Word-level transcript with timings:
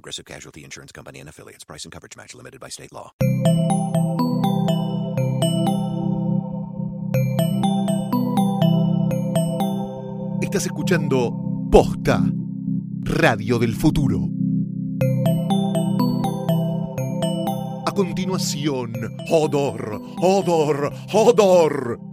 Progressive 0.00 0.24
Casualty 0.24 0.64
Insurance 0.64 0.92
Company 0.92 1.20
and 1.20 1.28
affiliates. 1.28 1.62
Price 1.62 1.84
and 1.84 1.92
coverage 1.92 2.16
match 2.16 2.34
limited 2.34 2.58
by 2.58 2.70
state 2.70 2.90
law. 2.90 3.12
Estás 10.40 10.64
escuchando 10.64 11.30
Posta, 11.70 12.22
Radio 13.02 13.58
del 13.58 13.74
Futuro. 13.74 14.30
A 17.86 17.92
continuación, 17.92 18.94
Hodor, 19.28 20.00
Hodor, 20.22 20.94
Hodor. 21.12 22.09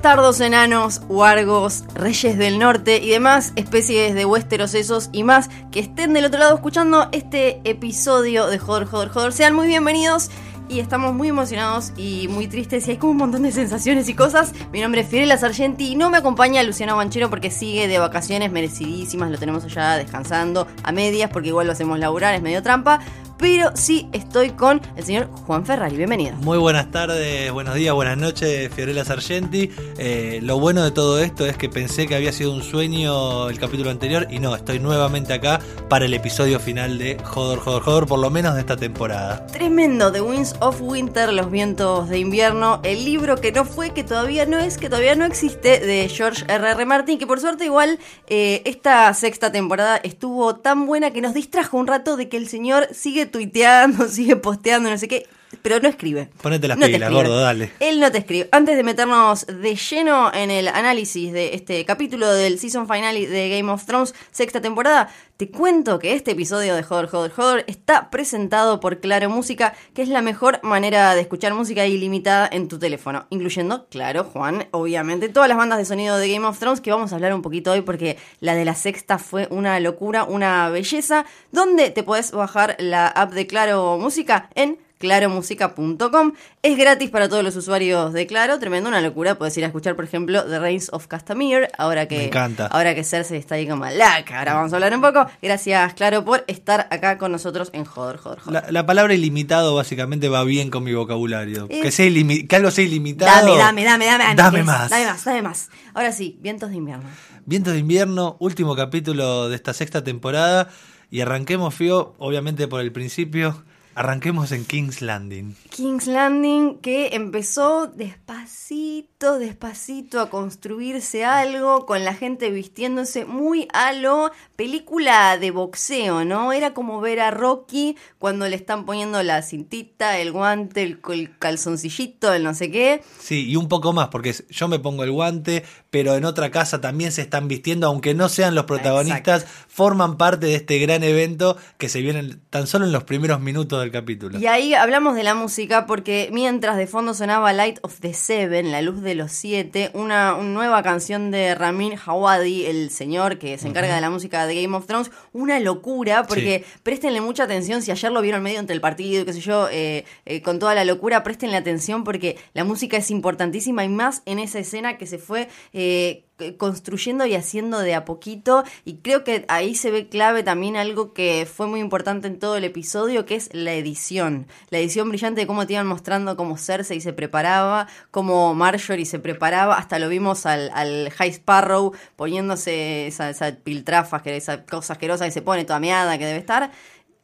Bastardos 0.00 0.40
enanos, 0.40 1.02
huargos, 1.10 1.84
reyes 1.92 2.38
del 2.38 2.58
norte 2.58 3.02
y 3.02 3.10
demás 3.10 3.52
especies 3.56 4.14
de 4.14 4.24
huesteros 4.24 4.72
esos 4.72 5.10
y 5.12 5.24
más 5.24 5.50
que 5.70 5.80
estén 5.80 6.14
del 6.14 6.24
otro 6.24 6.40
lado 6.40 6.54
escuchando 6.54 7.10
este 7.12 7.60
episodio 7.64 8.46
de 8.46 8.58
Joder, 8.58 8.86
Joder, 8.86 9.10
Joder. 9.10 9.34
Sean 9.34 9.54
muy 9.54 9.66
bienvenidos 9.66 10.30
y 10.70 10.80
estamos 10.80 11.12
muy 11.12 11.28
emocionados 11.28 11.92
y 11.98 12.28
muy 12.28 12.46
tristes 12.46 12.88
y 12.88 12.92
hay 12.92 12.96
como 12.96 13.12
un 13.12 13.18
montón 13.18 13.42
de 13.42 13.52
sensaciones 13.52 14.08
y 14.08 14.14
cosas. 14.14 14.54
Mi 14.72 14.80
nombre 14.80 15.02
es 15.02 15.08
Fiorella 15.08 15.36
Sargenti 15.36 15.88
y 15.88 15.96
no 15.96 16.08
me 16.08 16.16
acompaña 16.16 16.62
Luciano 16.62 16.96
Banchero 16.96 17.28
porque 17.28 17.50
sigue 17.50 17.86
de 17.86 17.98
vacaciones 17.98 18.50
merecidísimas, 18.50 19.30
lo 19.30 19.36
tenemos 19.36 19.64
allá 19.64 19.96
descansando 19.96 20.66
a 20.82 20.92
medias 20.92 21.28
porque 21.30 21.48
igual 21.48 21.66
lo 21.66 21.74
hacemos 21.74 21.98
laburar, 21.98 22.34
es 22.34 22.40
medio 22.40 22.62
trampa 22.62 23.00
pero 23.40 23.72
sí 23.74 24.06
estoy 24.12 24.50
con 24.50 24.82
el 24.96 25.04
señor 25.04 25.30
Juan 25.46 25.64
Ferrari. 25.64 25.96
Bienvenido. 25.96 26.36
Muy 26.36 26.58
buenas 26.58 26.90
tardes, 26.90 27.50
buenos 27.50 27.74
días, 27.74 27.94
buenas 27.94 28.18
noches, 28.18 28.70
Fiorella 28.72 29.02
Sargenti. 29.04 29.70
Eh, 29.98 30.40
lo 30.42 30.60
bueno 30.60 30.84
de 30.84 30.90
todo 30.90 31.18
esto 31.18 31.46
es 31.46 31.56
que 31.56 31.70
pensé 31.70 32.06
que 32.06 32.14
había 32.14 32.32
sido 32.32 32.52
un 32.52 32.62
sueño 32.62 33.48
el 33.48 33.58
capítulo 33.58 33.90
anterior 33.90 34.26
y 34.30 34.40
no, 34.40 34.54
estoy 34.54 34.78
nuevamente 34.78 35.32
acá 35.32 35.58
para 35.88 36.04
el 36.04 36.12
episodio 36.12 36.60
final 36.60 36.98
de 36.98 37.16
Jodor, 37.24 37.60
Jodor, 37.60 37.82
Jodor, 37.82 38.06
por 38.06 38.18
lo 38.18 38.28
menos 38.28 38.54
de 38.54 38.60
esta 38.60 38.76
temporada. 38.76 39.46
Tremendo, 39.46 40.12
The 40.12 40.20
Winds 40.20 40.56
of 40.60 40.82
Winter, 40.82 41.32
Los 41.32 41.50
Vientos 41.50 42.10
de 42.10 42.18
Invierno, 42.18 42.80
el 42.82 43.06
libro 43.06 43.36
que 43.36 43.52
no 43.52 43.64
fue, 43.64 43.90
que 43.90 44.04
todavía 44.04 44.44
no 44.44 44.58
es, 44.58 44.76
que 44.76 44.90
todavía 44.90 45.14
no 45.14 45.24
existe, 45.24 45.80
de 45.80 46.08
George 46.10 46.44
R.R. 46.46 46.72
R. 46.72 46.84
Martin, 46.84 47.18
que 47.18 47.26
por 47.26 47.40
suerte 47.40 47.64
igual 47.64 47.98
eh, 48.26 48.60
esta 48.66 49.12
sexta 49.14 49.50
temporada 49.50 49.96
estuvo 49.96 50.56
tan 50.56 50.84
buena 50.84 51.10
que 51.10 51.22
nos 51.22 51.32
distrajo 51.32 51.78
un 51.78 51.86
rato 51.86 52.18
de 52.18 52.28
que 52.28 52.36
el 52.36 52.46
señor 52.46 52.88
sigue 52.92 53.29
tuiteando, 53.30 54.08
sigue 54.08 54.36
posteando, 54.36 54.90
no 54.90 54.98
sé 54.98 55.08
qué, 55.08 55.26
pero 55.62 55.80
no 55.80 55.88
escribe. 55.88 56.28
Ponete 56.42 56.68
las 56.68 56.78
pilas, 56.78 57.12
gordo, 57.12 57.40
dale. 57.40 57.72
Él 57.80 58.00
no 58.00 58.10
te 58.10 58.18
escribe. 58.18 58.48
Antes 58.52 58.76
de 58.76 58.82
meternos 58.82 59.46
de 59.46 59.74
lleno 59.74 60.32
en 60.32 60.50
el 60.50 60.68
análisis 60.68 61.32
de 61.32 61.54
este 61.54 61.84
capítulo 61.84 62.32
del 62.32 62.58
season 62.58 62.88
final 62.88 63.14
de 63.14 63.48
Game 63.48 63.70
of 63.70 63.84
Thrones, 63.84 64.14
sexta 64.30 64.60
temporada, 64.60 65.10
te 65.36 65.50
cuento 65.50 65.98
que 65.98 66.12
este 66.12 66.32
episodio 66.32 66.74
de 66.74 66.82
Joder, 66.82 67.06
Joder, 67.06 67.30
Joder 67.32 67.64
está 67.66 68.10
presentado 68.10 68.78
por 68.78 69.00
Claro 69.00 69.30
Música, 69.30 69.74
que 69.94 70.02
es 70.02 70.08
la 70.08 70.20
mejor 70.22 70.60
manera 70.62 71.14
de 71.14 71.22
escuchar 71.22 71.54
música 71.54 71.86
ilimitada 71.86 72.48
en 72.52 72.68
tu 72.68 72.78
teléfono, 72.78 73.26
incluyendo, 73.30 73.86
claro, 73.88 74.24
Juan, 74.24 74.68
obviamente, 74.70 75.30
todas 75.30 75.48
las 75.48 75.56
bandas 75.56 75.78
de 75.78 75.86
sonido 75.86 76.18
de 76.18 76.30
Game 76.30 76.46
of 76.46 76.58
Thrones 76.58 76.80
que 76.80 76.90
vamos 76.90 77.12
a 77.12 77.14
hablar 77.14 77.34
un 77.34 77.42
poquito 77.42 77.72
hoy 77.72 77.80
porque 77.80 78.18
la 78.40 78.54
de 78.54 78.64
la 78.64 78.74
sexta 78.74 79.18
fue 79.18 79.48
una 79.50 79.80
locura, 79.80 80.24
una 80.24 80.68
belleza, 80.68 81.24
donde 81.52 81.90
te 81.90 82.02
puedes 82.02 82.32
bajar 82.32 82.76
la 82.78 83.08
app 83.08 83.32
de 83.32 83.46
Claro 83.46 83.96
Música 83.98 84.50
en 84.54 84.78
claromusica.com. 85.00 86.32
Es 86.62 86.76
gratis 86.78 87.10
para 87.10 87.28
todos 87.28 87.42
los 87.42 87.56
usuarios 87.56 88.12
de 88.12 88.26
Claro, 88.26 88.58
tremendo, 88.58 88.88
una 88.88 89.00
locura. 89.00 89.36
Puedes 89.36 89.56
ir 89.56 89.64
a 89.64 89.68
escuchar, 89.68 89.96
por 89.96 90.04
ejemplo, 90.04 90.44
The 90.44 90.58
Reigns 90.58 90.90
of 90.92 91.06
Castamere, 91.06 91.68
ahora 91.78 92.06
que, 92.06 92.18
Me 92.18 92.24
encanta. 92.26 92.66
Ahora 92.66 92.94
que 92.94 93.02
Cersei 93.02 93.38
está 93.38 93.56
ahí 93.56 93.66
como 93.66 93.86
laca. 93.86 94.38
Ahora 94.38 94.54
vamos 94.54 94.72
a 94.72 94.76
hablar 94.76 94.94
un 94.94 95.00
poco. 95.00 95.26
Gracias, 95.42 95.94
Claro, 95.94 96.24
por 96.24 96.44
estar 96.46 96.86
acá 96.90 97.18
con 97.18 97.32
nosotros 97.32 97.70
en 97.72 97.84
Joder, 97.84 98.18
Joder, 98.18 98.38
Joder. 98.40 98.62
La, 98.64 98.70
la 98.70 98.86
palabra 98.86 99.14
ilimitado 99.14 99.74
básicamente 99.74 100.28
va 100.28 100.44
bien 100.44 100.70
con 100.70 100.84
mi 100.84 100.92
vocabulario. 100.92 101.66
Es- 101.70 101.82
Que, 101.82 101.90
sea 101.90 102.10
que 102.48 102.56
algo 102.56 102.70
sea 102.70 102.84
ilimitado. 102.84 103.56
Dame, 103.56 103.84
dame, 103.84 104.06
dame, 104.06 104.24
dame. 104.24 104.34
Dame 104.36 104.62
más. 104.62 104.90
Dame 104.90 105.06
más, 105.06 105.24
dame 105.24 105.42
más. 105.42 105.70
Ahora 105.94 106.12
sí, 106.12 106.38
vientos 106.40 106.70
de 106.70 106.76
invierno. 106.76 107.08
Vientos 107.46 107.72
de 107.72 107.78
invierno, 107.80 108.36
último 108.38 108.76
capítulo 108.76 109.48
de 109.48 109.56
esta 109.56 109.72
sexta 109.72 110.04
temporada. 110.04 110.68
Y 111.10 111.22
arranquemos, 111.22 111.74
Fío, 111.74 112.14
obviamente 112.18 112.68
por 112.68 112.80
el 112.80 112.92
principio. 112.92 113.64
Arranquemos 113.94 114.52
en 114.52 114.64
King's 114.64 115.02
Landing. 115.02 115.56
King's 115.70 116.06
Landing 116.06 116.78
que 116.80 117.14
empezó 117.14 117.86
despacito, 117.86 119.38
despacito 119.38 120.20
a 120.20 120.28
construirse 120.28 121.24
algo 121.24 121.86
con 121.86 122.04
la 122.04 122.14
gente 122.14 122.50
vistiéndose 122.50 123.24
muy 123.24 123.68
a 123.72 123.92
lo 123.92 124.32
película 124.56 125.38
de 125.38 125.52
boxeo, 125.52 126.24
¿no? 126.24 126.52
Era 126.52 126.74
como 126.74 127.00
ver 127.00 127.20
a 127.20 127.30
Rocky 127.30 127.96
cuando 128.18 128.48
le 128.48 128.56
están 128.56 128.84
poniendo 128.84 129.22
la 129.22 129.42
cintita, 129.42 130.18
el 130.18 130.32
guante, 130.32 130.82
el, 130.82 131.00
el 131.12 131.38
calzoncillito, 131.38 132.34
el 132.34 132.42
no 132.42 132.52
sé 132.52 132.70
qué. 132.70 133.02
Sí, 133.18 133.48
y 133.48 133.56
un 133.56 133.68
poco 133.68 133.92
más, 133.92 134.08
porque 134.08 134.34
yo 134.50 134.68
me 134.68 134.80
pongo 134.80 135.04
el 135.04 135.12
guante, 135.12 135.64
pero 135.90 136.16
en 136.16 136.24
otra 136.24 136.50
casa 136.50 136.80
también 136.80 137.12
se 137.12 137.22
están 137.22 137.48
vistiendo, 137.48 137.86
aunque 137.86 138.12
no 138.12 138.28
sean 138.28 138.54
los 138.54 138.64
protagonistas, 138.64 139.46
forman 139.68 140.16
parte 140.16 140.46
de 140.46 140.56
este 140.56 140.78
gran 140.78 141.04
evento 141.04 141.56
que 141.78 141.88
se 141.88 142.00
viene 142.00 142.36
tan 142.50 142.66
solo 142.66 142.84
en 142.84 142.92
los 142.92 143.04
primeros 143.04 143.40
minutos 143.40 143.80
del 143.80 143.92
capítulo. 143.92 144.38
Y 144.38 144.46
ahí 144.46 144.74
hablamos 144.74 145.14
de 145.14 145.22
la 145.22 145.34
música 145.34 145.59
porque 145.86 146.30
mientras 146.32 146.76
de 146.76 146.86
fondo 146.86 147.14
sonaba 147.14 147.52
Light 147.52 147.78
of 147.82 148.00
the 148.00 148.14
Seven, 148.14 148.72
la 148.72 148.82
luz 148.82 149.02
de 149.02 149.14
los 149.14 149.32
siete, 149.32 149.90
una, 149.94 150.34
una 150.34 150.50
nueva 150.50 150.82
canción 150.82 151.30
de 151.30 151.54
Ramin 151.54 151.94
Hawadi, 151.96 152.66
el 152.66 152.90
señor 152.90 153.38
que 153.38 153.58
se 153.58 153.68
encarga 153.68 153.94
de 153.94 154.00
la 154.00 154.10
música 154.10 154.46
de 154.46 154.62
Game 154.62 154.76
of 154.76 154.86
Thrones, 154.86 155.10
una 155.32 155.60
locura 155.60 156.26
porque 156.26 156.64
préstenle 156.82 157.20
mucha 157.20 157.44
atención 157.44 157.82
si 157.82 157.90
ayer 157.90 158.10
lo 158.10 158.22
vieron 158.22 158.42
medio 158.42 158.58
entre 158.58 158.74
el 158.74 158.80
partido, 158.80 159.24
qué 159.24 159.32
sé 159.32 159.40
yo, 159.40 159.68
eh, 159.70 160.04
eh, 160.24 160.42
con 160.42 160.58
toda 160.58 160.74
la 160.74 160.84
locura, 160.84 161.22
préstenle 161.22 161.56
atención 161.56 162.04
porque 162.04 162.38
la 162.54 162.64
música 162.64 162.96
es 162.96 163.10
importantísima 163.10 163.84
y 163.84 163.88
más 163.88 164.22
en 164.26 164.38
esa 164.38 164.58
escena 164.58 164.96
que 164.96 165.06
se 165.06 165.18
fue... 165.18 165.48
eh, 165.72 166.24
construyendo 166.56 167.26
y 167.26 167.34
haciendo 167.34 167.78
de 167.78 167.94
a 167.94 168.04
poquito 168.04 168.64
y 168.84 168.94
creo 168.96 169.24
que 169.24 169.44
ahí 169.48 169.74
se 169.74 169.90
ve 169.90 170.08
clave 170.08 170.42
también 170.42 170.76
algo 170.76 171.12
que 171.12 171.46
fue 171.52 171.66
muy 171.66 171.80
importante 171.80 172.26
en 172.26 172.38
todo 172.38 172.56
el 172.56 172.64
episodio 172.64 173.26
que 173.26 173.36
es 173.36 173.50
la 173.52 173.74
edición. 173.74 174.46
La 174.70 174.78
edición 174.78 175.08
brillante 175.08 175.42
de 175.42 175.46
cómo 175.46 175.66
te 175.66 175.74
iban 175.74 175.86
mostrando 175.86 176.36
cómo 176.36 176.56
Cersei 176.56 177.00
se 177.00 177.12
preparaba 177.12 177.86
cómo 178.10 178.54
Marjorie 178.54 179.06
se 179.06 179.18
preparaba 179.18 179.76
hasta 179.76 179.98
lo 179.98 180.08
vimos 180.08 180.46
al, 180.46 180.70
al 180.74 181.10
High 181.10 181.30
Sparrow 181.30 181.92
poniéndose 182.16 183.06
esa, 183.06 183.30
esa 183.30 183.54
piltrafa 183.56 184.22
esa 184.24 184.64
cosa 184.64 184.94
asquerosa 184.94 185.24
que 185.24 185.30
se 185.30 185.42
pone 185.42 185.64
toda 185.64 185.80
meada 185.80 186.18
que 186.18 186.26
debe 186.26 186.38
estar. 186.38 186.70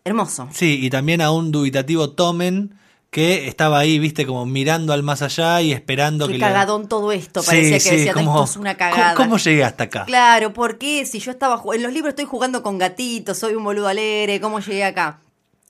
Hermoso. 0.04 0.48
Sí, 0.52 0.78
y 0.82 0.90
también 0.90 1.20
a 1.20 1.32
un 1.32 1.50
dubitativo 1.50 2.10
Tomen 2.10 2.78
que 3.16 3.48
estaba 3.48 3.78
ahí, 3.78 3.98
viste, 3.98 4.26
como 4.26 4.44
mirando 4.44 4.92
al 4.92 5.02
más 5.02 5.22
allá 5.22 5.62
y 5.62 5.72
esperando 5.72 6.26
qué 6.26 6.34
que 6.34 6.38
cagadón 6.38 6.86
todo 6.86 7.12
esto 7.12 7.40
Sí, 7.40 7.46
parecía 7.46 7.72
que 7.78 7.80
sí, 7.80 7.96
decía 7.96 8.12
como- 8.12 8.32
esto 8.32 8.44
es 8.44 8.56
una 8.58 8.76
cagada 8.76 9.14
¿Cómo, 9.14 9.30
cómo 9.30 9.38
llegué 9.38 9.64
hasta 9.64 9.84
acá? 9.84 10.04
Claro, 10.04 10.52
porque 10.52 11.06
si 11.06 11.18
yo 11.18 11.30
estaba 11.30 11.62
en 11.74 11.82
los 11.82 11.94
libros 11.94 12.10
estoy 12.10 12.26
jugando 12.26 12.62
con 12.62 12.76
gatitos, 12.76 13.38
soy 13.38 13.54
un 13.54 13.64
boludo 13.64 13.88
alegre, 13.88 14.38
¿cómo 14.38 14.60
llegué 14.60 14.84
acá? 14.84 15.20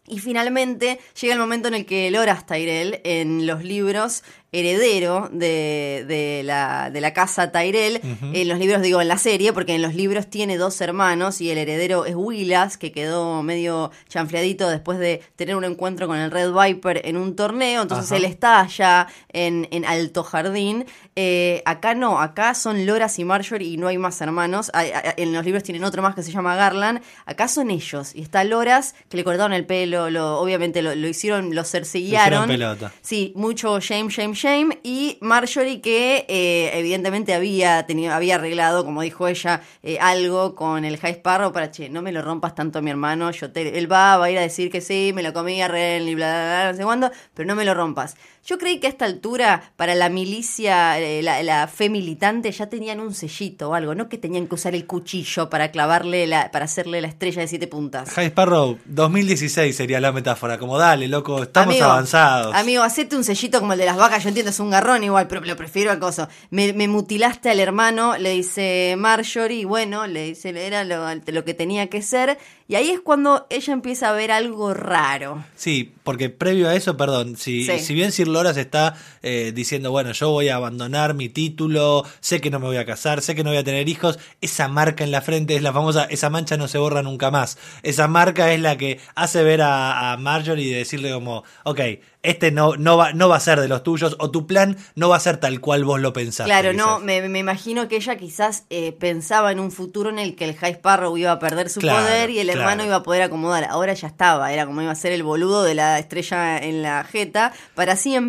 Y 0.08 0.18
finalmente 0.18 0.98
llega 1.20 1.34
el 1.34 1.38
momento 1.38 1.68
en 1.68 1.74
el 1.74 1.86
que 1.86 2.10
Loras 2.10 2.46
Tyrell, 2.46 3.00
en 3.04 3.46
los 3.46 3.62
libros, 3.62 4.24
heredero 4.52 5.28
de, 5.32 6.04
de 6.06 6.42
la, 6.44 6.90
de 6.90 7.00
la 7.00 7.12
casa 7.12 7.52
Tyrell, 7.52 8.00
en 8.32 8.48
los 8.48 8.58
libros 8.58 8.80
digo 8.82 9.00
en 9.00 9.08
la 9.08 9.18
serie, 9.18 9.52
porque 9.52 9.74
en 9.74 9.82
los 9.82 9.94
libros 9.94 10.28
tiene 10.28 10.56
dos 10.56 10.80
hermanos 10.80 11.40
y 11.40 11.50
el 11.50 11.58
heredero 11.58 12.06
es 12.06 12.14
Willas, 12.14 12.78
que 12.78 12.92
quedó 12.92 13.42
medio 13.42 13.90
chanfleadito 14.08 14.68
después 14.68 14.98
de 14.98 15.22
tener 15.36 15.56
un 15.56 15.64
encuentro 15.64 16.06
con 16.06 16.16
el 16.18 16.30
Red 16.30 16.52
Viper 16.52 17.02
en 17.04 17.16
un 17.16 17.36
torneo, 17.36 17.82
entonces 17.82 18.06
Ajá. 18.12 18.16
él 18.16 18.24
está 18.24 18.60
allá 18.60 19.08
en, 19.32 19.68
en 19.70 19.84
Alto 19.84 20.22
Jardín. 20.22 20.86
Eh, 21.18 21.62
acá 21.64 21.94
no, 21.94 22.20
acá 22.20 22.54
son 22.54 22.84
Loras 22.86 23.18
y 23.18 23.24
Marjorie 23.24 23.68
y 23.68 23.76
no 23.78 23.88
hay 23.88 23.96
más 23.98 24.20
hermanos. 24.20 24.70
En 25.16 25.32
los 25.32 25.44
libros 25.44 25.62
tienen 25.62 25.82
otro 25.84 26.02
más 26.02 26.14
que 26.14 26.22
se 26.22 26.30
llama 26.30 26.56
Garland. 26.56 27.00
Acá 27.24 27.48
son 27.48 27.70
ellos. 27.70 28.14
Y 28.14 28.20
está 28.20 28.44
Loras, 28.44 28.94
que 29.08 29.16
le 29.16 29.24
cortaron 29.24 29.54
el 29.54 29.64
pelo, 29.64 30.10
lo, 30.10 30.38
obviamente 30.38 30.82
lo, 30.82 30.94
lo 30.94 31.08
hicieron, 31.08 31.54
lo 31.54 31.64
cerceguiaron. 31.64 32.46
pelota. 32.48 32.92
Sí, 33.00 33.32
mucho 33.34 33.80
shame, 33.80 34.10
shame, 34.10 34.34
shame 34.36 34.78
y 34.84 35.18
Marjorie 35.20 35.80
que 35.80 36.24
eh, 36.28 36.70
evidentemente 36.74 37.34
había 37.34 37.84
tenido 37.86 38.14
había 38.14 38.36
arreglado 38.36 38.84
como 38.84 39.02
dijo 39.02 39.26
ella 39.26 39.62
eh, 39.82 39.98
algo 40.00 40.54
con 40.54 40.84
el 40.84 40.98
High 40.98 41.14
Sparrow 41.14 41.52
para 41.52 41.70
che 41.70 41.88
no 41.88 42.02
me 42.02 42.12
lo 42.12 42.22
rompas 42.22 42.54
tanto 42.54 42.78
a 42.78 42.82
mi 42.82 42.90
hermano 42.90 43.30
yo 43.32 43.50
te 43.50 43.78
él 43.78 43.90
va 43.90 44.16
va 44.16 44.26
a 44.26 44.30
ir 44.30 44.38
a 44.38 44.42
decir 44.42 44.70
que 44.70 44.80
sí 44.80 45.12
me 45.14 45.22
lo 45.22 45.32
comí 45.32 45.60
a 45.60 45.68
Ren 45.68 46.06
y 46.08 46.14
bla 46.14 46.28
bla 46.28 46.44
bla 46.44 46.72
no 46.72 46.76
sé 46.76 46.84
cuándo 46.84 47.10
pero 47.34 47.46
no 47.48 47.56
me 47.56 47.64
lo 47.64 47.74
rompas 47.74 48.16
yo 48.46 48.58
creí 48.58 48.78
que 48.78 48.86
a 48.86 48.90
esta 48.90 49.04
altura, 49.04 49.72
para 49.76 49.94
la 49.94 50.08
milicia, 50.08 50.98
eh, 51.00 51.20
la, 51.22 51.42
la, 51.42 51.66
fe 51.66 51.90
militante, 51.90 52.50
ya 52.52 52.68
tenían 52.68 53.00
un 53.00 53.12
sellito 53.12 53.70
o 53.70 53.74
algo, 53.74 53.94
no 53.94 54.08
que 54.08 54.18
tenían 54.18 54.46
que 54.46 54.54
usar 54.54 54.74
el 54.74 54.86
cuchillo 54.86 55.50
para 55.50 55.70
clavarle, 55.72 56.26
la, 56.26 56.50
para 56.52 56.66
hacerle 56.66 57.00
la 57.00 57.08
estrella 57.08 57.42
de 57.42 57.48
siete 57.48 57.66
puntas. 57.66 58.08
High 58.10 58.28
Sparrow, 58.28 58.78
2016 58.84 59.74
sería 59.76 60.00
la 60.00 60.12
metáfora, 60.12 60.58
como 60.58 60.78
dale, 60.78 61.08
loco, 61.08 61.42
estamos 61.42 61.74
amigo, 61.74 61.86
avanzados. 61.86 62.54
Amigo, 62.54 62.82
hacete 62.82 63.16
un 63.16 63.24
sellito 63.24 63.58
como 63.60 63.72
el 63.72 63.78
de 63.80 63.86
las 63.86 63.96
vacas, 63.96 64.22
yo 64.22 64.28
entiendo, 64.28 64.50
es 64.50 64.60
un 64.60 64.70
garrón 64.70 65.02
igual, 65.02 65.26
pero 65.26 65.40
lo 65.40 65.56
prefiero 65.56 65.90
al 65.90 65.98
coso. 65.98 66.28
Me, 66.50 66.72
me 66.72 66.86
mutilaste 66.86 67.50
al 67.50 67.58
hermano, 67.58 68.16
le 68.16 68.30
dice 68.30 68.94
Marjorie, 68.96 69.60
y 69.60 69.64
bueno, 69.64 70.06
le 70.06 70.24
dice, 70.26 70.50
era 70.66 70.84
lo, 70.84 71.04
lo 71.14 71.44
que 71.44 71.54
tenía 71.54 71.88
que 71.88 72.00
ser, 72.02 72.38
y 72.68 72.74
ahí 72.76 72.90
es 72.90 73.00
cuando 73.00 73.46
ella 73.50 73.72
empieza 73.72 74.08
a 74.08 74.12
ver 74.12 74.30
algo 74.30 74.74
raro. 74.74 75.44
Sí, 75.56 75.92
porque 76.04 76.30
previo 76.30 76.68
a 76.68 76.74
eso, 76.74 76.96
perdón, 76.96 77.36
si, 77.36 77.64
Sí. 77.64 77.78
si 77.80 77.94
bien 77.94 78.12
Sir 78.12 78.28
Loras 78.36 78.56
está 78.58 78.94
eh, 79.22 79.52
diciendo, 79.54 79.90
bueno, 79.90 80.12
yo 80.12 80.30
voy 80.30 80.48
a 80.50 80.56
abandonar 80.56 81.14
mi 81.14 81.28
título, 81.28 82.04
sé 82.20 82.40
que 82.40 82.50
no 82.50 82.58
me 82.60 82.66
voy 82.66 82.76
a 82.76 82.84
casar, 82.84 83.22
sé 83.22 83.34
que 83.34 83.42
no 83.42 83.50
voy 83.50 83.58
a 83.58 83.64
tener 83.64 83.88
hijos, 83.88 84.18
esa 84.40 84.68
marca 84.68 85.04
en 85.04 85.10
la 85.10 85.22
frente 85.22 85.56
es 85.56 85.62
la 85.62 85.72
famosa, 85.72 86.04
esa 86.04 86.28
mancha 86.30 86.56
no 86.56 86.68
se 86.68 86.78
borra 86.78 87.02
nunca 87.02 87.30
más. 87.30 87.56
Esa 87.82 88.08
marca 88.08 88.52
es 88.52 88.60
la 88.60 88.76
que 88.76 89.00
hace 89.14 89.42
ver 89.42 89.62
a, 89.62 90.12
a 90.12 90.16
Marjorie 90.18 90.66
y 90.66 90.70
decirle 90.72 91.12
como, 91.12 91.44
ok, 91.64 91.80
este 92.22 92.50
no, 92.50 92.76
no, 92.76 92.96
va, 92.96 93.12
no 93.12 93.28
va 93.28 93.36
a 93.36 93.40
ser 93.40 93.60
de 93.60 93.68
los 93.68 93.82
tuyos, 93.82 94.16
o 94.18 94.30
tu 94.30 94.46
plan 94.46 94.76
no 94.96 95.08
va 95.08 95.16
a 95.16 95.20
ser 95.20 95.36
tal 95.38 95.60
cual 95.60 95.84
vos 95.84 96.00
lo 96.00 96.12
pensaste. 96.12 96.50
Claro, 96.50 96.72
no, 96.72 96.98
me, 96.98 97.26
me 97.28 97.38
imagino 97.38 97.86
que 97.88 97.96
ella 97.96 98.16
quizás 98.16 98.64
eh, 98.68 98.92
pensaba 98.92 99.52
en 99.52 99.60
un 99.60 99.70
futuro 99.70 100.10
en 100.10 100.18
el 100.18 100.34
que 100.34 100.44
el 100.44 100.56
High 100.56 100.72
Sparrow 100.74 101.16
iba 101.16 101.30
a 101.32 101.38
perder 101.38 101.70
su 101.70 101.80
Claro, 101.80 102.04
poder 102.04 102.30
y 102.30 102.40
el 102.40 102.46
claro. 102.46 102.60
hermano 102.60 102.84
iba 102.84 102.96
a 102.96 103.02
poder 103.02 103.22
acomodar. 103.22 103.64
Ahora 103.64 103.94
ya 103.94 104.08
estaba, 104.08 104.52
era 104.52 104.66
como 104.66 104.82
iba 104.82 104.90
a 104.90 104.96
ser 104.96 105.12
el 105.12 105.22
boludo 105.22 105.62
de 105.62 105.76
la 105.76 105.98
estrella 106.00 106.58
en 106.58 106.82
la 106.82 107.04
jeta 107.04 107.52
para 107.74 107.94
siempre. 107.94 108.25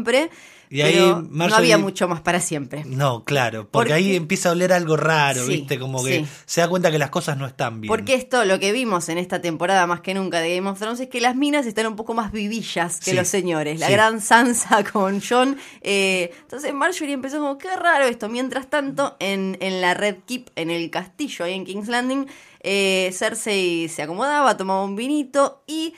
Y 0.70 0.82
ahí 0.82 0.96
pero 0.96 1.22
no 1.32 1.46
había 1.56 1.78
mucho 1.78 2.10
más 2.10 2.20
para 2.20 2.42
siempre. 2.42 2.84
No, 2.86 3.24
claro, 3.24 3.60
porque 3.62 3.72
Porque- 3.72 3.94
ahí 3.94 4.18
empieza 4.18 4.50
a 4.50 4.52
oler 4.52 4.74
algo 4.74 4.98
raro, 4.98 5.46
Sí, 5.46 5.50
¿viste? 5.60 5.80
Como 5.80 6.04
que 6.04 6.26
sí. 6.26 6.28
se 6.46 6.60
da 6.60 6.68
cuenta 6.68 6.92
que 6.92 7.00
las 7.00 7.10
cosas 7.10 7.38
no 7.38 7.46
están 7.48 7.80
bien. 7.80 7.88
Porque 7.88 8.16
esto, 8.16 8.44
lo 8.44 8.60
que 8.60 8.74
vimos 8.74 9.08
en 9.08 9.18
esta 9.18 9.40
temporada 9.42 9.88
más 9.88 10.02
que 10.02 10.14
nunca 10.14 10.42
de 10.42 10.54
Game 10.58 10.70
of 10.70 10.78
Thrones, 10.78 11.00
es 11.00 11.08
que 11.08 11.22
las 11.22 11.38
minas 11.38 11.66
están 11.68 11.88
un 11.88 11.96
poco 11.96 12.14
más 12.14 12.34
vivillas 12.34 13.00
que 13.00 13.12
Sí, 13.12 13.16
los 13.16 13.30
señores. 13.30 13.80
La 13.80 13.90
gran 13.90 14.20
Sansa 14.20 14.84
con 14.92 15.22
John. 15.22 15.56
eh, 15.82 16.32
entonces 16.42 16.74
Marjorie 16.74 17.14
empezó 17.14 17.38
como, 17.40 17.58
qué 17.58 17.74
raro 17.74 18.04
esto. 18.04 18.28
Mientras 18.28 18.70
tanto, 18.70 19.16
en, 19.20 19.58
en 19.62 19.80
la 19.80 19.94
Red 19.94 20.18
Keep, 20.28 20.50
en 20.58 20.70
el 20.70 20.90
castillo 20.90 21.46
ahí 21.46 21.54
en 21.54 21.64
King's 21.64 21.88
Landing, 21.88 22.28
eh, 22.62 23.10
Cersei 23.14 23.88
se 23.88 24.02
acomodaba, 24.02 24.58
tomaba 24.58 24.84
un 24.84 24.98
vinito 24.98 25.64
y 25.66 25.94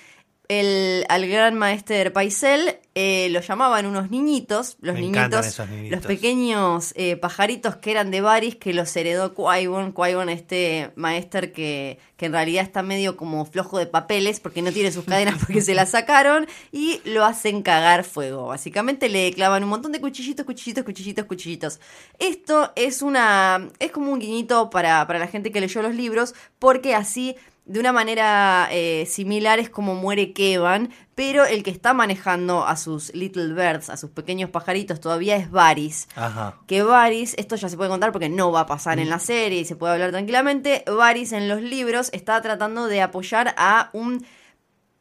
el, 0.49 1.05
al 1.09 1.27
gran 1.27 1.53
maester 1.53 2.11
Paisel 2.11 2.79
eh, 2.95 3.29
lo 3.29 3.39
llamaban 3.39 3.85
unos 3.85 4.09
niñitos, 4.09 4.77
los 4.81 4.95
Me 4.95 5.01
niñitos, 5.01 5.19
encantan 5.19 5.45
esos 5.45 5.69
niñitos. 5.69 5.97
los 5.97 6.05
pequeños 6.07 6.93
eh, 6.97 7.15
pajaritos 7.17 7.75
que 7.75 7.91
eran 7.91 8.09
de 8.09 8.21
Varys 8.21 8.55
que 8.55 8.73
los 8.73 8.93
heredó 8.95 9.35
Qui-Gon, 9.35 9.93
Qui-Gon 9.93 10.27
este 10.27 10.91
maester 10.95 11.53
que, 11.53 11.99
que 12.17 12.25
en 12.25 12.31
realidad 12.33 12.63
está 12.63 12.81
medio 12.81 13.15
como 13.15 13.45
flojo 13.45 13.77
de 13.77 13.85
papeles 13.85 14.39
porque 14.39 14.63
no 14.63 14.71
tiene 14.71 14.91
sus 14.91 15.05
cadenas 15.05 15.35
porque 15.45 15.61
se 15.61 15.75
las 15.75 15.91
sacaron 15.91 16.47
y 16.71 16.99
lo 17.05 17.25
hacen 17.25 17.61
cagar 17.61 18.03
fuego. 18.03 18.47
Básicamente 18.47 19.07
le 19.07 19.31
clavan 19.33 19.63
un 19.63 19.69
montón 19.69 19.91
de 19.91 20.01
cuchillitos, 20.01 20.47
cuchillitos, 20.47 20.83
cuchillitos, 20.83 21.25
cuchillitos. 21.25 21.79
Esto 22.17 22.73
es 22.75 23.03
una 23.03 23.69
es 23.77 23.91
como 23.91 24.11
un 24.11 24.19
guiñito 24.19 24.71
para, 24.71 25.05
para 25.05 25.19
la 25.19 25.27
gente 25.27 25.51
que 25.51 25.61
leyó 25.61 25.83
los 25.83 25.93
libros 25.93 26.33
porque 26.57 26.95
así 26.95 27.35
de 27.69 27.79
una 27.79 27.93
manera 27.93 28.67
eh, 28.71 29.05
similar 29.05 29.59
es 29.59 29.69
como 29.69 29.93
muere 29.93 30.33
Kevan, 30.33 30.89
pero 31.13 31.45
el 31.45 31.61
que 31.61 31.69
está 31.69 31.93
manejando 31.93 32.65
a 32.65 32.75
sus 32.75 33.13
little 33.13 33.53
birds, 33.53 33.91
a 33.91 33.97
sus 33.97 34.09
pequeños 34.09 34.49
pajaritos, 34.49 34.99
todavía 34.99 35.35
es 35.35 35.51
Varys. 35.51 36.07
Ajá. 36.15 36.57
Que 36.65 36.81
Varys, 36.81 37.35
esto 37.37 37.55
ya 37.55 37.69
se 37.69 37.77
puede 37.77 37.91
contar 37.91 38.11
porque 38.11 38.27
no 38.27 38.51
va 38.51 38.61
a 38.61 38.65
pasar 38.65 38.97
en 38.97 39.07
la 39.07 39.19
serie 39.19 39.59
y 39.59 39.65
se 39.65 39.75
puede 39.75 39.93
hablar 39.93 40.09
tranquilamente, 40.09 40.83
Varys 40.87 41.31
en 41.31 41.47
los 41.47 41.61
libros 41.61 42.09
está 42.11 42.41
tratando 42.41 42.87
de 42.87 43.03
apoyar 43.03 43.53
a 43.55 43.91
un 43.93 44.25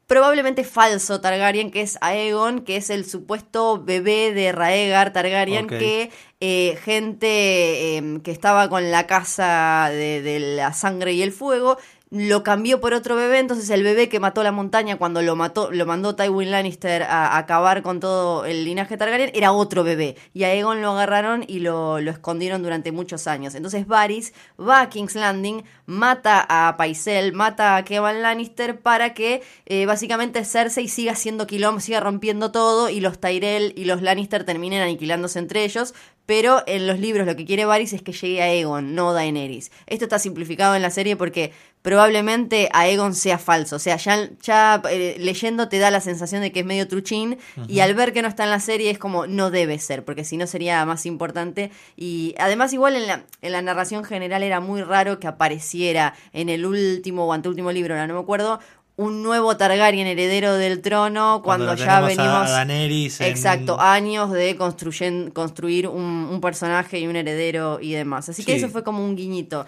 probablemente 0.07 0.65
falso 0.65 1.21
Targaryen, 1.23 1.71
que 1.71 1.83
es 1.83 1.97
Aegon, 2.03 2.61
que 2.61 2.77
es 2.77 2.91
el 2.91 3.07
supuesto 3.07 3.83
bebé 3.83 4.33
de 4.35 4.53
Raegar 4.53 5.13
Targaryen, 5.13 5.67
que 5.69 6.11
eh, 6.41 6.79
gente 6.83 7.97
eh, 7.97 8.21
que 8.23 8.31
estaba 8.31 8.69
con 8.69 8.91
la 8.91 9.07
casa 9.07 9.89
de, 9.91 10.23
de 10.23 10.41
la 10.57 10.73
sangre 10.73 11.13
y 11.13 11.23
el 11.23 11.33
fuego 11.33 11.79
lo 12.11 12.43
cambió 12.43 12.81
por 12.81 12.95
otro 12.95 13.17
bebé, 13.17 13.39
entonces 13.39 13.69
el 13.71 13.83
bebé 13.83 14.09
que 14.09 14.19
mató 14.19 14.43
la 14.43 14.53
montaña 14.53 14.97
cuando 14.97 15.21
lo 15.21 15.37
mató, 15.37 15.71
lo 15.71 15.85
mandó 15.85 16.15
Tywin 16.15 16.51
Lannister 16.51 17.03
a, 17.03 17.37
acabar 17.37 17.83
con 17.83 18.01
todo 18.01 18.47
el 18.47 18.65
linaje 18.65 18.97
Targaryen, 18.97 19.31
era 19.35 19.53
otro 19.53 19.85
bebé. 19.85 20.17
Y 20.33 20.45
a 20.45 20.49
Aegon 20.49 20.81
lo 20.81 20.93
agarraron 20.93 21.45
y 21.47 21.59
lo, 21.61 22.01
lo 22.01 22.11
escondieron 22.11 22.63
durante 22.63 22.93
muchos 22.93 23.27
años. 23.27 23.55
Entonces 23.55 23.87
Varys 23.87 24.33
va 24.59 24.81
a 24.81 24.89
King's 24.89 25.17
Landing, 25.17 25.65
mata 25.85 26.47
a 26.49 26.77
Paisel, 26.79 27.35
mata 27.35 27.77
a 27.77 27.85
Kevan 27.85 28.23
Lannister 28.23 28.81
para 28.81 29.13
que 29.13 29.43
eh, 29.67 29.85
básicamente 29.85 30.45
Cersei 30.45 30.89
siga 30.89 31.13
haciendo 31.13 31.47
quilombo, 31.47 31.81
siga 31.81 32.01
rompiendo 32.01 32.51
todo 32.53 32.89
y 32.89 33.01
los 33.01 33.21
Tyrell 33.21 33.75
y 33.77 33.85
los 33.85 34.01
Lannister 34.01 34.45
terminen 34.45 34.83
aniquilándose 34.83 35.39
entre 35.39 35.65
ellos. 35.65 35.95
Pero 36.29 36.63
en 36.67 36.87
los 36.87 37.01
libros 37.01 37.27
lo 37.27 37.37
que 37.37 37.47
quiere 37.47 37.65
Varys 37.65 37.95
es 37.95 38.03
que 38.03 38.13
llegue 38.13 38.43
a 38.43 38.45
Aegon, 38.45 38.95
no 38.95 39.15
Daenerys. 39.15 39.73
Esto 39.87 40.05
está 40.05 40.19
simplificado 40.19 40.75
en 40.75 40.83
la 40.83 40.91
serie 40.91 41.17
porque 41.17 41.55
probablemente 41.89 42.69
Aegon 42.75 43.15
sea 43.15 43.39
falso. 43.39 43.77
O 43.77 43.79
sea, 43.79 43.97
ya, 43.97 44.29
ya 44.43 44.83
eh, 44.91 45.17
leyendo 45.19 45.69
te 45.71 45.79
da 45.79 45.91
la 45.91 46.01
sensación 46.03 46.43
de 46.43 46.53
que 46.53 46.61
es 46.61 46.67
medio 46.67 46.87
truchín 46.87 47.39
y 47.67 47.81
al 47.81 47.95
ver 47.95 48.13
que 48.13 48.21
no 48.21 48.29
está 48.29 48.45
en 48.45 48.51
la 48.51 48.61
serie 48.61 48.91
es 48.91 48.99
como 48.99 49.27
no 49.27 49.51
debe 49.51 49.79
ser, 49.79 50.05
porque 50.05 50.23
si 50.23 50.37
no 50.37 50.47
sería 50.47 50.85
más 50.85 51.07
importante. 51.07 51.71
Y 51.97 52.35
además 52.39 52.75
igual 52.75 52.95
en 52.97 53.07
la, 53.07 53.25
en 53.41 53.53
la 53.53 53.63
narración 53.63 54.05
general 54.05 54.43
era 54.43 54.61
muy 54.61 54.83
raro 54.83 55.19
que 55.19 55.27
apareciera 55.29 56.15
en 56.35 56.51
el 56.51 56.67
último 56.67 57.25
o 57.27 57.33
anteúltimo 57.33 57.73
libro, 57.73 57.97
no 58.07 58.15
me 58.15 58.21
acuerdo, 58.21 58.61
un 58.97 59.23
nuevo 59.23 59.57
Targaryen 59.57 60.09
heredero 60.09 60.55
del 60.55 60.83
trono 60.83 61.41
cuando, 61.45 61.75
ya 61.77 62.01
venimos... 62.17 62.51
a 62.51 62.65
Daenerys 62.65 63.21
en- 63.21 63.29
Exacto, 63.29 63.81
años 63.81 64.31
de 64.33 64.57
construyen, 64.57 65.31
construir 65.31 65.87
un, 65.89 66.03
un 66.05 66.41
personaje 66.43 66.99
y 66.99 67.07
un 67.07 67.17
heredero 67.17 67.79
y 67.81 67.93
demás. 67.93 68.29
Así 68.29 68.45
que 68.45 68.57
eso 68.57 68.69
fue 68.69 68.83
como 68.85 69.05
un 69.05 69.15
guiñito. 69.15 69.65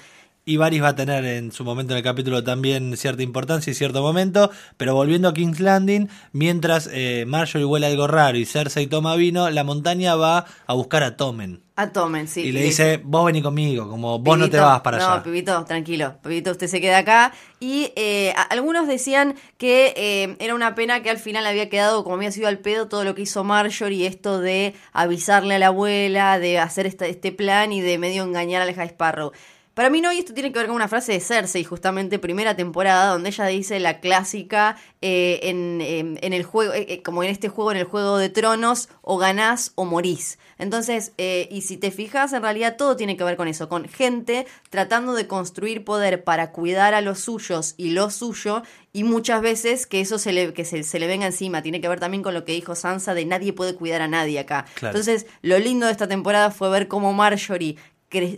Y 0.47 0.57
Varys 0.57 0.83
va 0.83 0.89
a 0.89 0.97
tener 0.97 1.25
en 1.27 1.53
su 1.53 1.65
momento 1.65 1.93
en 1.93 1.99
el 1.99 2.03
capítulo 2.03 2.43
también 2.43 2.97
cierta 2.97 3.23
importancia 3.23 3.71
y 3.71 3.75
cierto 3.75 4.03
momento. 4.03 4.51
Pero 4.79 4.95
volviendo 4.95 5.29
a 5.29 5.35
King's 5.35 5.61
Landing, 5.61 6.09
mientras 6.33 6.89
eh, 6.93 7.25
Marjorie 7.27 7.67
huele 7.67 7.87
algo 7.87 8.07
raro 8.07 8.37
y 8.39 8.47
Cersei 8.47 8.87
toma 8.87 9.15
vino, 9.17 9.49
la 9.51 9.65
montaña 9.65 10.17
va 10.17 10.47
a 10.67 10.75
buscar 10.75 11.03
a 11.03 11.17
Tommen. 11.17 11.63
A 11.77 11.93
Tomen, 11.93 12.27
sí. 12.27 12.41
y 12.41 12.53
le 12.53 12.63
dice, 12.63 13.01
vos 13.05 13.25
vení 13.27 13.43
conmigo, 13.43 13.89
como 13.89 14.19
vos 14.19 14.39
no 14.39 14.51
te 14.51 14.59
vas 14.59 14.81
para 14.81 14.99
no, 14.99 15.07
allá. 15.13 15.23
pibito, 15.23 15.65
tranquilo. 15.67 16.17
Pibito, 16.23 16.51
usted 16.51 16.67
se 16.67 16.81
queda 16.81 16.99
acá. 16.99 17.33
Y 17.61 17.93
eh, 17.97 18.33
a- 18.37 18.43
algunos 18.43 18.89
decían 18.89 19.37
que 19.57 19.93
eh, 19.97 20.37
era 20.41 20.55
una 20.55 20.75
pena 20.75 21.03
que 21.03 21.11
al 21.11 21.19
final 21.19 21.47
había 21.47 21.69
quedado, 21.69 22.03
como 22.03 22.17
había 22.17 22.33
sido 22.33 22.49
al 22.49 22.59
pedo, 22.59 22.89
todo 22.89 23.05
lo 23.05 23.15
que 23.15 23.23
hizo 23.23 23.45
Marjorie, 23.45 24.07
esto 24.07 24.41
de 24.41 24.75
avisarle 24.93 25.55
a 25.55 25.59
la 25.59 25.67
abuela, 25.69 26.39
de 26.39 26.59
hacer 26.59 26.87
este 26.87 27.31
plan 27.31 27.73
y 27.73 27.81
de 27.83 27.99
medio 27.99 28.25
engañar 28.25 28.63
al 28.63 28.75
High 28.75 28.89
Sparrow. 28.89 29.33
Para 29.75 29.89
mí 29.89 30.01
no, 30.01 30.13
y 30.13 30.19
esto 30.19 30.35
tiene 30.35 30.53
que 30.53 30.59
ver 30.59 30.67
con 30.67 30.77
una 30.77 30.89
frase 30.89 31.13
de 31.13 31.21
Cersei, 31.21 31.65
justamente 31.65 32.19
primera 32.19 32.57
temporada, 32.57 33.13
donde 33.13 33.31
ella 33.31 33.47
dice 33.47 33.79
la 33.81 34.01
clásica 34.01 34.77
eh, 35.01 35.41
en, 35.45 35.81
en- 35.81 36.19
en 36.23 36.33
el 36.33 36.43
juego, 36.43 36.73
eh, 36.75 36.87
eh, 36.89 37.03
como 37.03 37.23
en 37.23 37.31
este 37.31 37.49
juego, 37.49 37.71
en 37.71 37.79
el 37.79 37.85
juego 37.85 38.19
de 38.19 38.29
tronos, 38.29 38.89
o 39.01 39.17
ganás 39.17 39.73
o 39.77 39.85
morís. 39.85 40.39
Entonces, 40.59 41.13
eh, 41.17 41.49
y 41.51 41.63
si 41.63 41.77
te 41.79 41.91
fijas, 41.91 42.33
en 42.35 42.43
realidad 42.43 42.77
todo 42.77 42.97
tiene 42.97 43.17
que 43.17 43.25
ver 43.25 43.37
con 43.37 43.49
eso, 43.49 43.69
con 43.71 43.89
gente 43.89 44.47
tratando 44.69 45.15
de 45.15 45.27
construir 45.27 45.85
poder 45.85 46.25
para 46.25 46.51
cuidar 46.53 46.93
a 46.93 47.01
los 47.01 47.21
suyos 47.21 47.75
y 47.79 47.91
lo 47.91 48.11
suyo, 48.11 48.63
y 48.93 49.05
muchas 49.05 49.41
veces 49.41 49.87
que 49.87 50.01
eso 50.01 50.19
se 50.19 50.33
le, 50.33 50.53
que 50.53 50.65
se, 50.65 50.83
se 50.83 50.99
le 50.99 51.07
venga 51.07 51.25
encima. 51.27 51.63
Tiene 51.63 51.81
que 51.81 51.89
ver 51.89 52.01
también 52.01 52.25
con 52.25 52.35
lo 52.35 52.45
que 52.45 52.53
dijo 52.53 52.75
Sansa 52.75 53.15
de 53.15 53.25
nadie 53.25 53.53
puede 53.53 53.77
cuidar 53.77 54.03
a 54.03 54.09
nadie 54.09 54.39
acá. 54.41 54.67
Claro. 54.75 54.99
Entonces, 54.99 55.27
lo 55.43 55.59
lindo 55.61 55.87
de 55.87 55.93
esta 55.93 56.09
temporada 56.09 56.51
fue 56.51 56.69
ver 56.71 56.89
cómo 56.89 57.13
Marjorie 57.13 57.77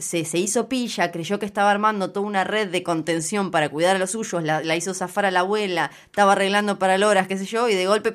se, 0.00 0.24
se 0.24 0.38
hizo 0.38 0.68
pilla, 0.68 1.10
creyó 1.10 1.38
que 1.38 1.46
estaba 1.46 1.70
armando 1.70 2.10
toda 2.10 2.26
una 2.26 2.44
red 2.44 2.68
de 2.68 2.82
contención 2.82 3.50
para 3.50 3.68
cuidar 3.68 3.96
a 3.96 3.98
los 3.98 4.10
suyos, 4.10 4.42
la, 4.42 4.76
hizo 4.76 4.94
zafar 4.94 5.24
a 5.24 5.30
la 5.30 5.40
abuela, 5.40 5.90
estaba 6.06 6.32
arreglando 6.32 6.78
para 6.78 6.98
Loras, 6.98 7.26
qué 7.26 7.38
sé 7.38 7.46
yo, 7.46 7.68
y 7.68 7.74
de 7.74 7.86
golpe 7.86 8.14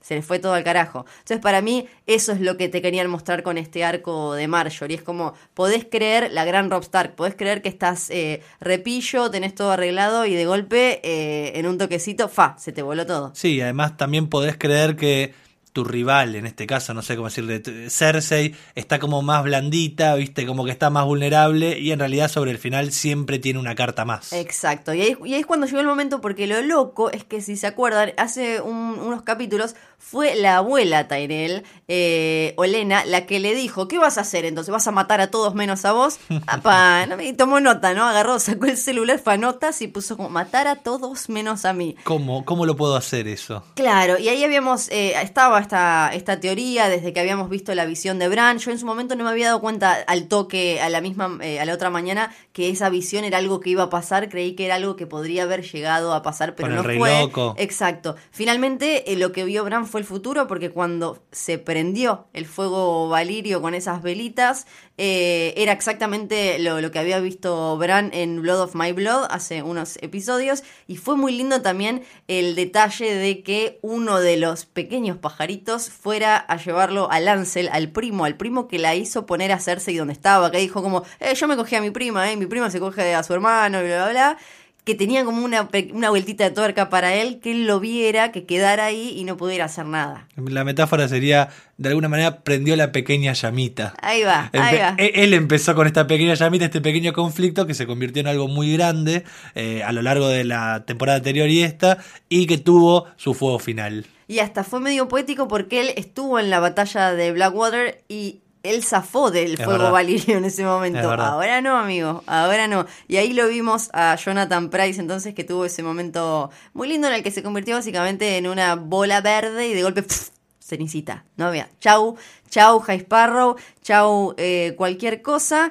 se 0.00 0.16
le 0.16 0.22
fue 0.22 0.38
todo 0.38 0.54
al 0.54 0.64
carajo. 0.64 1.06
Entonces, 1.20 1.38
para 1.38 1.62
mí, 1.62 1.86
eso 2.06 2.32
es 2.32 2.40
lo 2.40 2.56
que 2.56 2.68
te 2.68 2.82
querían 2.82 3.08
mostrar 3.08 3.42
con 3.42 3.56
este 3.56 3.84
arco 3.84 4.34
de 4.34 4.48
Marjorie. 4.48 4.96
Es 4.96 5.02
como, 5.02 5.32
podés 5.54 5.86
creer, 5.90 6.32
la 6.32 6.44
gran 6.44 6.70
Rob 6.70 6.82
Stark, 6.82 7.14
podés 7.14 7.36
creer 7.36 7.62
que 7.62 7.68
estás 7.68 8.10
eh, 8.10 8.42
repillo, 8.60 9.30
tenés 9.30 9.54
todo 9.54 9.70
arreglado 9.70 10.26
y 10.26 10.34
de 10.34 10.44
golpe, 10.44 11.00
eh, 11.04 11.52
en 11.58 11.66
un 11.66 11.78
toquecito, 11.78 12.28
fa, 12.28 12.56
se 12.58 12.72
te 12.72 12.82
voló 12.82 13.06
todo. 13.06 13.30
Sí, 13.34 13.60
además 13.60 13.96
también 13.96 14.28
podés 14.28 14.58
creer 14.58 14.96
que 14.96 15.34
tu 15.72 15.84
rival, 15.84 16.34
en 16.34 16.44
este 16.46 16.66
caso, 16.66 16.92
no 16.94 17.00
sé 17.02 17.16
cómo 17.16 17.28
decirle, 17.28 17.62
Cersei, 17.88 18.54
está 18.74 18.98
como 18.98 19.22
más 19.22 19.42
blandita, 19.44 20.14
viste, 20.16 20.46
como 20.46 20.64
que 20.64 20.70
está 20.70 20.90
más 20.90 21.04
vulnerable 21.06 21.78
y 21.78 21.92
en 21.92 21.98
realidad 21.98 22.28
sobre 22.28 22.50
el 22.50 22.58
final 22.58 22.92
siempre 22.92 23.38
tiene 23.38 23.58
una 23.58 23.74
carta 23.74 24.04
más. 24.04 24.32
Exacto, 24.32 24.92
y 24.94 25.00
ahí, 25.00 25.16
y 25.24 25.34
ahí 25.34 25.40
es 25.40 25.46
cuando 25.46 25.66
llegó 25.66 25.80
el 25.80 25.86
momento, 25.86 26.20
porque 26.20 26.46
lo 26.46 26.60
loco 26.62 27.10
es 27.10 27.24
que 27.24 27.40
si 27.40 27.56
se 27.56 27.66
acuerdan, 27.66 28.12
hace 28.18 28.60
un- 28.60 28.98
unos 28.98 29.22
capítulos 29.22 29.74
fue 30.12 30.34
la 30.34 30.58
abuela 30.58 31.08
Tyrell, 31.08 31.62
eh, 31.88 32.52
Olena, 32.56 33.04
la 33.06 33.24
que 33.24 33.40
le 33.40 33.54
dijo, 33.54 33.88
¿qué 33.88 33.98
vas 33.98 34.18
a 34.18 34.22
hacer 34.22 34.44
entonces? 34.44 34.70
¿Vas 34.70 34.86
a 34.86 34.90
matar 34.90 35.22
a 35.22 35.30
todos 35.30 35.54
menos 35.54 35.84
a 35.86 35.92
vos? 35.92 36.18
Apá, 36.46 37.06
no, 37.06 37.20
y 37.22 37.32
tomó 37.32 37.60
nota, 37.60 37.94
¿no? 37.94 38.04
Agarró, 38.04 38.38
sacó 38.38 38.66
el 38.66 38.76
celular, 38.76 39.18
fue 39.18 39.34
a 39.34 39.36
notas 39.38 39.80
y 39.80 39.88
puso 39.88 40.16
como, 40.18 40.28
matar 40.28 40.66
a 40.66 40.76
todos 40.76 41.30
menos 41.30 41.64
a 41.64 41.72
mí. 41.72 41.96
¿Cómo, 42.04 42.44
¿Cómo 42.44 42.66
lo 42.66 42.76
puedo 42.76 42.94
hacer 42.96 43.26
eso? 43.26 43.64
Claro, 43.74 44.18
y 44.18 44.28
ahí 44.28 44.44
habíamos, 44.44 44.90
eh, 44.90 45.14
estaba 45.22 45.60
esta, 45.60 46.10
esta 46.12 46.40
teoría 46.40 46.90
desde 46.90 47.12
que 47.12 47.20
habíamos 47.20 47.48
visto 47.48 47.74
la 47.74 47.86
visión 47.86 48.18
de 48.18 48.28
Bran. 48.28 48.58
Yo 48.58 48.70
en 48.70 48.78
su 48.78 48.84
momento 48.84 49.14
no 49.16 49.24
me 49.24 49.30
había 49.30 49.46
dado 49.46 49.60
cuenta 49.60 49.94
al 49.94 50.28
toque, 50.28 50.80
a 50.82 50.90
la 50.90 51.00
misma, 51.00 51.38
eh, 51.40 51.60
a 51.60 51.64
la 51.64 51.72
otra 51.72 51.88
mañana, 51.88 52.34
que 52.52 52.68
esa 52.68 52.90
visión 52.90 53.24
era 53.24 53.38
algo 53.38 53.60
que 53.60 53.70
iba 53.70 53.84
a 53.84 53.90
pasar. 53.90 54.28
Creí 54.28 54.54
que 54.54 54.66
era 54.66 54.74
algo 54.74 54.96
que 54.96 55.06
podría 55.06 55.44
haber 55.44 55.62
llegado 55.62 56.12
a 56.12 56.22
pasar, 56.22 56.54
pero 56.54 56.68
Con 56.68 56.72
el 56.72 56.76
no 56.76 56.82
Rey 56.82 56.98
fue. 56.98 57.20
Loco. 57.20 57.54
Exacto. 57.56 58.16
Finalmente, 58.30 59.10
eh, 59.10 59.16
lo 59.16 59.32
que 59.32 59.44
vio 59.44 59.64
Bran 59.64 59.86
fue 59.92 60.00
el 60.00 60.06
futuro, 60.06 60.48
porque 60.48 60.70
cuando 60.70 61.22
se 61.32 61.58
prendió 61.58 62.26
el 62.32 62.46
fuego 62.46 63.10
valirio 63.10 63.60
con 63.60 63.74
esas 63.74 64.00
velitas, 64.02 64.66
eh, 64.96 65.52
era 65.58 65.72
exactamente 65.72 66.58
lo, 66.58 66.80
lo 66.80 66.90
que 66.90 66.98
había 66.98 67.20
visto 67.20 67.76
Bran 67.76 68.10
en 68.14 68.40
Blood 68.40 68.62
of 68.62 68.74
My 68.74 68.92
Blood 68.92 69.26
hace 69.28 69.62
unos 69.62 69.98
episodios. 70.00 70.64
Y 70.86 70.96
fue 70.96 71.16
muy 71.16 71.32
lindo 71.32 71.60
también 71.60 72.04
el 72.26 72.54
detalle 72.54 73.14
de 73.14 73.42
que 73.42 73.80
uno 73.82 74.18
de 74.18 74.38
los 74.38 74.64
pequeños 74.64 75.18
pajaritos 75.18 75.90
fuera 75.90 76.38
a 76.38 76.56
llevarlo 76.56 77.10
a 77.10 77.20
Lancel, 77.20 77.68
al 77.70 77.90
primo, 77.90 78.24
al 78.24 78.38
primo 78.38 78.68
que 78.68 78.78
la 78.78 78.94
hizo 78.94 79.26
poner 79.26 79.52
a 79.52 79.60
Cersei 79.60 79.98
donde 79.98 80.14
estaba, 80.14 80.50
que 80.50 80.56
dijo 80.56 80.82
como, 80.82 81.02
eh, 81.20 81.34
yo 81.34 81.46
me 81.46 81.56
cogí 81.56 81.76
a 81.76 81.82
mi 81.82 81.90
prima, 81.90 82.32
eh, 82.32 82.38
mi 82.38 82.46
prima 82.46 82.70
se 82.70 82.80
coge 82.80 83.14
a 83.14 83.22
su 83.22 83.34
hermano, 83.34 83.82
y 83.82 83.84
bla, 83.84 84.04
bla, 84.04 84.10
bla 84.10 84.38
que 84.84 84.94
tenía 84.96 85.24
como 85.24 85.44
una, 85.44 85.68
una 85.92 86.10
vueltita 86.10 86.44
de 86.44 86.50
tuerca 86.50 86.88
para 86.88 87.14
él, 87.14 87.38
que 87.40 87.52
él 87.52 87.66
lo 87.66 87.78
viera, 87.78 88.32
que 88.32 88.44
quedara 88.44 88.86
ahí 88.86 89.14
y 89.16 89.24
no 89.24 89.36
pudiera 89.36 89.66
hacer 89.66 89.86
nada. 89.86 90.26
La 90.36 90.64
metáfora 90.64 91.06
sería, 91.08 91.50
de 91.76 91.88
alguna 91.88 92.08
manera, 92.08 92.40
prendió 92.40 92.74
la 92.74 92.90
pequeña 92.90 93.32
llamita. 93.32 93.94
Ahí 94.02 94.22
va, 94.24 94.50
ahí 94.52 94.78
va. 94.78 94.94
e- 94.98 95.12
Él 95.22 95.34
empezó 95.34 95.74
con 95.76 95.86
esta 95.86 96.06
pequeña 96.08 96.34
llamita, 96.34 96.64
este 96.64 96.80
pequeño 96.80 97.12
conflicto 97.12 97.66
que 97.66 97.74
se 97.74 97.86
convirtió 97.86 98.20
en 98.20 98.26
algo 98.26 98.48
muy 98.48 98.72
grande 98.72 99.24
eh, 99.54 99.82
a 99.84 99.92
lo 99.92 100.02
largo 100.02 100.28
de 100.28 100.44
la 100.44 100.84
temporada 100.84 101.18
anterior 101.18 101.48
y 101.48 101.62
esta, 101.62 101.98
y 102.28 102.46
que 102.46 102.58
tuvo 102.58 103.06
su 103.16 103.34
fuego 103.34 103.60
final. 103.60 104.06
Y 104.26 104.38
hasta 104.38 104.64
fue 104.64 104.80
medio 104.80 105.08
poético 105.08 105.46
porque 105.46 105.80
él 105.80 105.90
estuvo 105.96 106.38
en 106.38 106.48
la 106.50 106.58
batalla 106.58 107.12
de 107.12 107.32
Blackwater 107.32 108.02
y 108.08 108.40
él 108.62 108.84
zafó 108.84 109.30
del 109.30 109.56
fuego 109.56 109.72
verdad. 109.72 109.92
valirio 109.92 110.38
en 110.38 110.44
ese 110.44 110.62
Es 110.62 110.68
momento. 110.68 111.10
Ahora 111.12 111.60
no, 111.60 111.76
amigo, 111.76 112.22
ahora 112.26 112.68
no. 112.68 112.86
Y 113.08 113.16
ahí 113.16 113.32
lo 113.32 113.48
vimos 113.48 113.90
a 113.92 114.16
Jonathan 114.16 114.70
Price 114.70 115.00
entonces 115.00 115.34
que 115.34 115.44
tuvo 115.44 115.64
ese 115.64 115.82
momento 115.82 116.50
muy 116.72 116.88
lindo 116.88 117.08
en 117.08 117.14
el 117.14 117.22
que 117.22 117.30
se 117.30 117.42
convirtió 117.42 117.74
básicamente 117.74 118.36
en 118.36 118.46
una 118.46 118.74
bola 118.74 119.20
verde 119.20 119.68
y 119.68 119.74
de 119.74 119.82
golpe 119.82 120.02
¡pf! 120.02 120.30
cenicita. 120.60 121.24
No 121.36 121.46
había. 121.46 121.68
Chau, 121.80 122.16
chau 122.48 122.80
High 122.80 123.00
Sparrow, 123.00 123.56
chau 123.82 124.34
eh, 124.36 124.74
cualquier 124.76 125.22
cosa. 125.22 125.70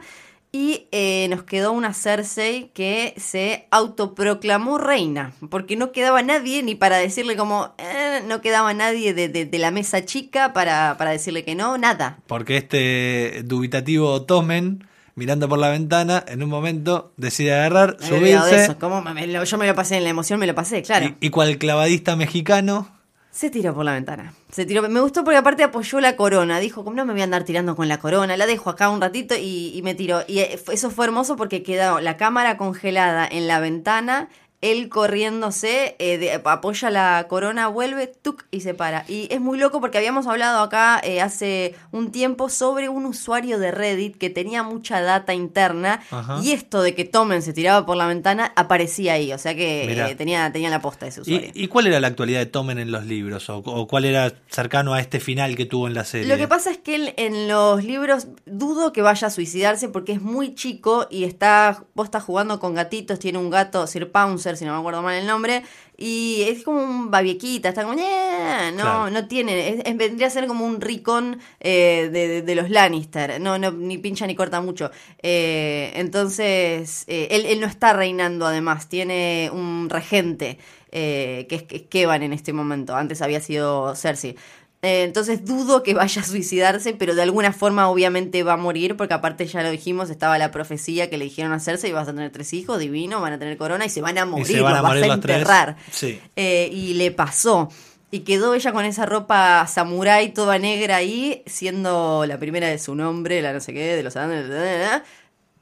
Y 0.54 0.88
eh, 0.92 1.28
nos 1.30 1.44
quedó 1.44 1.72
una 1.72 1.94
Cersei 1.94 2.72
que 2.74 3.14
se 3.16 3.68
autoproclamó 3.72 4.78
reina, 4.78 5.32
porque 5.50 5.78
no 5.78 5.94
quedaba 5.94 6.22
nadie 6.24 6.62
ni 6.62 6.76
para 6.76 6.98
decirle 6.98 7.38
como, 7.38 7.74
eh, 7.78 8.22
no 8.28 8.42
quedaba 8.42 8.74
nadie 8.74 9.14
de, 9.14 9.30
de- 9.30 9.46
de 9.46 9.60
la 9.60 9.72
mesa 9.72 10.04
chica 10.04 10.52
para, 10.52 10.98
para 10.98 11.12
decirle 11.12 11.46
que 11.46 11.56
no, 11.56 11.78
nada. 11.78 12.20
Porque 12.28 12.58
este 12.58 13.44
dubitativo 13.46 14.24
Tomen, 14.24 14.86
mirando 15.16 15.48
por 15.48 15.58
la 15.58 15.70
ventana, 15.70 16.22
en 16.28 16.44
un 16.44 16.50
momento 16.50 17.14
decide 17.16 17.54
agarrar, 17.54 17.96
Me 18.02 18.08
subirse, 18.08 18.64
eso. 18.66 18.78
¿Cómo 18.78 19.02
me- 19.02 19.14
me 19.14 19.28
lo- 19.28 19.46
yo 19.46 19.58
me 19.58 19.68
lo 19.68 19.74
pasé 19.76 19.96
en 19.98 20.04
la 20.04 20.10
emoción, 20.10 20.38
me 20.38 20.48
lo 20.48 20.56
pasé, 20.56 20.82
claro. 20.82 21.16
y, 21.22 21.28
y 21.28 21.30
cual 21.30 21.58
clavadista 21.60 22.18
mexicano, 22.18 22.90
Se 23.32 23.50
tiró 23.50 23.74
por 23.74 23.86
la 23.86 23.94
ventana. 23.94 24.34
Se 24.52 24.66
tiró. 24.66 24.88
Me 24.90 25.00
gustó 25.00 25.24
porque 25.24 25.38
aparte 25.38 25.64
apoyó 25.64 26.02
la 26.02 26.18
corona. 26.18 26.60
Dijo, 26.60 26.84
como 26.84 26.98
no 26.98 27.06
me 27.06 27.14
voy 27.14 27.22
a 27.22 27.24
andar 27.24 27.46
tirando 27.46 27.78
con 27.78 27.88
la 27.88 27.98
corona, 27.98 28.36
la 28.36 28.46
dejo 28.46 28.70
acá 28.70 28.90
un 28.90 29.00
ratito 29.00 29.36
y, 29.36 29.72
y 29.74 29.82
me 29.84 29.96
tiró. 29.96 30.24
Y 30.28 30.40
eh, 30.40 30.60
eso 30.72 30.92
fue 30.92 31.06
hermoso 31.06 31.38
porque 31.38 31.64
quedó 31.64 32.02
la 32.02 32.18
cámara 32.18 32.58
congelada 32.58 33.26
en 33.26 33.48
la 33.48 33.62
ventana, 33.62 34.28
él 34.62 34.90
corriéndose, 34.90 35.96
eh, 36.00 36.18
de- 36.18 36.34
apoya 36.34 36.90
la 36.90 37.26
corona, 37.28 37.68
vuelve, 37.68 38.08
tuc, 38.08 38.46
y 38.52 38.62
se 38.62 38.74
para. 38.74 39.06
Y 39.08 39.28
es 39.32 39.40
muy 39.42 39.58
loco 39.58 39.80
porque 39.82 39.98
habíamos 39.98 40.28
hablado 40.28 40.62
acá 40.62 41.00
eh, 41.04 41.22
hace 41.22 41.76
un 41.92 42.12
tiempo 42.12 42.50
sobre 42.50 42.90
un 42.90 43.06
usuario 43.06 43.60
de 43.60 43.72
Reddit 43.72 44.18
que 44.18 44.30
tenía 44.30 44.64
mucha 44.64 45.02
data 45.02 45.34
interna 45.34 46.02
Ajá. 46.12 46.40
y 46.44 46.52
esto 46.52 46.82
de 46.82 46.96
que 46.96 47.06
Tomen 47.06 47.42
se 47.42 47.54
tiraba 47.54 47.86
por 47.86 47.98
la 47.98 48.08
ventana 48.08 48.52
aparecía 48.56 49.14
ahí. 49.14 49.32
O 49.34 49.38
sea 49.38 49.56
que 49.56 49.92
eh, 49.92 50.16
tenía, 50.16 50.52
tenía 50.52 50.70
la 50.70 50.82
posta 50.82 51.08
ese 51.08 51.22
usuario. 51.22 51.52
¿Y, 51.54 51.64
y 51.64 51.68
cuál 51.68 51.88
era 51.88 52.00
la 52.00 52.08
actualidad 52.08 52.40
de 52.40 52.46
Tomen 52.48 52.78
en 52.80 52.92
los 52.92 53.06
libros? 53.06 53.50
¿O, 53.50 53.58
o 53.58 53.88
cuál 53.88 54.06
era 54.06 54.34
cercano 54.48 54.94
a 54.94 55.00
este 55.02 55.20
final 55.20 55.56
que 55.56 55.66
tuvo 55.66 55.88
en 55.88 55.94
la 55.94 56.04
serie? 56.06 56.28
Lo 56.28 56.38
que 56.38 56.48
pasa 56.48 56.72
es 56.72 56.78
que 56.78 56.96
él 56.96 57.14
en 57.18 57.48
los 57.48 57.84
libros 57.84 58.28
dudo 58.46 58.94
que 58.94 59.02
vaya 59.02 59.28
a 59.28 59.32
suicidarse 59.32 59.90
porque 59.90 60.12
es 60.14 60.22
muy 60.22 60.56
chico 60.56 61.08
y 61.10 61.24
está, 61.24 61.84
vos 61.94 62.06
estás 62.06 62.24
jugando 62.24 62.60
con 62.60 62.74
gatitos, 62.76 63.20
tiene 63.20 63.38
un 63.38 63.50
gato, 63.50 63.88
Sir 63.88 64.12
Pouncer, 64.12 64.51
si 64.58 64.66
no 64.66 64.74
me 64.74 64.80
acuerdo 64.80 65.02
mal 65.02 65.16
el 65.16 65.28
nombre, 65.28 65.64
y 65.98 66.44
es 66.48 66.64
como 66.64 66.82
un 66.84 67.12
babiequita, 67.12 67.70
está 67.70 67.84
como, 67.84 67.94
no, 67.96 68.02
Claro. 68.02 69.10
no 69.12 69.28
tiene, 69.28 69.70
es- 69.70 69.82
es- 69.86 69.98
vendría 69.98 70.28
a 70.28 70.30
ser 70.32 70.48
como 70.48 70.66
un 70.66 70.82
ricón 70.82 71.40
eh, 71.60 72.10
de, 72.12 72.28
de- 72.28 72.42
de 72.42 72.56
los 72.56 72.70
Lannister, 72.70 73.40
no, 73.40 73.58
no, 73.60 73.72
ni 73.72 73.98
pincha 73.98 74.26
ni 74.28 74.36
corta 74.36 74.62
mucho. 74.62 74.90
Eh, 75.22 75.92
entonces, 75.96 77.04
eh, 77.08 77.28
él, 77.32 77.46
él 77.46 77.60
no 77.60 77.68
está 77.68 77.94
reinando 77.94 78.46
además, 78.48 78.90
tiene 78.90 79.50
un 79.54 79.90
regente. 79.90 80.58
que 80.94 81.48
es, 81.50 81.64
que 81.64 81.76
es 81.78 81.82
Kevan 81.84 82.22
en 82.22 82.34
este 82.34 82.52
momento, 82.52 82.94
antes 82.98 83.22
había 83.22 83.40
sido 83.40 83.96
Cersei. 83.96 84.36
Eh, 84.84 85.04
entonces 85.04 85.46
dudo 85.46 85.84
que 85.84 85.94
vaya 85.94 86.22
a 86.22 86.26
suicidarse, 86.26 86.94
pero 86.94 87.14
de 87.14 87.22
alguna 87.22 87.54
forma 87.54 87.88
obviamente 87.88 88.42
va 88.42 88.54
a 88.54 88.58
morir, 88.58 88.98
porque 88.98 89.14
aparte 89.14 89.46
ya 89.46 89.62
lo 89.62 89.70
dijimos, 89.70 90.10
estaba 90.10 90.40
la 90.40 90.50
profecía 90.50 91.10
que 91.10 91.18
le 91.18 91.26
dijeron 91.26 91.54
a 91.54 91.60
Cersei, 91.60 91.92
vas 91.92 92.08
a 92.08 92.14
tener 92.14 92.32
tres 92.32 92.52
hijos, 92.54 92.80
divino, 92.80 93.22
van 93.22 93.34
a 93.34 93.40
tener 93.40 93.58
corona 93.58 93.86
y 93.86 93.90
se 93.90 94.02
van 94.02 94.18
a 94.18 94.26
morir, 94.26 94.48
se 94.48 94.62
van 94.62 94.76
a 94.76 94.82
vas 94.82 95.02
a 95.02 95.06
enterrar. 95.06 95.78
Sí. 95.92 96.20
Eh, 96.36 96.70
y 96.72 96.96
le 96.96 97.12
pasó. 97.12 97.70
Y 98.10 98.22
quedó 98.22 98.56
ella 98.56 98.74
con 98.74 98.84
esa 98.84 99.06
ropa 99.06 99.66
samurái 99.68 100.34
toda 100.34 100.58
negra 100.58 100.98
ahí, 100.98 101.44
siendo 101.46 102.26
la 102.26 102.40
primera 102.40 102.68
de 102.68 102.78
su 102.78 102.96
nombre, 102.96 103.42
la 103.42 103.54
no 103.54 103.60
sé 103.60 103.74
qué, 103.74 103.96
de 103.96 104.04
los 104.04 104.18
Andes, 104.18 104.50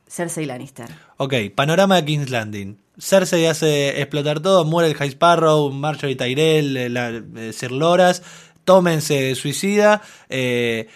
Cersei 0.08 0.46
Lannister. 0.46 0.88
Ok, 1.18 1.36
panorama 1.54 1.98
de 1.98 2.06
King's 2.06 2.32
Landing. 2.32 2.80
Cersei 2.98 3.46
hace 3.46 4.02
explotar 4.02 4.40
todo, 4.40 4.66
muere 4.66 4.90
el 4.90 4.96
High 4.96 5.12
Sparrow, 5.12 5.72
Marjorie 5.72 6.16
Tyrell, 6.16 6.94
la, 6.94 7.22
eh, 7.38 7.54
Sir 7.54 7.72
Loras, 7.72 8.24
Tommen 8.70 9.02
se 9.02 9.34
suicida, 9.34 10.04
eh, 10.30 10.88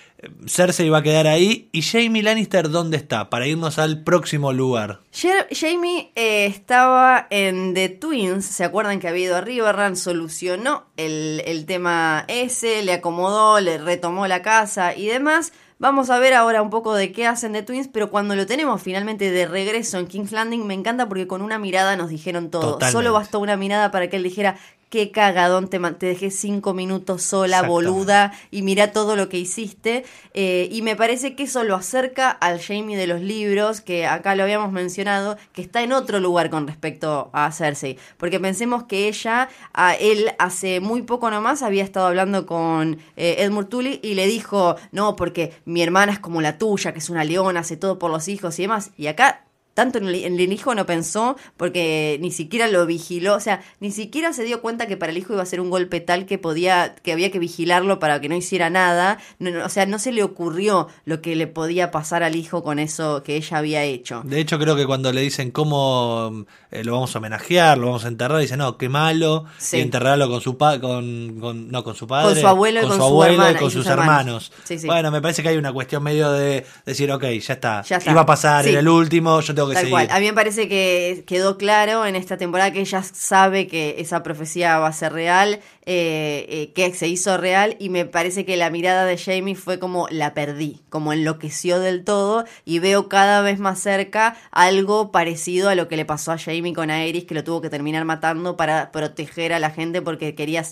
Cersei 0.46 0.90
va 0.90 1.00
a 1.00 1.02
quedar 1.02 1.26
ahí. 1.26 1.70
¿Y 1.72 1.82
Jamie 1.82 2.22
Lannister 2.22 2.70
dónde 2.70 2.98
está? 2.98 3.32
Para 3.32 3.48
irnos 3.48 3.80
al 3.80 4.04
próximo 4.04 4.54
lugar. 4.54 5.00
Jamie 5.12 6.12
eh, 6.14 6.46
estaba 6.46 7.26
en 7.32 7.74
The 7.74 7.90
Twins, 7.90 8.46
¿se 8.46 8.64
acuerdan 8.64 9.00
que 9.00 9.08
había 9.08 9.26
ido 9.26 9.38
a 9.38 9.42
Riverrun? 9.42 9.96
Solucionó 9.96 10.86
el, 10.98 11.42
el 11.48 11.66
tema 11.66 12.26
ese, 12.28 12.84
le 12.84 12.94
acomodó, 12.94 13.60
le 13.60 13.80
retomó 13.80 14.28
la 14.28 14.44
casa 14.44 14.96
y 14.96 15.08
demás. 15.08 15.52
Vamos 15.80 16.12
a 16.12 16.20
ver 16.20 16.36
ahora 16.36 16.62
un 16.62 16.70
poco 16.70 16.94
de 16.94 17.12
qué 17.12 17.26
hacen 17.26 17.54
The 17.54 17.64
Twins, 17.64 17.90
pero 17.92 18.12
cuando 18.12 18.36
lo 18.36 18.46
tenemos 18.46 18.84
finalmente 18.84 19.32
de 19.32 19.48
regreso 19.48 19.98
en 19.98 20.06
King's 20.06 20.32
Landing, 20.32 20.66
me 20.68 20.76
encanta 20.76 21.10
porque 21.10 21.26
con 21.26 21.42
una 21.42 21.58
mirada 21.58 21.98
nos 21.98 22.10
dijeron 22.10 22.52
todo. 22.52 22.74
Totalmente. 22.74 22.92
Solo 22.92 23.14
bastó 23.14 23.40
una 23.40 23.58
mirada 23.58 23.90
para 23.90 24.10
que 24.10 24.18
él 24.18 24.24
dijera, 24.24 24.58
qué 24.94 25.10
cagadón, 25.10 25.70
te, 25.70 25.80
te 25.80 26.06
dejé 26.06 26.30
cinco 26.30 26.76
minutos 26.76 27.24
sola, 27.24 27.64
boluda, 27.64 28.32
y 28.52 28.62
mira 28.62 28.92
todo 28.92 29.16
lo 29.16 29.28
que 29.28 29.40
hiciste. 29.40 30.06
Eh, 30.36 30.70
y 30.72 30.84
me 30.84 30.96
parece 30.96 31.36
que 31.36 31.46
eso 31.46 31.64
lo 31.64 31.76
acerca 31.76 32.30
al 32.30 32.62
Jamie 32.62 32.96
de 32.96 33.08
los 33.08 33.20
libros, 33.20 33.82
que 33.82 34.06
acá 34.06 34.36
lo 34.36 34.44
habíamos 34.44 34.72
mencionado, 34.72 35.36
que 35.52 35.64
está 35.64 35.82
en 35.82 35.94
otro 35.94 36.20
lugar 36.20 36.52
con 36.52 36.68
respecto 36.68 37.32
a 37.34 37.52
Cersei. 37.52 37.98
Porque 38.18 38.40
pensemos 38.40 38.84
que 38.84 39.08
ella, 39.08 39.50
a 39.74 39.96
él 39.96 40.30
hace 40.38 40.80
muy 40.80 41.02
poco 41.02 41.32
nomás 41.32 41.64
había 41.64 41.84
estado 41.84 42.06
hablando 42.06 42.46
con 42.46 43.00
eh, 43.18 43.38
Edmund 43.40 43.70
Tully 43.70 44.00
y 44.04 44.14
le 44.14 44.28
dijo, 44.28 44.76
no, 44.92 45.16
porque 45.16 45.54
mi 45.66 45.82
hermana 45.82 46.12
es 46.12 46.20
como 46.20 46.40
la 46.40 46.60
tuya, 46.60 46.94
que 46.94 47.00
es 47.00 47.10
una 47.10 47.24
leona, 47.24 47.62
hace 47.62 47.78
todo 47.78 47.98
por 47.98 48.12
los 48.12 48.28
hijos 48.28 48.60
y 48.60 48.62
demás. 48.62 48.92
Y 48.96 49.08
acá 49.08 49.44
tanto 49.74 49.98
en 49.98 50.08
el, 50.08 50.16
en 50.16 50.40
el 50.40 50.52
hijo 50.54 50.76
no 50.76 50.86
pensó 50.86 51.36
porque 51.58 52.18
ni 52.22 52.32
siquiera 52.32 52.68
lo 52.68 52.86
vigiló, 52.86 53.36
o 53.36 53.40
sea, 53.40 53.62
ni 53.80 53.92
siquiera 53.92 54.34
se 54.34 54.44
dio 54.44 54.62
cuenta 54.62 54.88
que 54.88 54.98
para 54.98 55.12
el 55.12 55.18
hijo 55.18 55.34
iba 55.34 55.42
a 55.44 55.46
ser 55.46 55.60
un 55.62 55.70
golpe 55.70 56.00
tal 56.02 56.26
que 56.26 56.38
podía, 56.38 56.96
que 56.96 57.12
había 57.12 57.32
que 57.32 57.40
vigilarlo 57.40 58.00
para 58.00 58.22
que 58.22 58.30
no 58.30 58.36
hiciera 58.36 58.70
nada, 58.70 59.18
No, 59.40 59.50
no, 59.52 59.66
o 59.66 59.70
sea, 59.70 59.86
no 59.86 60.00
se 60.00 60.12
le 60.12 60.24
ocurrió 60.24 60.88
lo 61.06 61.22
que 61.22 61.36
le 61.36 61.48
podía 61.48 61.92
pasar 61.92 62.24
al 62.24 62.36
hijo 62.36 62.64
con 62.64 62.80
eso 62.80 63.24
que 63.24 63.36
ella 63.36 63.58
había 63.58 63.84
hecho. 63.84 64.22
De 64.26 64.40
hecho, 64.40 64.60
creo 64.60 64.76
que 64.76 64.86
cuando 64.86 65.12
le 65.12 65.22
dicen 65.22 65.52
cómo 65.52 66.46
eh, 66.72 66.84
lo 66.84 66.94
vamos 66.94 67.16
a 67.16 67.20
homenajear, 67.20 67.78
lo 67.78 67.88
vamos 67.88 68.06
a 68.06 68.08
enterrar, 68.08 68.40
dice, 68.40 68.58
no, 68.58 68.78
qué 68.78 68.90
malo, 68.90 69.46
Sí. 69.58 69.78
y 69.78 69.82
enterrarlo 69.82 70.30
con 70.30 70.42
su 70.42 70.58
pa 70.58 70.80
con, 70.80 71.38
con- 71.40 71.70
no, 71.72 71.84
con 71.84 71.96
su 71.96 72.08
padre, 72.08 72.30
Con 72.34 72.42
su 72.42 72.48
abuelo 72.48 72.82
y 72.84 72.88
con 72.88 72.98
su 72.98 73.04
abuelo 73.04 73.34
hermana 73.34 73.52
y 73.52 73.56
con 73.56 73.68
y 73.68 73.72
sus 73.72 73.84
sus 73.84 73.92
hermanos. 73.92 74.50
hermanos. 74.50 74.52
Sí, 74.64 74.80
sí. 74.80 74.88
Bueno, 74.88 75.12
me 75.12 75.22
parece 75.22 75.42
que 75.44 75.50
hay 75.50 75.58
una 75.58 75.74
cuestión 75.74 76.04
medio 76.04 76.32
de 76.32 76.66
decir, 76.86 77.12
ok, 77.12 77.24
ya 77.24 77.54
está, 77.54 77.82
Ya 77.84 77.98
está. 77.98 78.12
iba 78.12 78.22
a 78.22 78.26
pasar, 78.26 78.68
era 78.68 78.80
el 78.80 78.88
último, 78.88 79.40
yo 79.42 79.54
tengo 79.64 79.70
que 79.70 79.74
Tal 79.76 79.82
seguir. 79.84 79.92
cual. 79.92 80.08
A 80.12 80.20
mí 80.20 80.26
me 80.26 80.34
parece 80.34 80.68
que 80.68 81.24
quedó 81.26 81.58
claro 81.58 82.06
en 82.06 82.16
esta 82.16 82.38
temporada 82.38 82.72
que 82.72 82.80
ella 82.82 83.04
sabe 83.04 83.68
que 83.68 83.96
esa 84.00 84.24
profecía 84.24 84.78
va 84.80 84.88
a 84.88 84.94
ser 84.94 85.14
real, 85.14 85.60
eh, 85.86 86.46
eh, 86.48 86.72
que 86.72 86.94
se 86.94 87.10
hizo 87.10 87.36
real 87.36 87.76
y 87.78 87.90
me 87.90 88.06
parece 88.06 88.46
que 88.46 88.56
la 88.56 88.70
mirada 88.70 89.04
de 89.04 89.18
Jamie 89.18 89.54
fue 89.54 89.80
como 89.80 90.08
la 90.10 90.34
perdí, 90.34 90.82
como 90.88 91.12
enloqueció 91.12 91.82
del 91.82 92.06
todo 92.06 92.46
y 92.64 92.80
veo 92.80 93.10
cada 93.10 93.42
vez 93.42 93.60
más 93.60 93.82
cerca 93.82 94.38
algo 94.52 95.12
parecido 95.12 95.68
a 95.68 95.76
lo 95.76 95.90
que 95.90 95.98
le 95.98 96.06
pasó 96.06 96.32
a 96.32 96.38
Jamie 96.38 96.74
con 96.74 96.90
Aerys 96.90 97.26
que 97.26 97.36
lo 97.36 97.44
tuvo 97.44 97.60
que 97.60 97.70
terminar 97.70 98.06
matando 98.06 98.56
para 98.56 98.94
proteger 98.94 99.52
a 99.52 99.60
la 99.60 99.72
gente 99.72 100.02
porque 100.02 100.36
quería 100.36 100.64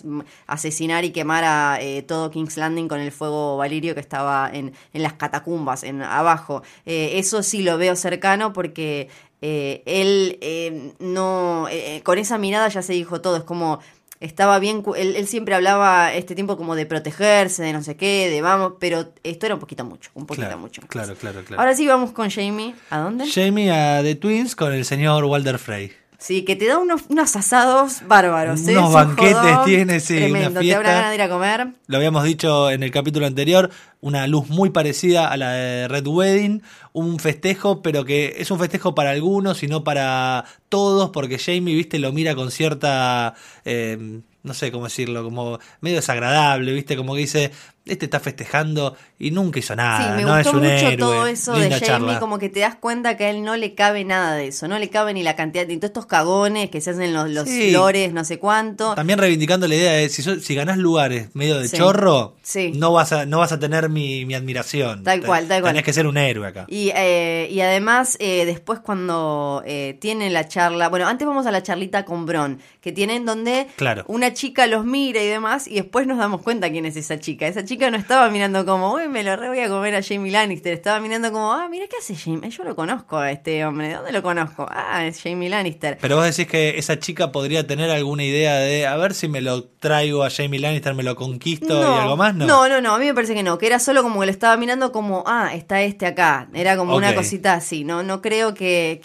asesinar 0.48 1.04
y 1.04 1.12
quemar 1.12 1.44
a 1.44 1.80
eh, 1.82 2.04
todo 2.04 2.32
King's 2.32 2.56
Landing 2.56 2.88
con 2.88 3.02
el 3.02 3.12
fuego 3.12 3.58
valirio 3.58 3.94
que 3.94 4.00
estaba 4.00 4.50
en, 4.54 4.72
en 4.94 5.04
las 5.04 5.14
catacumbas, 5.14 5.84
en 5.84 6.04
abajo. 6.04 6.64
Eso 6.86 7.44
sí 7.44 7.64
lo 7.64 7.78
veo 7.78 7.98
cercano 7.98 8.54
porque 8.54 9.10
él 9.42 10.96
no, 11.00 11.68
con 12.04 12.18
esa 12.18 12.38
mirada 12.38 12.70
ya 12.70 12.82
se 12.82 12.94
dijo 12.94 13.20
todo, 13.20 13.36
es 13.36 13.44
como 13.44 13.80
estaba 14.22 14.58
bien, 14.60 14.84
él, 14.96 15.16
él 15.18 15.28
siempre 15.28 15.54
hablaba 15.56 16.14
este 16.14 16.34
tiempo 16.36 16.56
como 16.56 16.76
de 16.76 16.86
protegerse, 16.86 17.64
de 17.64 17.74
no 17.74 17.84
sé 17.84 17.98
qué, 17.98 18.30
de 18.30 18.42
vamos, 18.42 18.74
pero 18.80 19.12
esto 19.24 19.46
era 19.48 19.56
un 19.56 19.60
poquito 19.62 19.84
mucho, 19.84 20.12
un 20.14 20.26
poquito 20.26 20.46
Claro, 20.48 20.60
mucho. 20.62 20.82
claro, 20.88 21.16
claro, 21.16 21.44
claro. 21.44 21.60
Ahora 21.62 21.76
sí 21.76 21.86
vamos 21.88 22.12
con 22.12 22.30
Jamie, 22.30 22.74
¿a 22.90 23.00
dónde? 23.00 23.26
Jamie 23.30 23.72
a 23.72 24.02
The 24.02 24.16
Twins 24.16 24.56
con 24.56 24.72
el 24.74 24.86
señor 24.86 25.26
Walter 25.26 25.58
Frey. 25.60 25.92
Sí, 26.22 26.44
que 26.44 26.56
te 26.56 26.68
da 26.68 26.78
unos, 26.78 27.02
unos 27.10 27.36
asados 27.36 28.04
bárbaros. 28.08 28.60
¿eh? 28.68 28.78
Unos 28.78 28.84
Es 28.84 28.88
un 28.90 28.94
banquetes 28.94 29.38
jodón 29.38 29.66
tiene, 29.66 30.00
sí, 30.00 30.14
una 30.14 30.22
Tremendo, 30.22 30.50
te 30.50 30.54
da 30.54 30.62
fiesta. 30.62 30.80
una 30.82 30.92
gana 30.92 31.10
de 31.10 31.16
ir 31.16 31.22
a 31.24 31.30
comer. 31.30 31.68
Lo 31.88 31.98
habíamos 31.98 32.24
dicho 32.24 32.70
en 32.70 32.84
el 32.84 32.92
capítulo 32.92 33.26
anterior, 33.26 33.72
una 34.02 34.28
luz 34.28 34.48
muy 34.48 34.70
parecida 34.70 35.32
a 35.32 35.38
la 35.38 35.52
de 35.54 35.88
Red 35.88 36.06
Wedding, 36.06 36.62
un 36.94 37.18
festejo, 37.18 37.82
pero 37.82 38.06
que 38.06 38.36
es 38.38 38.52
un 38.52 38.60
festejo 38.60 38.94
para 38.94 39.10
algunos 39.10 39.64
y 39.64 39.68
no 39.68 39.84
para 39.84 40.46
todos, 40.70 41.10
porque 41.10 41.40
Jamie, 41.40 41.74
viste, 41.74 41.98
lo 41.98 42.12
mira 42.12 42.36
con 42.36 42.52
cierta, 42.52 43.34
eh, 43.66 44.22
no 44.44 44.54
sé 44.54 44.72
cómo 44.72 44.84
decirlo, 44.84 45.24
como 45.24 45.58
medio 45.80 45.96
desagradable, 45.96 46.72
viste, 46.72 46.96
como 46.96 47.16
que 47.16 47.22
dice, 47.22 47.52
este 47.86 48.06
está 48.06 48.20
festejando 48.20 48.96
y 49.18 49.32
nunca 49.32 49.60
hizo 49.60 49.76
nada, 49.76 50.12
sí, 50.12 50.16
me 50.18 50.22
no 50.24 50.36
gustó 50.36 50.50
es 50.50 50.56
un 50.56 50.62
mucho 50.62 50.70
héroe. 50.88 50.98
todo 50.98 51.28
eso 51.28 51.54
de 51.54 51.70
Jamie, 51.72 51.80
charla. 51.88 52.20
como 52.20 52.38
que 52.38 52.50
te 52.50 52.60
das 52.60 52.76
cuenta 52.76 53.18
que 53.18 53.26
a 53.26 53.30
él 53.32 53.44
no 53.44 53.56
le 53.58 53.74
cabe 53.74 54.06
nada 54.06 54.36
de 54.36 54.48
eso, 54.48 54.68
no 54.68 54.78
le 54.78 54.90
cabe 54.90 55.14
ni 55.14 55.24
la 55.24 55.36
cantidad 55.36 55.66
de 55.66 55.76
todos 55.78 55.90
estos 55.90 56.06
cagones 56.06 56.70
que 56.70 56.80
se 56.80 56.92
hacen 56.92 57.12
los, 57.14 57.30
los 57.30 57.48
Sí. 57.50 57.72
flores, 57.72 58.14
no 58.14 58.24
sé 58.24 58.38
cuánto. 58.40 58.94
También 58.96 59.18
reivindicando 59.20 59.68
la 59.68 59.76
idea 59.76 59.94
de 59.94 60.10
si, 60.10 60.22
so- 60.22 60.40
si 60.40 60.54
ganás 60.56 60.78
lugares 60.78 61.30
medio 61.34 61.60
de 61.60 61.68
Sí. 61.68 61.78
chorro, 61.78 62.36
Sí. 62.44 62.72
no 62.76 62.92
vas 62.94 63.12
a 63.14 63.26
no 63.26 63.40
vas 63.40 63.52
a 63.52 63.60
tener 63.60 63.90
mi, 63.90 64.26
mi 64.26 64.36
admiración. 64.36 65.04
Tal 65.04 65.24
cual, 65.26 65.48
tal 65.48 65.62
cual. 65.62 65.74
Tenés 65.74 65.84
que 65.86 65.94
ser 65.94 66.06
un 66.08 66.18
héroe 66.18 66.48
acá. 66.48 66.66
Y, 66.70 66.92
eh, 66.96 67.48
y 67.52 67.62
además, 67.62 68.16
eh, 68.20 68.46
después 68.46 68.80
cuando 68.80 69.64
eh, 69.66 69.98
tienen 70.00 70.34
la 70.34 70.48
charla, 70.48 70.90
bueno, 70.90 71.08
antes 71.08 71.28
vamos 71.28 71.46
a 71.48 71.52
la 71.52 71.64
charlita 71.64 72.06
con 72.06 72.26
Bron, 72.26 72.60
que 72.80 72.92
tienen 72.92 73.26
donde 73.26 73.68
Claro. 73.76 74.04
una 74.08 74.34
chica 74.34 74.68
los 74.68 74.86
mira 74.86 75.22
y 75.22 75.28
demás, 75.28 75.68
y 75.68 75.76
después 75.76 76.06
nos 76.06 76.18
damos 76.20 76.42
cuenta 76.42 76.70
quién 76.70 76.86
es 76.86 76.96
esa 76.96 77.20
chica. 77.20 77.48
Esa 77.48 77.64
chica 77.66 77.71
no 77.78 77.98
estaba 77.98 78.30
mirando 78.30 78.66
como, 78.66 78.94
uy, 78.94 79.08
me 79.08 79.24
lo 79.24 79.36
re 79.36 79.48
voy 79.50 79.60
a 79.60 79.70
comer 79.70 79.96
a 79.96 80.02
Jamie 80.04 80.32
Lannister, 80.32 80.74
estaba 80.74 81.00
mirando 81.00 81.32
como, 81.32 81.54
ah, 81.54 81.68
mira, 81.70 81.86
¿qué 81.88 81.96
hace 81.98 82.16
Jamie? 82.16 82.50
Yo 82.50 82.64
lo 82.64 82.76
conozco 82.76 83.18
a 83.18 83.32
este 83.32 83.64
hombre, 83.66 83.90
¿de 83.90 83.94
dónde 83.96 84.12
lo 84.12 84.22
conozco? 84.22 84.66
Ah, 84.70 85.06
es 85.06 85.22
Jamie 85.22 85.50
Lannister. 85.50 85.98
Pero 86.02 86.16
vos 86.18 86.26
decís 86.26 86.48
que 86.52 86.78
esa 86.78 87.00
chica 87.00 87.32
podría 87.32 87.66
tener 87.66 87.90
alguna 87.92 88.24
idea 88.24 88.56
de 88.56 88.86
a 88.88 88.96
ver 88.98 89.14
si 89.14 89.28
me 89.28 89.42
lo 89.42 89.64
traigo 89.64 90.24
a 90.24 90.30
Jamie 90.30 90.60
Lannister, 90.60 90.94
me 90.94 91.04
lo 91.04 91.16
conquisto 91.16 91.80
y 91.80 92.00
algo 92.02 92.18
más, 92.18 92.36
¿no? 92.36 92.46
No, 92.46 92.68
no, 92.70 92.82
no, 92.82 92.94
a 92.96 93.00
mí 93.00 93.06
me 93.06 93.14
parece 93.14 93.34
que 93.34 93.44
no, 93.44 93.58
que 93.58 93.68
era 93.68 93.80
solo 93.80 94.04
como 94.04 94.20
que 94.20 94.26
lo 94.28 94.32
estaba 94.32 94.58
mirando 94.58 94.92
como, 94.92 95.24
ah, 95.26 95.52
está 95.54 95.82
este 95.82 96.06
acá. 96.06 96.48
Era 96.54 96.78
como 96.78 96.96
una 96.96 97.16
cosita 97.16 97.54
así, 97.54 97.84
no 97.84 98.04
no 98.04 98.22
creo 98.22 98.54
que, 98.54 99.02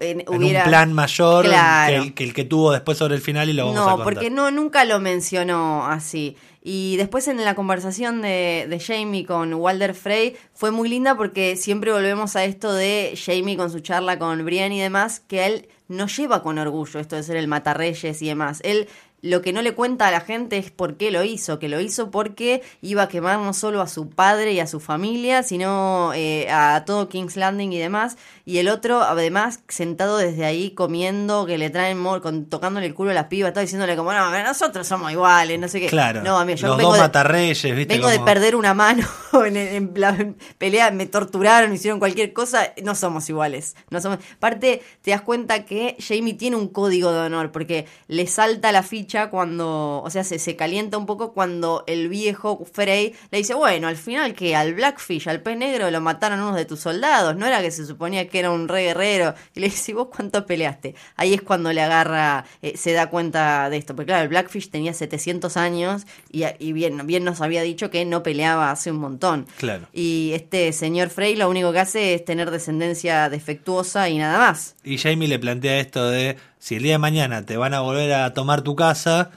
En 0.00 0.24
hubiera... 0.28 0.64
un 0.64 0.68
plan 0.68 0.92
mayor 0.92 1.44
Claro. 1.46 1.92
que, 1.92 1.96
el, 2.08 2.14
que 2.14 2.24
el 2.24 2.34
que 2.34 2.44
tuvo 2.44 2.72
después 2.72 2.98
sobre 2.98 3.14
el 3.14 3.20
final 3.20 3.48
y 3.48 3.52
lo 3.52 3.66
vamos 3.66 3.80
a 3.80 3.84
No, 3.84 3.96
contar. 3.96 4.04
porque 4.14 4.30
no, 4.30 4.50
nunca 4.50 4.84
lo 4.84 5.00
mencionó 5.00 5.86
así. 5.86 6.36
Y 6.66 6.96
después 6.96 7.28
en 7.28 7.44
la 7.44 7.54
conversación 7.54 8.22
de, 8.22 8.66
de 8.70 8.80
Jamie 8.80 9.26
con 9.26 9.52
Walter 9.52 9.94
Frey 9.94 10.34
fue 10.54 10.70
muy 10.70 10.88
linda 10.88 11.14
porque 11.14 11.56
siempre 11.56 11.92
volvemos 11.92 12.36
a 12.36 12.44
esto 12.44 12.72
de 12.72 13.18
Jamie 13.22 13.58
con 13.58 13.70
su 13.70 13.80
charla 13.80 14.18
con 14.18 14.42
Brienne 14.46 14.76
y 14.76 14.80
demás, 14.80 15.20
que 15.20 15.44
él 15.44 15.68
no 15.88 16.06
lleva 16.06 16.42
con 16.42 16.58
orgullo 16.58 17.00
esto 17.00 17.16
de 17.16 17.22
ser 17.22 17.36
el 17.36 17.48
matarreyes 17.48 18.22
y 18.22 18.28
demás. 18.28 18.60
Él 18.64 18.88
lo 19.24 19.40
que 19.40 19.54
no 19.54 19.62
le 19.62 19.72
cuenta 19.72 20.08
a 20.08 20.10
la 20.10 20.20
gente 20.20 20.58
es 20.58 20.70
por 20.70 20.98
qué 20.98 21.10
lo 21.10 21.24
hizo, 21.24 21.58
que 21.58 21.70
lo 21.70 21.80
hizo 21.80 22.10
porque 22.10 22.62
iba 22.82 23.04
a 23.04 23.08
quemar 23.08 23.38
no 23.38 23.54
solo 23.54 23.80
a 23.80 23.88
su 23.88 24.10
padre 24.10 24.52
y 24.52 24.60
a 24.60 24.66
su 24.66 24.80
familia, 24.80 25.42
sino 25.42 26.12
eh, 26.14 26.50
a 26.50 26.84
todo 26.84 27.08
King's 27.08 27.36
Landing 27.36 27.72
y 27.72 27.78
demás. 27.78 28.18
Y 28.46 28.58
el 28.58 28.68
otro, 28.68 29.02
además, 29.02 29.60
sentado 29.68 30.18
desde 30.18 30.44
ahí 30.44 30.72
comiendo, 30.72 31.46
que 31.46 31.56
le 31.56 31.70
traen, 31.70 32.02
con, 32.20 32.44
tocándole 32.46 32.84
el 32.84 32.94
culo 32.94 33.10
a 33.10 33.14
la 33.14 33.30
piba, 33.30 33.48
estaba 33.48 33.62
diciéndole 33.62 33.96
como, 33.96 34.12
no, 34.12 34.30
nosotros 34.42 34.86
somos 34.86 35.10
iguales, 35.10 35.58
no 35.58 35.66
sé 35.66 35.80
qué. 35.80 35.86
Claro, 35.86 36.22
no, 36.22 36.38
amigo, 36.38 36.58
yo 36.58 36.68
los 36.68 36.76
vengo 36.76 36.90
dos 36.90 36.98
de, 36.98 37.02
matarreyes, 37.04 37.74
¿viste? 37.74 37.94
vengo 37.94 38.08
de 38.08 38.16
Como- 38.16 38.26
perder 38.26 38.54
una 38.54 38.74
mano 38.74 39.06
en, 39.46 39.56
en 39.56 39.92
la 39.96 40.34
pelea, 40.58 40.90
me 40.90 41.06
torturaron, 41.06 41.70
me 41.70 41.76
hicieron 41.76 41.98
cualquier 41.98 42.34
cosa, 42.34 42.72
no 42.82 42.94
somos 42.94 43.26
iguales. 43.30 43.76
No 43.88 44.00
somos. 44.02 44.18
Aparte, 44.36 44.82
te 45.00 45.12
das 45.12 45.22
cuenta 45.22 45.64
que 45.64 45.96
Jamie 45.98 46.34
tiene 46.34 46.56
un 46.56 46.68
código 46.68 47.12
de 47.12 47.20
honor, 47.20 47.50
porque 47.50 47.86
le 48.08 48.26
salta 48.26 48.72
la 48.72 48.82
ficha 48.82 49.30
cuando, 49.30 50.02
o 50.04 50.10
sea, 50.10 50.22
se, 50.22 50.38
se 50.38 50.54
calienta 50.54 50.98
un 50.98 51.06
poco 51.06 51.32
cuando 51.32 51.84
el 51.86 52.10
viejo 52.10 52.62
Frey 52.70 53.14
le 53.30 53.38
dice, 53.38 53.54
bueno, 53.54 53.88
al 53.88 53.96
final 53.96 54.34
que 54.34 54.54
al 54.54 54.74
Blackfish, 54.74 55.28
al 55.30 55.40
pez 55.40 55.56
negro, 55.56 55.90
lo 55.90 56.00
mataron 56.02 56.40
unos 56.40 56.56
de 56.56 56.66
tus 56.66 56.80
soldados, 56.80 57.36
no 57.36 57.46
era 57.46 57.62
que 57.62 57.70
se 57.70 57.86
suponía 57.86 58.28
que 58.28 58.33
era 58.38 58.50
un 58.50 58.68
re 58.68 58.84
guerrero. 58.84 59.34
Y 59.54 59.60
le 59.60 59.66
dice, 59.68 59.94
¿vos 59.94 60.08
cuánto 60.14 60.46
peleaste? 60.46 60.94
Ahí 61.16 61.34
es 61.34 61.42
cuando 61.42 61.72
le 61.72 61.82
agarra, 61.82 62.44
eh, 62.62 62.76
se 62.76 62.92
da 62.92 63.10
cuenta 63.10 63.70
de 63.70 63.76
esto, 63.76 63.94
porque 63.94 64.08
claro, 64.08 64.22
el 64.22 64.28
Blackfish 64.28 64.70
tenía 64.70 64.92
700 64.92 65.56
años 65.56 66.06
y, 66.30 66.44
y 66.58 66.72
bien, 66.72 67.06
bien 67.06 67.24
nos 67.24 67.40
había 67.40 67.62
dicho 67.62 67.90
que 67.90 68.04
no 68.04 68.22
peleaba 68.22 68.70
hace 68.70 68.90
un 68.90 68.98
montón. 68.98 69.46
Claro. 69.58 69.86
Y 69.92 70.32
este 70.34 70.72
señor 70.72 71.10
Frey 71.10 71.36
lo 71.36 71.48
único 71.48 71.72
que 71.72 71.80
hace 71.80 72.14
es 72.14 72.24
tener 72.24 72.50
descendencia 72.50 73.28
defectuosa 73.28 74.08
y 74.08 74.18
nada 74.18 74.38
más. 74.38 74.76
Y 74.84 74.98
Jamie 74.98 75.28
le 75.28 75.38
plantea 75.38 75.78
esto 75.78 76.08
de 76.08 76.36
si 76.58 76.76
el 76.76 76.82
día 76.82 76.92
de 76.92 76.98
mañana 76.98 77.44
te 77.44 77.56
van 77.56 77.74
a 77.74 77.80
volver 77.80 78.12
a 78.12 78.32
tomar 78.32 78.62
tu 78.62 78.74
casa, 78.74 79.30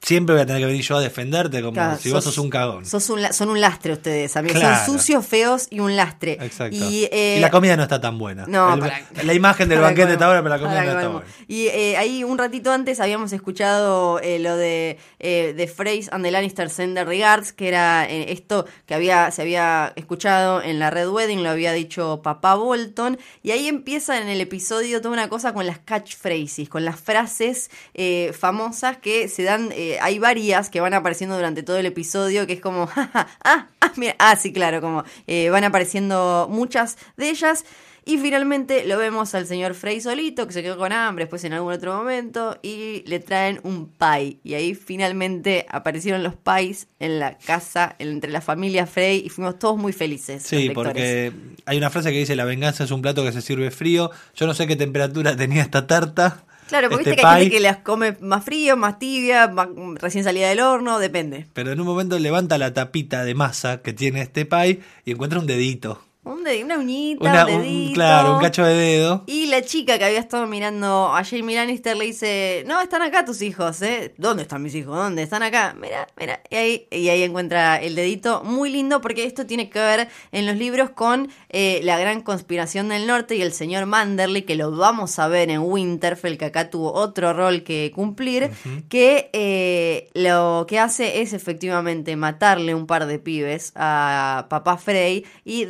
siempre 0.00 0.34
voy 0.34 0.42
a 0.42 0.46
tener 0.46 0.62
que 0.62 0.66
venir 0.66 0.82
yo 0.82 0.96
a 0.96 1.00
defenderte 1.00 1.60
como 1.60 1.74
Claro, 1.74 1.98
si 1.98 2.10
vos 2.10 2.24
sos 2.24 2.38
un 2.38 2.48
cagón. 2.48 2.86
sos 2.86 3.08
un 3.10 3.20
son 3.32 3.50
un 3.50 3.60
lastre 3.60 3.92
ustedes, 3.92 4.34
amigos. 4.36 4.58
Claro. 4.58 4.86
Son 4.86 4.98
sucios, 4.98 5.26
feos 5.26 5.66
y 5.70 5.80
un 5.80 5.96
lastre. 5.96 6.38
Exacto. 6.40 6.76
Y, 6.76 7.04
eh, 7.12 7.36
Y 7.38 7.40
la 7.40 7.50
comida 7.50 7.76
no 7.76 7.82
está 7.82 8.00
tan 8.00 8.18
buena. 8.18 8.46
No, 8.46 8.74
El- 8.74 8.80
para- 8.80 9.02
la 9.22 9.34
imagen 9.34 9.68
del 9.68 9.80
banquete 9.80 10.06
que 10.08 10.12
está 10.14 10.26
buena, 10.26 10.42
pero 10.42 10.54
la 10.56 10.60
comida 10.62 10.84
no 10.84 10.90
está 10.92 11.08
buena. 11.08 11.26
Y 11.46 11.66
eh, 11.66 11.96
ahí 11.98 12.24
un 12.24 12.38
ratito 12.38 12.72
antes 12.72 13.00
habíamos 13.00 13.32
escuchado 13.32 14.18
eh, 14.20 14.38
lo 14.38 14.56
de, 14.56 14.98
eh, 15.18 15.52
de 15.56 15.66
Freys 15.68 16.08
and 16.12 16.24
the 16.24 16.30
Lannister 16.30 16.70
Send 16.70 16.94
their 16.94 17.06
Regards, 17.06 17.52
que 17.52 17.68
era 17.68 18.08
eh, 18.08 18.32
esto 18.32 18.64
que 18.86 18.94
había 18.94 19.30
se 19.30 19.42
había 19.42 19.92
escuchado 19.96 20.62
en 20.62 20.78
la 20.78 20.90
Red 20.90 21.08
Wedding, 21.10 21.42
lo 21.42 21.50
había 21.50 21.72
dicho 21.72 22.20
papá 22.22 22.54
Bolton, 22.54 23.18
y 23.42 23.50
ahí 23.50 23.68
empieza 23.68 24.20
en 24.20 24.28
el 24.28 24.40
episodio 24.40 25.02
toda 25.02 25.12
una 25.12 25.28
cosa 25.28 25.52
con 25.52 25.66
las 25.66 25.78
catchphrases, 25.80 26.68
con 26.68 26.84
las 26.84 26.98
frases 26.98 27.70
eh, 27.94 28.32
famosas 28.38 28.96
que 28.96 29.28
se 29.28 29.42
dan, 29.42 29.49
eh, 29.72 29.98
hay 30.00 30.18
varias 30.18 30.70
que 30.70 30.80
van 30.80 30.94
apareciendo 30.94 31.36
durante 31.36 31.62
todo 31.62 31.76
el 31.76 31.86
episodio, 31.86 32.46
que 32.46 32.54
es 32.54 32.60
como, 32.60 32.86
"Ja, 32.86 33.10
ja, 33.12 33.28
ah, 33.44 33.68
ah, 33.80 33.92
mira, 33.96 34.16
ah, 34.18 34.36
sí, 34.36 34.52
claro, 34.52 34.80
como 34.80 35.04
eh, 35.26 35.50
van 35.50 35.64
apareciendo 35.64 36.48
muchas 36.50 36.96
de 37.16 37.30
ellas. 37.30 37.64
Y 38.04 38.18
finalmente 38.18 38.86
lo 38.86 38.96
vemos 38.96 39.34
al 39.34 39.46
señor 39.46 39.74
Frey 39.74 40.00
solito, 40.00 40.46
que 40.46 40.54
se 40.54 40.62
quedó 40.62 40.78
con 40.78 40.90
hambre 40.90 41.24
después 41.26 41.44
en 41.44 41.52
algún 41.52 41.72
otro 41.72 41.94
momento, 41.94 42.58
y 42.62 43.04
le 43.06 43.20
traen 43.20 43.60
un 43.62 43.88
pie. 43.88 44.38
Y 44.42 44.54
ahí 44.54 44.74
finalmente 44.74 45.66
aparecieron 45.68 46.22
los 46.22 46.34
pies 46.34 46.88
en 46.98 47.18
la 47.18 47.36
casa, 47.36 47.94
entre 47.98 48.30
la 48.30 48.40
familia 48.40 48.86
Frey, 48.86 49.22
y 49.24 49.28
fuimos 49.28 49.58
todos 49.58 49.76
muy 49.76 49.92
felices. 49.92 50.42
Sí, 50.42 50.70
porque 50.70 51.32
hay 51.66 51.76
una 51.76 51.90
frase 51.90 52.10
que 52.10 52.18
dice 52.18 52.36
la 52.36 52.46
venganza 52.46 52.84
es 52.84 52.90
un 52.90 53.02
plato 53.02 53.22
que 53.22 53.32
se 53.32 53.42
sirve 53.42 53.70
frío. 53.70 54.10
Yo 54.34 54.46
no 54.46 54.54
sé 54.54 54.66
qué 54.66 54.76
temperatura 54.76 55.36
tenía 55.36 55.62
esta 55.62 55.86
tarta. 55.86 56.44
Claro, 56.70 56.88
porque 56.88 57.02
este 57.02 57.10
viste 57.10 57.20
que 57.22 57.26
hay 57.26 57.42
gente 57.42 57.56
que 57.56 57.60
las 57.62 57.76
come 57.78 58.16
más 58.20 58.44
frío, 58.44 58.76
más 58.76 58.98
tibia, 58.98 59.48
más- 59.48 59.68
recién 59.96 60.24
salida 60.24 60.48
del 60.48 60.60
horno, 60.60 60.98
depende. 60.98 61.46
Pero 61.52 61.72
en 61.72 61.80
un 61.80 61.86
momento 61.86 62.18
levanta 62.18 62.56
la 62.58 62.72
tapita 62.72 63.24
de 63.24 63.34
masa 63.34 63.82
que 63.82 63.92
tiene 63.92 64.22
este 64.22 64.46
pie 64.46 64.80
y 65.04 65.10
encuentra 65.12 65.38
un 65.38 65.46
dedito. 65.46 66.02
Un 66.22 66.44
una 66.64 66.78
uñita, 66.78 67.24
Una- 67.30 67.46
un 67.46 67.52
un- 67.54 67.62
dedito. 67.62 67.94
claro, 67.94 68.34
un 68.34 68.40
cacho 68.42 68.62
de 68.64 68.74
dedo. 68.74 69.24
Y 69.26 69.46
la 69.46 69.62
chica 69.62 69.98
que 69.98 70.04
había 70.04 70.18
estado 70.18 70.46
mirando 70.46 71.08
a 71.14 71.24
Jamie 71.24 71.56
Lannister 71.56 71.96
le 71.96 72.04
dice, 72.04 72.62
no, 72.66 72.78
están 72.82 73.00
acá 73.00 73.24
tus 73.24 73.40
hijos, 73.40 73.80
¿eh? 73.80 74.12
¿Dónde 74.18 74.42
están 74.42 74.62
mis 74.62 74.74
hijos? 74.74 74.94
¿Dónde? 74.96 75.22
Están 75.22 75.42
acá. 75.42 75.74
Mira, 75.80 76.06
mira. 76.18 76.40
Y 76.50 76.56
ahí, 76.56 76.86
y 76.90 77.08
ahí 77.08 77.22
encuentra 77.22 77.76
el 77.80 77.94
dedito. 77.94 78.42
Muy 78.44 78.70
lindo 78.70 79.00
porque 79.00 79.24
esto 79.24 79.46
tiene 79.46 79.70
que 79.70 79.78
ver 79.78 80.08
en 80.30 80.44
los 80.44 80.56
libros 80.56 80.90
con 80.90 81.30
eh, 81.48 81.80
la 81.84 81.98
gran 81.98 82.20
conspiración 82.20 82.90
del 82.90 83.06
norte 83.06 83.36
y 83.36 83.42
el 83.42 83.52
señor 83.54 83.86
Manderley, 83.86 84.42
que 84.42 84.56
lo 84.56 84.70
vamos 84.76 85.18
a 85.18 85.26
ver 85.26 85.48
en 85.50 85.60
Winterfell, 85.62 86.36
que 86.36 86.44
acá 86.46 86.68
tuvo 86.68 86.92
otro 86.92 87.32
rol 87.32 87.62
que 87.62 87.92
cumplir, 87.94 88.50
que 88.90 89.30
eh, 89.32 90.10
lo 90.12 90.66
que 90.68 90.78
hace 90.78 91.22
es 91.22 91.32
efectivamente 91.32 92.14
matarle 92.16 92.74
un 92.74 92.86
par 92.86 93.06
de 93.06 93.18
pibes 93.18 93.72
a 93.74 94.46
papá 94.50 94.76
Frey 94.76 95.24
y 95.44 95.64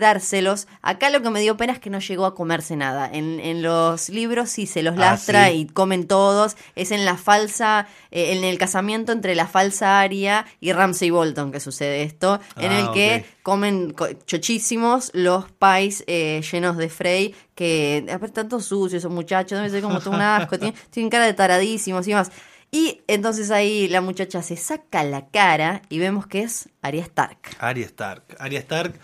Acá 0.83 1.11
lo 1.11 1.23
que 1.23 1.31
me 1.31 1.41
dio 1.41 1.57
pena 1.57 1.73
es 1.73 1.79
que 1.79 1.91
no 1.91 1.99
llegó 2.01 2.27
a 2.27 2.35
comerse 2.35 2.77
nada. 2.77 3.09
En, 3.13 3.41
en 3.41 3.63
los 3.63 4.09
libros 4.09 4.51
sí 4.51 4.67
se 4.67 4.83
los 4.83 4.95
Ah, 4.97 5.01
lastra 5.01 5.49
sí. 5.49 5.55
y 5.61 5.67
comen 5.67 6.07
todos. 6.07 6.57
Es 6.77 6.91
en 6.91 7.05
la 7.05 7.17
falsa, 7.17 7.87
eh, 8.11 8.33
en 8.33 8.45
el 8.45 8.59
casamiento 8.59 9.13
entre 9.13 9.35
la 9.35 9.47
falsa 9.47 10.01
Aria 10.01 10.47
y 10.61 10.73
Ramsay 10.73 11.11
Bolton 11.11 11.53
que 11.53 11.61
sucede 11.61 12.03
esto, 12.03 12.41
en 12.57 12.73
Ah, 12.73 12.81
el 12.81 12.91
que 12.93 13.25
ok. 13.25 13.43
comen 13.43 13.93
co- 13.93 14.13
chochísimos 14.27 15.11
los 15.15 15.45
pies 15.53 16.05
eh, 16.07 16.43
llenos 16.51 16.77
de 16.77 16.89
Frey, 16.89 17.35
que 17.55 18.05
aparte 18.13 18.35
tanto 18.35 18.61
sucios 18.61 19.01
esos 19.01 19.13
muchachos, 19.13 19.59
debe 19.59 19.71
ser 19.71 19.83
como 19.83 20.01
todo 20.01 20.15
un 20.15 20.21
asco, 20.23 20.59
tienen, 20.59 20.75
tienen 20.91 21.11
cara 21.11 21.27
de 21.27 21.35
taradísimos 21.35 22.07
y 22.07 22.11
demás. 22.11 22.31
Y 22.73 23.01
entonces 23.09 23.51
ahí 23.51 23.89
la 23.89 24.01
muchacha 24.01 24.43
se 24.43 24.57
saca 24.57 25.03
la 25.03 25.27
cara 25.27 25.83
y 25.89 25.99
vemos 25.99 26.29
que 26.29 26.43
es 26.43 26.69
Arya 26.83 27.03
Stark. 27.03 27.39
Arya 27.59 27.85
Stark. 27.87 28.23
Arya 28.39 28.61
Stark 28.61 28.95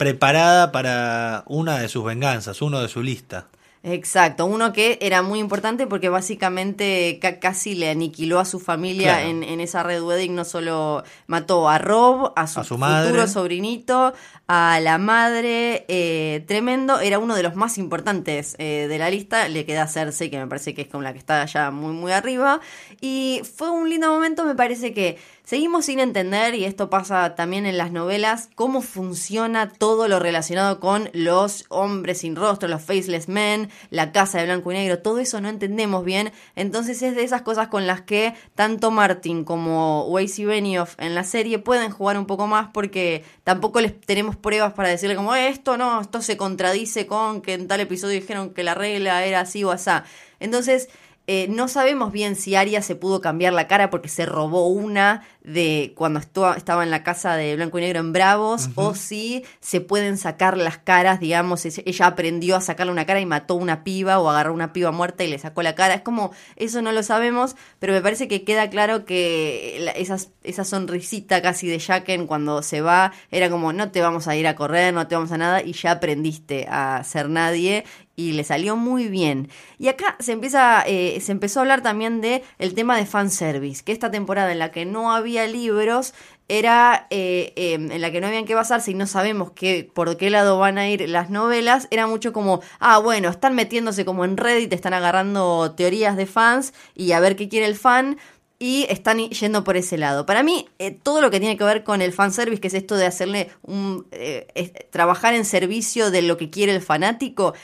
preparada 0.00 0.72
para 0.72 1.44
una 1.46 1.78
de 1.78 1.86
sus 1.88 2.02
venganzas, 2.02 2.62
uno 2.62 2.80
de 2.80 2.88
su 2.88 3.02
lista. 3.02 3.48
Exacto, 3.82 4.46
uno 4.46 4.72
que 4.72 4.98
era 5.02 5.20
muy 5.22 5.38
importante 5.40 5.86
porque 5.86 6.08
básicamente 6.08 7.18
ca- 7.20 7.38
casi 7.38 7.74
le 7.74 7.90
aniquiló 7.90 8.38
a 8.40 8.44
su 8.46 8.60
familia 8.60 9.16
Claro. 9.16 9.28
en, 9.28 9.42
en 9.42 9.60
esa 9.60 9.82
Red 9.82 10.02
Wedding, 10.02 10.34
no 10.34 10.44
solo 10.46 11.02
mató 11.26 11.68
a 11.68 11.76
Rob, 11.78 12.32
a 12.36 12.46
su, 12.46 12.60
A 12.60 12.64
su 12.64 12.78
madre. 12.78 13.08
futuro 13.08 13.26
sobrinito, 13.28 14.14
a 14.48 14.80
la 14.82 14.96
madre, 14.98 15.84
eh, 15.88 16.44
tremendo, 16.46 17.00
era 17.00 17.18
uno 17.18 17.34
de 17.34 17.42
los 17.42 17.54
más 17.56 17.76
importantes 17.78 18.54
eh, 18.58 18.86
de 18.88 18.98
la 18.98 19.10
lista, 19.10 19.48
le 19.48 19.64
queda 19.66 19.82
a 19.84 19.88
Cersei, 19.88 20.30
que 20.30 20.38
me 20.38 20.46
parece 20.46 20.74
que 20.74 20.82
es 20.82 20.88
con 20.88 21.02
la 21.04 21.12
que 21.12 21.18
está 21.18 21.44
ya 21.46 21.70
muy 21.70 21.92
muy 21.92 22.12
arriba, 22.12 22.60
y 23.02 23.42
fue 23.56 23.70
un 23.70 23.88
lindo 23.88 24.08
momento, 24.12 24.44
me 24.44 24.54
parece 24.54 24.92
que 24.92 25.18
seguimos 25.50 25.86
sin 25.86 25.98
entender, 25.98 26.54
y 26.54 26.64
esto 26.64 26.90
pasa 26.90 27.34
también 27.34 27.66
en 27.66 27.76
las 27.76 27.90
novelas, 27.90 28.50
cómo 28.54 28.82
funciona 28.82 29.68
todo 29.68 30.06
lo 30.06 30.20
relacionado 30.20 30.78
con 30.78 31.10
los 31.12 31.64
hombres 31.70 32.18
sin 32.18 32.36
rostro, 32.36 32.68
los 32.68 32.82
faceless 32.82 33.26
men, 33.28 33.68
la 33.90 34.12
casa 34.12 34.38
de 34.38 34.44
blanco 34.44 34.70
y 34.70 34.76
negro, 34.76 35.00
todo 35.00 35.18
eso 35.18 35.40
no 35.40 35.48
entendemos 35.48 36.04
bien. 36.04 36.30
Entonces 36.54 37.02
es 37.02 37.16
de 37.16 37.24
esas 37.24 37.42
cosas 37.42 37.66
con 37.66 37.88
las 37.88 38.02
que 38.02 38.32
tanto 38.54 38.92
Martin 38.92 39.42
como 39.42 40.06
Weiss 40.06 40.38
y 40.38 40.44
Benioff 40.44 40.94
en 40.98 41.16
la 41.16 41.24
serie 41.24 41.58
pueden 41.58 41.90
jugar 41.90 42.16
un 42.16 42.26
poco 42.26 42.46
más 42.46 42.68
porque 42.72 43.24
tampoco 43.42 43.80
les 43.80 44.00
tenemos 44.00 44.36
pruebas 44.36 44.74
para 44.74 44.88
decirle 44.88 45.16
como 45.16 45.34
"Eh, 45.34 45.48
esto 45.48 45.76
no, 45.76 46.00
esto 46.00 46.22
se 46.22 46.36
contradice 46.36 47.08
con 47.08 47.42
que 47.42 47.54
en 47.54 47.66
tal 47.66 47.80
episodio 47.80 48.20
dijeron 48.20 48.50
que 48.50 48.62
la 48.62 48.74
regla 48.74 49.24
era 49.26 49.40
así 49.40 49.64
o 49.64 49.72
asá. 49.72 50.04
Entonces 50.38 50.88
eh, 51.32 51.46
no 51.48 51.68
sabemos 51.68 52.10
bien 52.10 52.34
si 52.34 52.56
Arya 52.56 52.82
se 52.82 52.96
pudo 52.96 53.20
cambiar 53.20 53.52
la 53.52 53.68
cara 53.68 53.88
porque 53.88 54.08
se 54.08 54.26
robó 54.26 54.66
una 54.66 55.22
de 55.44 55.92
cuando 55.94 56.18
estaba 56.18 56.82
en 56.82 56.90
la 56.90 57.04
casa 57.04 57.36
de 57.36 57.54
Blanco 57.54 57.78
y 57.78 57.82
Negro 57.82 58.00
en 58.00 58.12
Bravos, 58.12 58.68
o 58.74 58.96
si 58.96 59.44
se 59.60 59.80
pueden 59.80 60.18
sacar 60.18 60.58
las 60.58 60.78
caras, 60.78 61.20
digamos, 61.20 61.64
ella 61.64 62.06
aprendió 62.06 62.56
a 62.56 62.60
sacarle 62.60 62.90
una 62.90 63.06
cara 63.06 63.20
y 63.20 63.26
mató 63.26 63.54
una 63.54 63.84
piba 63.84 64.18
o 64.18 64.28
agarró 64.28 64.52
una 64.52 64.72
piba 64.72 64.90
muerta 64.90 65.22
y 65.22 65.28
le 65.28 65.38
sacó 65.38 65.62
la 65.62 65.76
cara. 65.76 65.94
Es 65.94 66.02
como, 66.02 66.32
eso 66.56 66.82
no 66.82 66.90
lo 66.90 67.02
sabemos, 67.04 67.54
pero 67.78 67.92
me 67.92 68.02
parece 68.02 68.26
que 68.26 68.42
queda 68.42 68.68
claro 68.68 69.04
que 69.04 69.78
la- 69.80 69.92
esas, 69.92 70.30
esa 70.42 70.64
sonrisita 70.64 71.40
casi 71.42 71.68
de 71.68 71.78
Jaqen 71.78 72.26
cuando 72.26 72.62
se 72.64 72.80
va 72.80 73.12
era 73.30 73.48
como, 73.50 73.72
no 73.72 73.92
te 73.92 74.02
vamos 74.02 74.26
a 74.26 74.34
ir 74.34 74.48
a 74.48 74.56
correr, 74.56 74.92
no 74.92 75.06
te 75.06 75.14
vamos 75.14 75.30
a 75.30 75.38
nada, 75.38 75.62
y 75.62 75.72
ya 75.74 75.92
aprendiste 75.92 76.66
a 76.68 77.02
ser 77.04 77.28
nadie 77.28 77.84
y 78.20 78.32
le 78.32 78.44
salió 78.44 78.76
muy 78.76 79.08
bien. 79.08 79.48
Y 79.78 79.88
acá 79.88 80.16
se 80.20 80.32
empieza, 80.32 80.82
eh, 80.86 81.18
se 81.20 81.32
empezó 81.32 81.60
a 81.60 81.62
hablar 81.62 81.82
también 81.82 82.20
de 82.20 82.42
el 82.58 82.74
tema 82.74 82.96
de 82.96 83.06
fanservice, 83.06 83.82
que 83.82 83.92
esta 83.92 84.10
temporada 84.10 84.52
en 84.52 84.58
la 84.58 84.70
que 84.70 84.84
no 84.84 85.12
había 85.12 85.46
libros 85.46 86.12
era 86.48 87.06
eh, 87.10 87.52
eh, 87.56 87.74
en 87.74 88.00
la 88.00 88.10
que 88.10 88.20
no 88.20 88.26
habían 88.26 88.44
que 88.44 88.54
basarse 88.54 88.90
y 88.90 88.94
no 88.94 89.06
sabemos 89.06 89.52
qué, 89.52 89.88
por 89.94 90.16
qué 90.16 90.28
lado 90.28 90.58
van 90.58 90.76
a 90.78 90.88
ir 90.90 91.08
las 91.08 91.30
novelas, 91.30 91.88
era 91.90 92.06
mucho 92.06 92.32
como, 92.32 92.60
ah, 92.78 92.98
bueno, 92.98 93.28
están 93.30 93.54
metiéndose 93.54 94.04
como 94.04 94.24
en 94.24 94.36
Reddit, 94.36 94.72
están 94.72 94.92
agarrando 94.92 95.72
teorías 95.76 96.16
de 96.16 96.26
fans 96.26 96.74
y 96.94 97.12
a 97.12 97.20
ver 97.20 97.36
qué 97.36 97.48
quiere 97.48 97.66
el 97.66 97.76
fan, 97.76 98.18
y 98.62 98.84
están 98.90 99.18
yendo 99.30 99.64
por 99.64 99.78
ese 99.78 99.96
lado. 99.96 100.26
Para 100.26 100.42
mí, 100.42 100.68
eh, 100.78 100.90
todo 100.90 101.22
lo 101.22 101.30
que 101.30 101.40
tiene 101.40 101.56
que 101.56 101.64
ver 101.64 101.82
con 101.82 102.02
el 102.02 102.12
fanservice, 102.12 102.60
que 102.60 102.68
es 102.68 102.74
esto 102.74 102.94
de 102.94 103.06
hacerle 103.06 103.50
un. 103.62 104.06
eh, 104.12 104.86
trabajar 104.90 105.32
en 105.34 105.46
servicio 105.46 106.10
de 106.10 106.20
lo 106.20 106.36
que 106.36 106.50
quiere 106.50 106.74
el 106.74 106.82
fanático, 106.82 107.54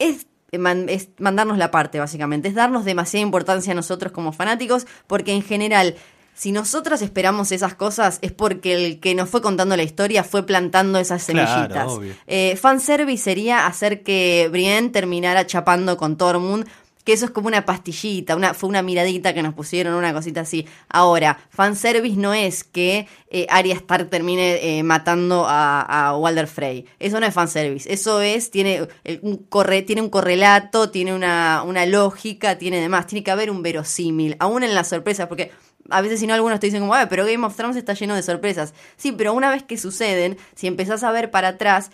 es. 0.00 0.26
es 0.50 1.08
mandarnos 1.18 1.58
la 1.58 1.70
parte, 1.70 2.00
básicamente. 2.00 2.48
Es 2.48 2.54
darnos 2.56 2.84
demasiada 2.84 3.22
importancia 3.22 3.70
a 3.72 3.76
nosotros 3.76 4.10
como 4.12 4.32
fanáticos, 4.32 4.86
porque 5.06 5.32
en 5.32 5.42
general. 5.42 5.94
Si 6.32 6.52
nosotros 6.52 7.02
esperamos 7.02 7.52
esas 7.52 7.74
cosas 7.74 8.18
es 8.22 8.32
porque 8.32 8.72
el 8.74 8.98
que 9.00 9.14
nos 9.14 9.28
fue 9.28 9.42
contando 9.42 9.76
la 9.76 9.82
historia 9.82 10.24
fue 10.24 10.46
plantando 10.46 10.98
esas 10.98 11.24
Claro, 11.26 11.46
semillitas. 11.46 11.86
obvio. 11.88 12.14
Eh, 12.26 12.56
fanservice 12.56 13.22
sería 13.24 13.66
hacer 13.66 14.02
que 14.02 14.48
Brienne 14.50 14.88
terminara 14.88 15.44
chapando 15.46 15.98
con 15.98 16.16
Tormund, 16.16 16.66
que 17.04 17.12
eso 17.12 17.24
es 17.24 17.30
como 17.30 17.48
una 17.48 17.64
pastillita, 17.64 18.36
una, 18.36 18.54
fue 18.54 18.68
una 18.68 18.82
miradita 18.82 19.32
que 19.34 19.42
nos 19.42 19.54
pusieron, 19.54 19.94
una 19.94 20.12
cosita 20.12 20.42
así. 20.42 20.66
Ahora, 20.88 21.38
fanservice 21.50 22.16
no 22.16 22.34
es 22.34 22.64
que 22.64 23.06
eh, 23.30 23.46
Arya 23.48 23.74
Stark 23.74 24.10
termine 24.10 24.78
eh, 24.78 24.82
matando 24.82 25.46
a, 25.48 25.80
a 26.08 26.16
Walder 26.16 26.46
Frey. 26.46 26.84
Eso 26.98 27.18
no 27.20 27.26
es 27.26 27.34
fanservice. 27.34 27.92
Eso 27.92 28.20
es, 28.20 28.50
tiene, 28.50 28.86
eh, 29.04 29.18
un, 29.22 29.38
corre, 29.38 29.82
tiene 29.82 30.02
un 30.02 30.10
correlato, 30.10 30.90
tiene 30.90 31.14
una, 31.14 31.62
una 31.64 31.86
lógica, 31.86 32.58
tiene 32.58 32.80
demás. 32.80 33.06
Tiene 33.06 33.24
que 33.24 33.30
haber 33.30 33.50
un 33.50 33.62
verosímil, 33.62 34.36
aún 34.38 34.62
en 34.62 34.74
las 34.74 34.88
sorpresas, 34.88 35.26
porque 35.26 35.52
a 35.88 36.02
veces 36.02 36.20
si 36.20 36.26
no 36.26 36.34
algunos 36.34 36.60
te 36.60 36.66
dicen 36.66 36.80
como, 36.80 36.94
"Ah, 36.94 37.06
pero 37.08 37.24
Game 37.24 37.44
of 37.44 37.56
Thrones 37.56 37.76
está 37.76 37.94
lleno 37.94 38.14
de 38.14 38.22
sorpresas. 38.22 38.74
Sí, 38.96 39.12
pero 39.12 39.32
una 39.32 39.50
vez 39.50 39.62
que 39.62 39.76
suceden, 39.78 40.36
si 40.54 40.66
empezás 40.66 41.02
a 41.02 41.10
ver 41.10 41.30
para 41.30 41.48
atrás, 41.48 41.90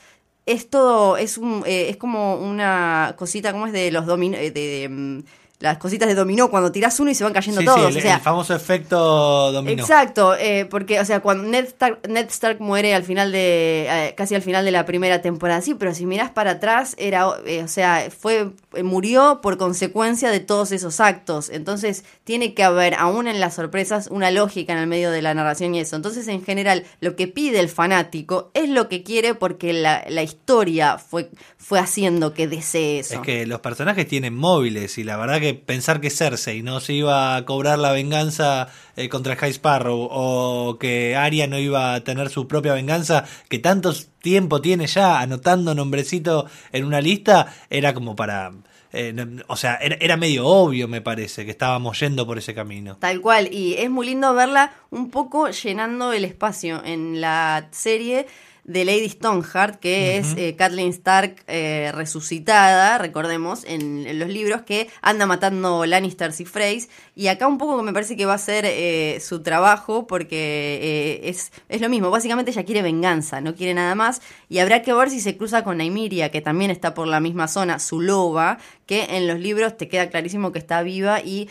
es 0.47 0.71
todo, 0.71 1.17
es 1.17 1.39
un, 1.39 1.65
eh, 1.67 1.91
es 1.91 1.97
como 1.97 2.37
una 2.37 3.15
cosita, 3.19 3.53
como 3.53 3.67
es 3.67 3.73
de 3.73 3.91
los 3.91 4.07
dominó, 4.07 4.39
de, 4.39 4.51
de, 4.53 4.89
mm, 4.89 5.25
las 5.59 5.79
cositas 5.79 6.07
de 6.09 6.15
dominó, 6.15 6.51
cuando 6.51 6.71
tirás 6.71 7.01
uno 7.01 7.11
y 7.11 7.15
se 7.15 7.25
van 7.25 7.33
cayendo 7.33 7.61
Sí, 7.63 7.67
todos. 7.67 7.93
sí, 7.93 7.99
el, 7.99 7.99
o 7.99 8.01
sea, 8.03 8.15
el 8.17 8.21
famoso 8.21 8.55
efecto 8.55 9.53
dominó. 9.53 9.83
Exacto, 9.83 10.35
eh, 10.37 10.67
porque, 10.69 11.01
o 11.01 11.05
sea, 11.05 11.21
cuando 11.21 11.45
Ned 11.45 11.65
Stark, 11.67 12.01
Ned 12.09 12.27
Stark 12.29 12.61
muere 12.61 12.95
al 12.95 13.05
final 13.05 13.33
de, 13.33 13.87
eh, 13.89 14.15
casi 14.17 14.35
al 14.35 14.43
final 14.43 14.65
de 14.65 14.71
la 14.71 14.85
primera 14.85 15.23
temporada, 15.23 15.61
sí, 15.63 15.75
pero 15.75 15.95
si 15.95 16.05
mirás 16.07 16.31
para 16.31 16.53
atrás, 16.53 16.95
era, 16.99 17.27
eh, 17.47 17.63
o 17.63 17.69
sea, 17.69 18.09
fue, 18.17 18.51
murió 18.83 19.41
por 19.43 19.57
consecuencia 19.57 20.31
de 20.31 20.41
todos 20.41 20.73
esos 20.73 21.01
actos. 21.01 21.49
Entonces, 21.51 22.05
tiene 22.25 22.53
que 22.55 22.63
haber, 22.63 22.95
aún 22.95 23.27
en 23.29 23.41
las 23.41 23.55
sorpresas, 23.55 24.09
una 24.11 24.31
lógica 24.31 24.73
en 24.75 24.79
el 24.79 24.87
medio 24.87 25.11
de 25.11 25.23
la 25.23 25.33
narración 25.35 25.75
y 25.75 25.81
eso. 25.81 25.97
Entonces, 25.97 26.29
en 26.29 26.45
general, 26.45 26.85
lo 27.01 27.17
que 27.17 27.29
pide 27.29 27.61
el 27.61 27.69
fanático 27.69 28.51
es 28.55 28.69
lo 28.69 28.89
que 28.89 29.03
quiere 29.03 29.35
porque 29.35 29.73
la, 29.73 30.05
la 30.09 30.23
historia 30.23 30.99
fue, 30.99 31.31
fue 31.57 31.79
haciendo 31.79 32.35
que 32.35 32.47
desee 32.47 32.99
eso. 32.99 33.15
Es 33.15 33.21
que 33.21 33.47
los 33.47 33.61
personajes 33.61 34.07
tienen 34.07 34.35
móviles 34.35 34.99
y 34.99 35.05
la 35.05 35.17
verdad 35.17 35.41
que 35.41 35.46
pensar 35.55 36.01
que 36.01 36.11
Cersei 36.11 36.63
no 36.63 36.81
se 36.81 36.93
iba 36.95 37.37
a 37.37 37.45
cobrar 37.45 37.79
la 37.79 37.93
venganza 37.93 38.69
eh, 38.97 39.09
contra 39.09 39.37
High 39.37 39.53
Sparrow 39.53 40.09
o 40.11 40.79
que 40.79 41.17
Arya 41.17 41.47
no 41.47 41.59
iba 41.59 41.95
a 41.95 42.01
tener 42.03 42.31
su 42.31 42.49
propia 42.49 42.75
venganza, 42.75 43.25
que 43.49 43.59
tanto 43.59 43.93
tiempo 44.23 44.61
tiene 44.61 44.87
ya 44.87 45.21
anotando 45.21 45.75
nombrecito 45.75 46.47
en 46.73 46.85
una 46.85 47.01
lista, 47.01 47.55
era 47.71 47.95
como 47.95 48.17
para... 48.17 48.53
eh, 48.93 49.15
o 49.47 49.57
sea, 49.57 49.77
era, 49.77 49.97
era 50.01 50.17
medio 50.17 50.47
obvio, 50.47 50.89
me 50.89 51.01
parece, 51.01 51.45
que 51.45 51.51
estábamos 51.51 52.01
yendo 52.01 52.27
por 52.27 52.39
ese 52.39 52.55
camino. 52.55 52.97
Tal 52.97 53.21
cual, 53.21 53.53
y 53.53 53.75
es 53.75 53.91
muy 53.91 54.07
lindo 54.07 54.33
verla 54.35 54.73
un 54.91 55.11
poco 55.11 55.51
llenando 55.51 56.13
el 56.13 56.25
espacio 56.25 56.83
en 56.85 57.21
la 57.21 57.69
serie 57.73 58.27
de 58.67 58.85
Lady 58.85 59.09
Stoneheart, 59.09 59.79
que 59.79 60.19
es 60.19 60.35
eh, 60.37 60.57
Kathleen 60.57 60.91
Stark 60.91 61.37
eh, 61.47 61.93
resucitada, 61.95 62.99
recordemos, 62.99 63.65
en, 63.65 64.07
en 64.07 64.19
los 64.19 64.29
libros, 64.29 64.63
que 64.63 64.89
anda 65.03 65.25
matando 65.25 65.87
Lannisters 65.87 66.41
y 66.41 66.45
Freys, 66.45 66.89
y 67.15 67.29
acá 67.29 67.47
un 67.47 67.59
poco 67.59 67.81
me 67.83 67.93
parece 67.93 68.17
que 68.17 68.27
va 68.27 68.35
a 68.35 68.39
ser 68.39 68.65
eh, 68.67 69.19
su 69.21 69.43
trabajo, 69.43 70.09
porque 70.09 70.81
eh, 70.83 71.29
es, 71.29 71.53
es 71.69 71.81
lo 71.81 71.89
mismo, 71.89 72.11
básicamente 72.11 72.51
ella 72.51 72.65
quiere 72.65 72.83
venganza, 72.83 73.41
no 73.41 73.55
quiere 73.55 73.73
nada 73.73 73.95
más, 73.95 74.21
y 74.49 74.59
habrá 74.59 74.83
que 74.83 74.93
ver 74.93 75.11
si 75.11 75.21
se 75.21 75.37
cruza 75.37 75.63
con 75.63 75.79
Naimiria, 75.79 76.33
que 76.33 76.41
también 76.41 76.73
está 76.73 76.93
por 76.93 77.07
la 77.07 77.21
misma 77.21 77.47
zona, 77.47 77.79
su 77.79 78.01
loba, 78.01 78.59
que 78.87 79.17
en 79.17 79.29
los 79.29 79.39
libros 79.39 79.77
te 79.77 79.89
queda 79.89 80.11
clarísimo 80.11 80.53
que 80.53 80.59
está 80.59 80.83
viva 80.83 81.21
y 81.21 81.49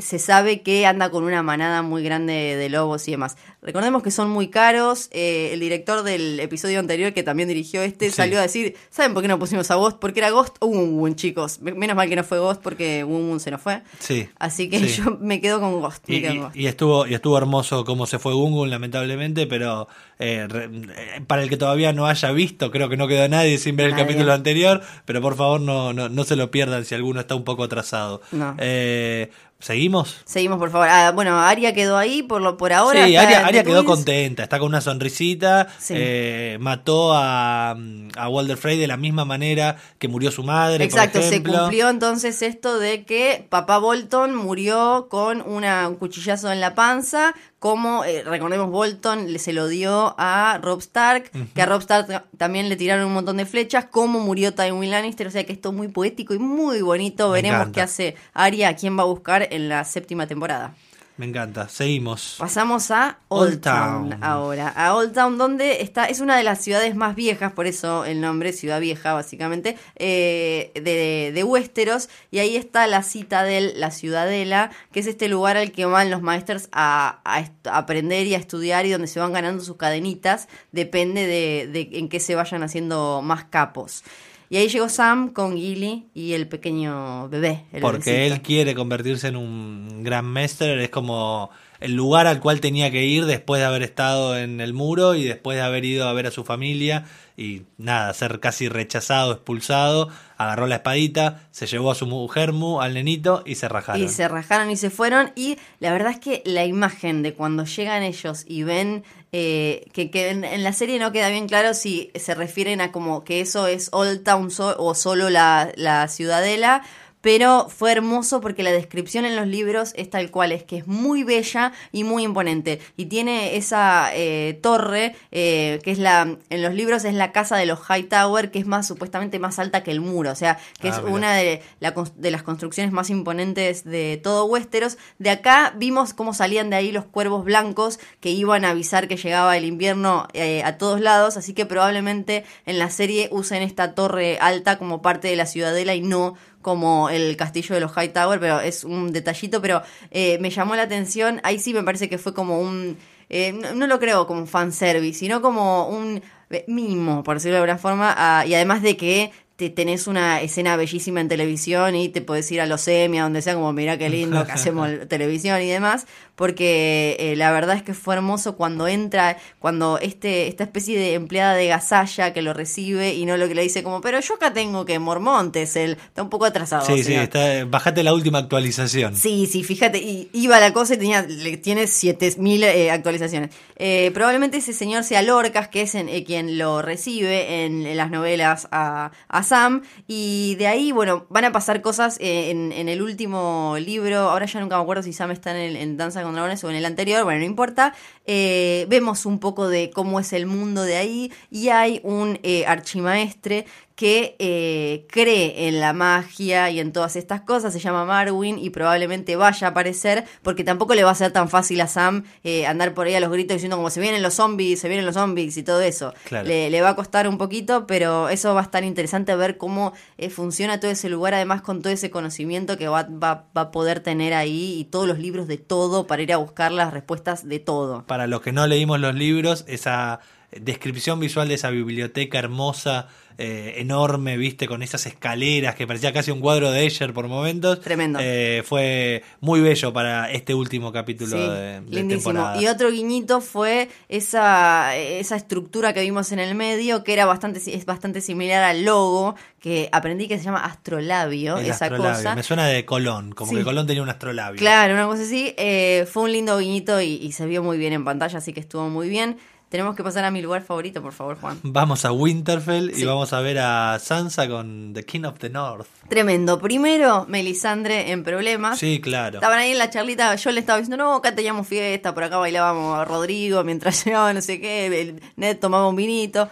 se 0.00 0.20
sabe 0.20 0.62
que 0.62 0.86
anda 0.86 1.10
con 1.10 1.24
una 1.24 1.42
manada 1.42 1.82
muy 1.82 2.04
grande 2.04 2.54
de 2.56 2.68
lobos 2.68 3.08
y 3.08 3.10
demás. 3.10 3.36
Recordemos 3.62 4.02
que 4.04 4.12
son 4.12 4.30
muy 4.30 4.46
caros. 4.48 5.08
eh, 5.10 5.50
el 5.52 5.58
director 5.60 6.04
del 6.04 6.38
episodio 6.38 6.78
anterior, 6.78 7.12
que 7.12 7.24
también 7.24 7.48
dirigió 7.48 7.82
este, 7.82 8.06
Sí. 8.10 8.12
salió 8.14 8.38
a 8.38 8.42
decir: 8.42 8.76
¿Saben 8.90 9.12
por 9.12 9.22
qué 9.22 9.28
no 9.28 9.38
pusimos 9.40 9.68
a 9.72 9.74
Ghost? 9.74 9.98
Porque 9.98 10.20
era 10.20 10.30
Ghost 10.30 10.56
o 10.60 10.66
Wun 10.68 11.16
chicos. 11.16 11.60
Me- 11.60 11.72
Menos 11.74 11.96
mal 11.96 12.08
que 12.08 12.14
no 12.14 12.22
fue 12.22 12.38
Ghost 12.38 12.62
porque 12.62 13.02
Wun 13.02 13.40
se 13.40 13.50
nos 13.50 13.60
fue. 13.60 13.82
Sí. 13.98 14.28
Así 14.38 14.70
que 14.70 14.78
Sí. 14.88 15.02
yo 15.02 15.18
me 15.20 15.40
quedo 15.40 15.58
con 15.58 15.80
Ghost. 15.80 16.08
Y, 16.08 16.20
quedo 16.20 16.32
y- 16.32 16.36
con 16.36 16.44
Ghost. 16.46 16.56
y 16.56 16.66
estuvo 16.68 17.06
y 17.06 17.14
estuvo 17.14 17.36
hermoso 17.36 17.84
cómo 17.84 18.06
se 18.06 18.20
fue 18.20 18.34
Gungun 18.34 18.70
lamentablemente 18.70 19.46
pero 19.48 19.88
eh, 20.20 20.46
re- 20.48 20.70
eh, 20.96 21.20
para 21.26 21.42
el 21.42 21.48
que 21.48 21.56
todavía 21.56 21.92
no 21.92 22.06
haya 22.06 22.30
visto 22.32 22.70
creo 22.70 22.88
que 22.88 22.96
no 22.96 23.08
quedó 23.08 23.28
nadie 23.28 23.58
sin 23.58 23.74
ver 23.76 23.86
el 23.86 23.96
capítulo 23.96 24.32
anterior 24.32 24.80
pero 25.04 25.20
por 25.20 25.36
favor 25.36 25.60
no, 25.60 25.92
no, 25.92 26.08
no 26.08 26.24
se 26.24 26.36
lo 26.36 26.50
pierdan 26.50 26.84
si 26.84 26.94
alguno 26.94 27.20
está 27.20 27.34
un 27.34 27.44
poco 27.44 27.64
atrasado 27.64 28.20
No. 28.32 28.54
Eh, 28.58 29.30
seguimos 29.60 30.16
Seguimos, 30.24 30.58
por 30.58 30.70
favor. 30.70 30.88
Ah, 30.88 31.10
bueno, 31.12 31.38
Aria 31.40 31.74
quedó 31.74 31.96
ahí 31.96 32.22
por, 32.22 32.40
lo, 32.40 32.56
por 32.56 32.72
ahora. 32.72 33.06
sí, 33.06 33.16
Aria, 33.16 33.64
quedó 33.64 33.84
contenta, 33.84 34.42
está 34.44 34.58
con 34.58 34.68
una 34.68 34.80
sonrisita, 34.80 35.68
Sí. 35.78 35.94
eh, 35.96 36.58
mató 36.60 37.12
a, 37.14 37.76
a 38.16 38.28
Walter 38.28 38.56
Frey 38.56 38.78
de 38.78 38.86
la 38.86 38.96
misma 38.96 39.24
manera 39.24 39.76
que 39.98 40.06
murió 40.08 40.30
su 40.30 40.44
madre, 40.44 40.84
Exacto, 40.84 41.20
por 41.20 41.28
se 41.28 41.42
cumplió 41.42 41.88
entonces 41.88 42.42
esto 42.42 42.78
de 42.78 43.04
que 43.04 43.46
papá 43.48 43.78
Bolton 43.78 44.34
murió 44.34 45.08
con 45.10 45.40
una, 45.42 45.88
un 45.88 45.96
cuchillazo 45.96 46.52
en 46.52 46.60
la 46.60 46.74
panza, 46.74 47.34
como 47.58 48.04
eh, 48.04 48.22
recordemos 48.24 48.70
Bolton 48.70 49.32
le- 49.32 49.38
se 49.38 49.52
lo 49.52 49.66
dio 49.66 50.14
a 50.18 50.58
Rob 50.62 50.78
Stark, 50.80 51.30
que 51.54 51.62
a 51.62 51.66
Rob 51.66 51.80
Stark 51.80 52.06
ta- 52.06 52.24
también 52.36 52.68
le 52.68 52.76
tiraron 52.76 53.06
un 53.06 53.12
montón 53.14 53.36
de 53.36 53.46
flechas, 53.46 53.86
como 53.86 54.20
murió 54.20 54.54
Tywin 54.54 54.90
Lannister, 54.90 55.26
o 55.26 55.30
sea 55.30 55.44
que 55.44 55.52
esto 55.52 55.70
es 55.70 55.74
muy 55.74 55.88
poético 55.88 56.34
y 56.34 56.38
muy 56.38 56.82
bonito, 56.82 57.28
Me 57.28 57.34
veremos 57.34 57.60
encanta. 57.60 57.74
qué 57.74 57.80
hace 57.82 58.16
Arya, 58.32 58.68
a 58.68 58.76
quién 58.76 58.96
va 58.96 59.02
a 59.02 59.06
buscar 59.06 59.48
en 59.50 59.68
la 59.68 59.84
séptima 59.84 60.26
temporada. 60.26 60.74
Me 61.18 61.26
encanta, 61.26 61.68
seguimos. 61.68 62.36
Pasamos 62.38 62.92
a 62.92 63.18
Old, 63.26 63.48
Old 63.54 63.60
Town. 63.60 64.10
Town. 64.10 64.22
ahora. 64.24 64.68
A 64.68 64.94
Old 64.94 65.12
Town, 65.12 65.36
donde 65.36 65.82
está, 65.82 66.04
es 66.04 66.20
una 66.20 66.36
de 66.36 66.44
las 66.44 66.62
ciudades 66.62 66.94
más 66.94 67.16
viejas, 67.16 67.50
por 67.52 67.66
eso 67.66 68.04
el 68.04 68.20
nombre, 68.20 68.52
Ciudad 68.52 68.78
Vieja, 68.80 69.14
básicamente, 69.14 69.76
eh, 69.96 70.70
de, 70.76 71.32
de 71.34 71.44
Westeros. 71.44 72.08
Y 72.30 72.38
ahí 72.38 72.54
está 72.56 72.86
la 72.86 73.02
Citadel, 73.02 73.72
la 73.80 73.90
Ciudadela, 73.90 74.70
que 74.92 75.00
es 75.00 75.08
este 75.08 75.28
lugar 75.28 75.56
al 75.56 75.72
que 75.72 75.86
van 75.86 76.08
los 76.08 76.22
maestros 76.22 76.68
a, 76.70 77.18
a 77.24 77.40
est- 77.40 77.66
a 77.66 77.78
aprender 77.78 78.26
y 78.28 78.36
a 78.36 78.38
estudiar 78.38 78.86
y 78.86 78.90
donde 78.92 79.08
se 79.08 79.18
van 79.18 79.32
ganando 79.32 79.64
sus 79.64 79.76
cadenitas. 79.76 80.46
Depende 80.70 81.26
de, 81.26 81.66
de 81.66 81.98
en 81.98 82.08
qué 82.08 82.20
se 82.20 82.36
vayan 82.36 82.62
haciendo 82.62 83.22
más 83.24 83.44
capos. 83.44 84.04
Y 84.50 84.56
ahí 84.56 84.68
llegó 84.68 84.88
Sam 84.88 85.32
con 85.32 85.56
Gilly 85.56 86.08
y 86.14 86.32
el 86.32 86.48
pequeño 86.48 87.28
bebé. 87.28 87.66
el 87.72 87.82
Porque 87.82 88.12
bebecito. 88.12 88.34
él 88.34 88.42
quiere 88.42 88.74
convertirse 88.74 89.28
en 89.28 89.36
un 89.36 90.02
gran 90.02 90.24
master, 90.24 90.78
es 90.78 90.88
como 90.88 91.50
el 91.80 91.94
lugar 91.94 92.26
al 92.26 92.40
cual 92.40 92.60
tenía 92.60 92.90
que 92.90 93.04
ir 93.04 93.26
después 93.26 93.60
de 93.60 93.66
haber 93.66 93.82
estado 93.82 94.36
en 94.36 94.60
el 94.60 94.72
muro 94.72 95.14
y 95.14 95.24
después 95.24 95.56
de 95.56 95.62
haber 95.62 95.84
ido 95.84 96.08
a 96.08 96.12
ver 96.12 96.26
a 96.26 96.30
su 96.30 96.44
familia 96.44 97.04
y 97.36 97.62
nada, 97.76 98.12
ser 98.14 98.40
casi 98.40 98.68
rechazado, 98.68 99.32
expulsado, 99.32 100.08
agarró 100.38 100.66
la 100.66 100.76
espadita, 100.76 101.46
se 101.52 101.66
llevó 101.66 101.92
a 101.92 101.94
su 101.94 102.06
mujer 102.06 102.52
Mu, 102.52 102.80
al 102.80 102.94
nenito 102.94 103.44
y 103.46 103.54
se 103.54 103.68
rajaron. 103.68 104.02
Y 104.02 104.08
se 104.08 104.26
rajaron 104.26 104.70
y 104.72 104.76
se 104.76 104.90
fueron. 104.90 105.30
Y 105.36 105.56
la 105.78 105.92
verdad 105.92 106.10
es 106.10 106.18
que 106.18 106.42
la 106.44 106.64
imagen 106.64 107.22
de 107.22 107.34
cuando 107.34 107.64
llegan 107.64 108.02
ellos 108.02 108.44
y 108.48 108.64
ven 108.64 109.04
eh, 109.32 109.86
que, 109.92 110.10
en, 110.30 110.62
la 110.62 110.72
serie 110.72 110.98
no 110.98 111.12
queda 111.12 111.28
bien 111.28 111.48
claro 111.48 111.74
si 111.74 112.10
se 112.14 112.34
refieren 112.34 112.80
a 112.80 112.92
como 112.92 113.24
que 113.24 113.40
eso 113.40 113.66
es 113.66 113.88
Old 113.92 114.24
Town 114.24 114.50
so- 114.50 114.76
o 114.78 114.94
solo 114.94 115.30
la 115.30 116.08
ciudadela. 116.08 116.82
Pero 117.20 117.68
fue 117.68 117.90
hermoso 117.92 118.40
porque 118.40 118.62
la 118.62 118.70
descripción 118.70 119.24
en 119.24 119.34
los 119.34 119.46
libros 119.46 119.92
es 119.96 120.08
tal 120.08 120.30
cual, 120.30 120.52
es 120.52 120.62
que 120.62 120.76
es 120.78 120.86
muy 120.86 121.24
bella 121.24 121.72
y 121.90 122.04
muy 122.04 122.22
imponente. 122.22 122.80
Y 122.96 123.06
tiene 123.06 123.56
esa 123.56 124.10
eh, 124.14 124.58
torre, 124.62 125.16
eh, 125.32 125.80
que 125.82 125.90
es 125.90 125.98
la, 125.98 126.36
en 126.48 126.62
los 126.62 126.74
libros 126.74 127.04
es 127.04 127.14
la 127.14 127.32
casa 127.32 127.56
de 127.56 127.66
los 127.66 127.80
Hightower, 127.80 128.50
que 128.52 128.60
es 128.60 128.66
más 128.66 128.86
supuestamente 128.86 129.38
más 129.38 129.58
alta 129.58 129.82
que 129.82 129.90
el 129.90 130.00
muro. 130.00 130.30
O 130.30 130.36
sea, 130.36 130.58
que 130.80 130.88
Ah, 130.88 130.92
es 130.92 130.98
mira. 131.02 131.12
una 131.12 131.34
de, 131.34 131.60
la 131.80 131.94
cons- 131.94 132.14
de 132.14 132.30
las 132.30 132.42
construcciones 132.44 132.92
más 132.92 133.10
imponentes 133.10 133.84
de 133.84 134.20
todo 134.22 134.44
Westeros. 134.44 134.96
De 135.18 135.30
acá 135.30 135.74
vimos 135.76 136.14
cómo 136.14 136.34
salían 136.34 136.70
de 136.70 136.76
ahí 136.76 136.92
los 136.92 137.04
cuervos 137.04 137.44
blancos 137.44 137.98
que 138.20 138.30
iban 138.30 138.64
a 138.64 138.70
avisar 138.70 139.08
que 139.08 139.16
llegaba 139.16 139.56
el 139.56 139.64
invierno 139.64 140.28
eh, 140.34 140.62
a 140.64 140.78
todos 140.78 141.00
lados, 141.00 141.36
así 141.36 141.52
que 141.52 141.66
probablemente 141.66 142.44
en 142.64 142.78
la 142.78 142.90
serie 142.90 143.28
usen 143.32 143.62
esta 143.62 143.94
torre 143.94 144.38
alta 144.40 144.78
como 144.78 145.02
parte 145.02 145.28
de 145.28 145.36
la 145.36 145.46
ciudadela 145.46 145.94
y 145.94 146.00
no 146.00 146.34
como 146.68 147.08
el 147.10 147.36
castillo 147.36 147.74
de 147.74 147.80
los 147.80 147.92
Hightower, 147.96 148.38
pero 148.38 148.60
es 148.60 148.84
un 148.84 149.12
detallito, 149.12 149.60
pero 149.62 149.82
eh, 150.10 150.38
me 150.40 150.50
llamó 150.50 150.76
la 150.76 150.82
atención, 150.82 151.40
ahí 151.42 151.58
sí 151.58 151.72
me 151.74 151.82
parece 151.82 152.08
que 152.08 152.18
fue 152.18 152.34
como 152.34 152.60
un... 152.60 152.96
eh, 153.30 153.52
no, 153.52 153.74
no 153.74 153.86
lo 153.86 153.98
creo 153.98 154.26
como 154.26 154.40
un 154.40 154.46
fanservice, 154.46 155.18
sino 155.20 155.40
como 155.42 155.88
un 155.88 156.22
eh, 156.50 156.64
mimo, 156.68 157.22
por 157.24 157.36
decirlo 157.36 157.56
de 157.56 157.62
alguna 157.62 157.78
forma, 157.78 158.14
a- 158.16 158.46
y 158.46 158.54
además 158.54 158.82
de 158.82 158.96
que 158.96 159.30
te 159.56 159.70
tenés 159.70 160.06
una 160.06 160.40
escena 160.40 160.76
bellísima 160.76 161.20
en 161.20 161.26
televisión 161.28 161.96
y 161.96 162.08
te 162.10 162.20
podés 162.22 162.48
ir 162.52 162.60
a 162.60 162.66
los 162.66 162.80
semi, 162.82 163.18
a 163.18 163.24
donde 163.24 163.42
sea, 163.42 163.54
como 163.54 163.72
mirá 163.72 163.98
qué 163.98 164.08
lindo 164.08 164.46
que 164.46 164.52
hacemos 164.52 164.88
televisión 165.08 165.60
y 165.62 165.68
demás, 165.68 166.06
porque 166.38 167.16
eh, 167.18 167.34
la 167.36 167.50
verdad 167.50 167.74
es 167.76 167.82
que 167.82 167.94
fue 167.94 168.14
hermoso 168.14 168.56
cuando 168.56 168.86
entra, 168.86 169.36
cuando 169.58 169.98
este 169.98 170.46
esta 170.46 170.62
especie 170.62 170.96
de 170.96 171.14
empleada 171.14 171.54
de 171.54 171.66
gasalla 171.66 172.32
que 172.32 172.42
lo 172.42 172.54
recibe 172.54 173.12
y 173.14 173.26
no 173.26 173.36
lo 173.36 173.48
que 173.48 173.56
le 173.56 173.62
dice 173.62 173.82
como, 173.82 174.00
pero 174.00 174.20
yo 174.20 174.34
acá 174.34 174.52
tengo 174.52 174.84
que 174.84 175.00
Mormontes, 175.00 175.74
él 175.74 175.96
está 176.00 176.22
un 176.22 176.30
poco 176.30 176.44
atrasado. 176.44 176.86
Sí, 176.86 176.98
sí, 176.98 177.02
señor". 177.02 177.24
está, 177.24 177.64
bajate 177.64 178.04
la 178.04 178.14
última 178.14 178.38
actualización. 178.38 179.16
Sí, 179.16 179.46
sí, 179.50 179.64
fíjate, 179.64 179.98
y 179.98 180.30
iba 180.32 180.60
la 180.60 180.72
cosa 180.72 180.94
y 180.94 180.98
tenía, 180.98 181.22
le- 181.22 181.56
tiene 181.56 181.88
7000 181.88 182.62
eh, 182.62 182.90
actualizaciones. 182.92 183.50
Eh, 183.76 184.12
probablemente 184.14 184.58
ese 184.58 184.72
señor 184.72 185.02
sea 185.02 185.22
Lorcas, 185.22 185.66
que 185.68 185.82
es 185.82 185.96
en- 185.96 186.08
eh, 186.08 186.22
quien 186.22 186.56
lo 186.56 186.82
recibe 186.82 187.64
en, 187.64 187.84
en 187.84 187.96
las 187.96 188.10
novelas 188.12 188.68
a, 188.70 189.10
a 189.28 189.42
Sam, 189.42 189.82
y 190.06 190.54
de 190.56 190.68
ahí, 190.68 190.92
bueno, 190.92 191.26
van 191.30 191.44
a 191.46 191.52
pasar 191.52 191.82
cosas 191.82 192.16
eh, 192.20 192.50
en, 192.50 192.70
en 192.70 192.88
el 192.88 193.02
último 193.02 193.76
libro, 193.80 194.18
ahora 194.30 194.46
ya 194.46 194.60
nunca 194.60 194.76
me 194.76 194.82
acuerdo 194.82 195.02
si 195.02 195.12
Sam 195.12 195.32
está 195.32 195.50
en, 195.50 195.56
el- 195.56 195.76
en 195.76 195.96
Danza 195.96 196.22
con 196.22 196.27
Dragones 196.34 196.62
o 196.64 196.70
en 196.70 196.76
el 196.76 196.84
anterior, 196.84 197.24
bueno, 197.24 197.40
no 197.40 197.46
importa, 197.46 197.94
Eh, 198.30 198.84
vemos 198.90 199.24
un 199.24 199.38
poco 199.38 199.68
de 199.68 199.88
cómo 199.88 200.20
es 200.20 200.34
el 200.34 200.44
mundo 200.44 200.82
de 200.82 200.96
ahí, 200.96 201.32
y 201.50 201.70
hay 201.70 202.00
un 202.04 202.38
eh, 202.42 202.66
archimaestre 202.66 203.64
que 203.98 204.36
eh, 204.38 205.08
cree 205.10 205.66
en 205.66 205.80
la 205.80 205.92
magia 205.92 206.70
y 206.70 206.78
en 206.78 206.92
todas 206.92 207.16
estas 207.16 207.40
cosas, 207.40 207.72
se 207.72 207.80
llama 207.80 208.04
Marwin 208.04 208.56
y 208.56 208.70
probablemente 208.70 209.34
vaya 209.34 209.66
a 209.66 209.70
aparecer, 209.70 210.24
porque 210.44 210.62
tampoco 210.62 210.94
le 210.94 211.02
va 211.02 211.10
a 211.10 211.16
ser 211.16 211.32
tan 211.32 211.48
fácil 211.48 211.80
a 211.80 211.88
Sam 211.88 212.22
eh, 212.44 212.64
andar 212.64 212.94
por 212.94 213.08
ahí 213.08 213.16
a 213.16 213.20
los 213.20 213.32
gritos 213.32 213.56
diciendo 213.56 213.76
como 213.76 213.90
se 213.90 214.00
vienen 214.00 214.22
los 214.22 214.34
zombies, 214.34 214.78
se 214.78 214.86
vienen 214.86 215.04
los 215.04 215.16
zombies 215.16 215.56
y 215.56 215.64
todo 215.64 215.80
eso. 215.80 216.14
Claro. 216.22 216.46
Le, 216.46 216.70
le 216.70 216.80
va 216.80 216.90
a 216.90 216.94
costar 216.94 217.26
un 217.26 217.38
poquito, 217.38 217.88
pero 217.88 218.28
eso 218.28 218.54
va 218.54 218.60
a 218.60 218.62
estar 218.62 218.84
interesante 218.84 219.34
ver 219.34 219.58
cómo 219.58 219.92
eh, 220.16 220.30
funciona 220.30 220.78
todo 220.78 220.92
ese 220.92 221.08
lugar, 221.08 221.34
además 221.34 221.62
con 221.62 221.82
todo 221.82 221.92
ese 221.92 222.08
conocimiento 222.08 222.78
que 222.78 222.86
va, 222.86 223.02
va, 223.02 223.46
va 223.56 223.62
a 223.62 223.70
poder 223.72 223.98
tener 223.98 224.32
ahí 224.32 224.78
y 224.78 224.84
todos 224.84 225.08
los 225.08 225.18
libros 225.18 225.48
de 225.48 225.58
todo 225.58 226.06
para 226.06 226.22
ir 226.22 226.32
a 226.32 226.36
buscar 226.36 226.70
las 226.70 226.92
respuestas 226.92 227.48
de 227.48 227.58
todo. 227.58 228.04
Para 228.06 228.28
los 228.28 228.42
que 228.42 228.52
no 228.52 228.64
leímos 228.68 229.00
los 229.00 229.16
libros, 229.16 229.64
esa 229.66 230.20
descripción 230.52 231.20
visual 231.20 231.48
de 231.48 231.54
esa 231.54 231.70
biblioteca 231.70 232.38
hermosa, 232.38 233.08
eh, 233.38 233.74
enorme, 233.78 234.36
viste, 234.36 234.66
con 234.66 234.82
esas 234.82 235.06
escaleras 235.06 235.76
que 235.76 235.86
parecía 235.86 236.12
casi 236.12 236.30
un 236.32 236.40
cuadro 236.40 236.70
de 236.72 236.84
Escher 236.86 237.12
por 237.14 237.28
momentos. 237.28 237.80
Tremendo. 237.80 238.18
Eh, 238.20 238.62
fue 238.66 239.22
muy 239.40 239.60
bello 239.60 239.92
para 239.92 240.30
este 240.32 240.54
último 240.54 240.90
capítulo 240.92 241.36
Sí, 241.36 241.42
de, 241.42 241.80
de 241.80 242.04
temporada. 242.04 242.60
Y 242.60 242.66
otro 242.66 242.90
guiñito 242.90 243.40
fue 243.40 243.88
esa, 244.08 244.96
esa 244.96 245.36
estructura 245.36 245.92
que 245.92 246.00
vimos 246.00 246.32
en 246.32 246.40
el 246.40 246.54
medio, 246.56 247.04
que 247.04 247.12
era 247.12 247.26
bastante, 247.26 247.60
es 247.64 247.84
bastante 247.86 248.20
similar 248.20 248.62
al 248.64 248.84
logo, 248.84 249.36
que 249.60 249.88
aprendí 249.92 250.26
que 250.28 250.38
se 250.38 250.44
llama 250.44 250.64
astrolabio, 250.64 251.58
El 251.58 251.66
esa 251.66 251.86
astrolabio. 251.86 252.16
cosa. 252.16 252.34
Me 252.34 252.42
suena 252.42 252.66
de 252.66 252.84
Colón, 252.84 253.32
como 253.32 253.50
Sí. 253.52 253.58
que 253.58 253.64
Colón 253.64 253.86
tenía 253.86 254.02
un 254.02 254.08
astrolabio. 254.08 254.58
Claro, 254.58 254.94
una 254.94 255.06
cosa 255.06 255.22
así. 255.22 255.54
Eh, 255.56 256.06
fue 256.10 256.24
un 256.24 256.32
lindo 256.32 256.58
guiñito 256.58 257.00
y, 257.00 257.14
y 257.14 257.32
se 257.32 257.46
vio 257.46 257.62
muy 257.62 257.78
bien 257.78 257.92
en 257.92 258.04
pantalla, 258.04 258.38
así 258.38 258.52
que 258.52 258.60
estuvo 258.60 258.88
muy 258.88 259.08
bien. 259.08 259.36
Tenemos 259.68 259.94
que 259.94 260.02
pasar 260.02 260.24
a 260.24 260.30
mi 260.30 260.40
lugar 260.40 260.62
favorito, 260.62 261.02
por 261.02 261.12
favor, 261.12 261.38
Juan. 261.40 261.58
Vamos 261.62 262.04
a 262.06 262.12
Winterfell 262.12 262.94
Sí. 262.94 263.02
y 263.02 263.04
vamos 263.04 263.32
a 263.34 263.40
ver 263.40 263.58
a 263.58 263.98
Sansa 263.98 264.48
con 264.48 264.92
The 264.94 265.04
King 265.04 265.24
of 265.24 265.38
the 265.38 265.50
North. 265.50 265.86
Tremendo. 266.08 266.58
Primero, 266.58 267.26
Melisandre 267.28 268.10
en 268.10 268.24
problemas. 268.24 268.78
Sí, 268.78 269.00
claro. 269.00 269.38
Estaban 269.38 269.58
ahí 269.58 269.72
en 269.72 269.78
la 269.78 269.90
charlita, 269.90 270.34
yo 270.36 270.50
le 270.52 270.60
estaba 270.60 270.78
diciendo, 270.78 271.02
no, 271.04 271.14
acá 271.16 271.34
teníamos 271.34 271.66
fiesta, 271.68 272.14
por 272.14 272.24
acá 272.24 272.38
bailábamos 272.38 272.98
a 272.98 273.04
Rodrigo 273.04 273.62
mientras 273.64 274.02
llegaba 274.06 274.32
no 274.32 274.40
sé 274.40 274.58
qué, 274.60 274.86
el 275.02 275.22
Ned 275.36 275.58
tomaba 275.58 275.86
un 275.88 275.96
vinito. 275.96 276.48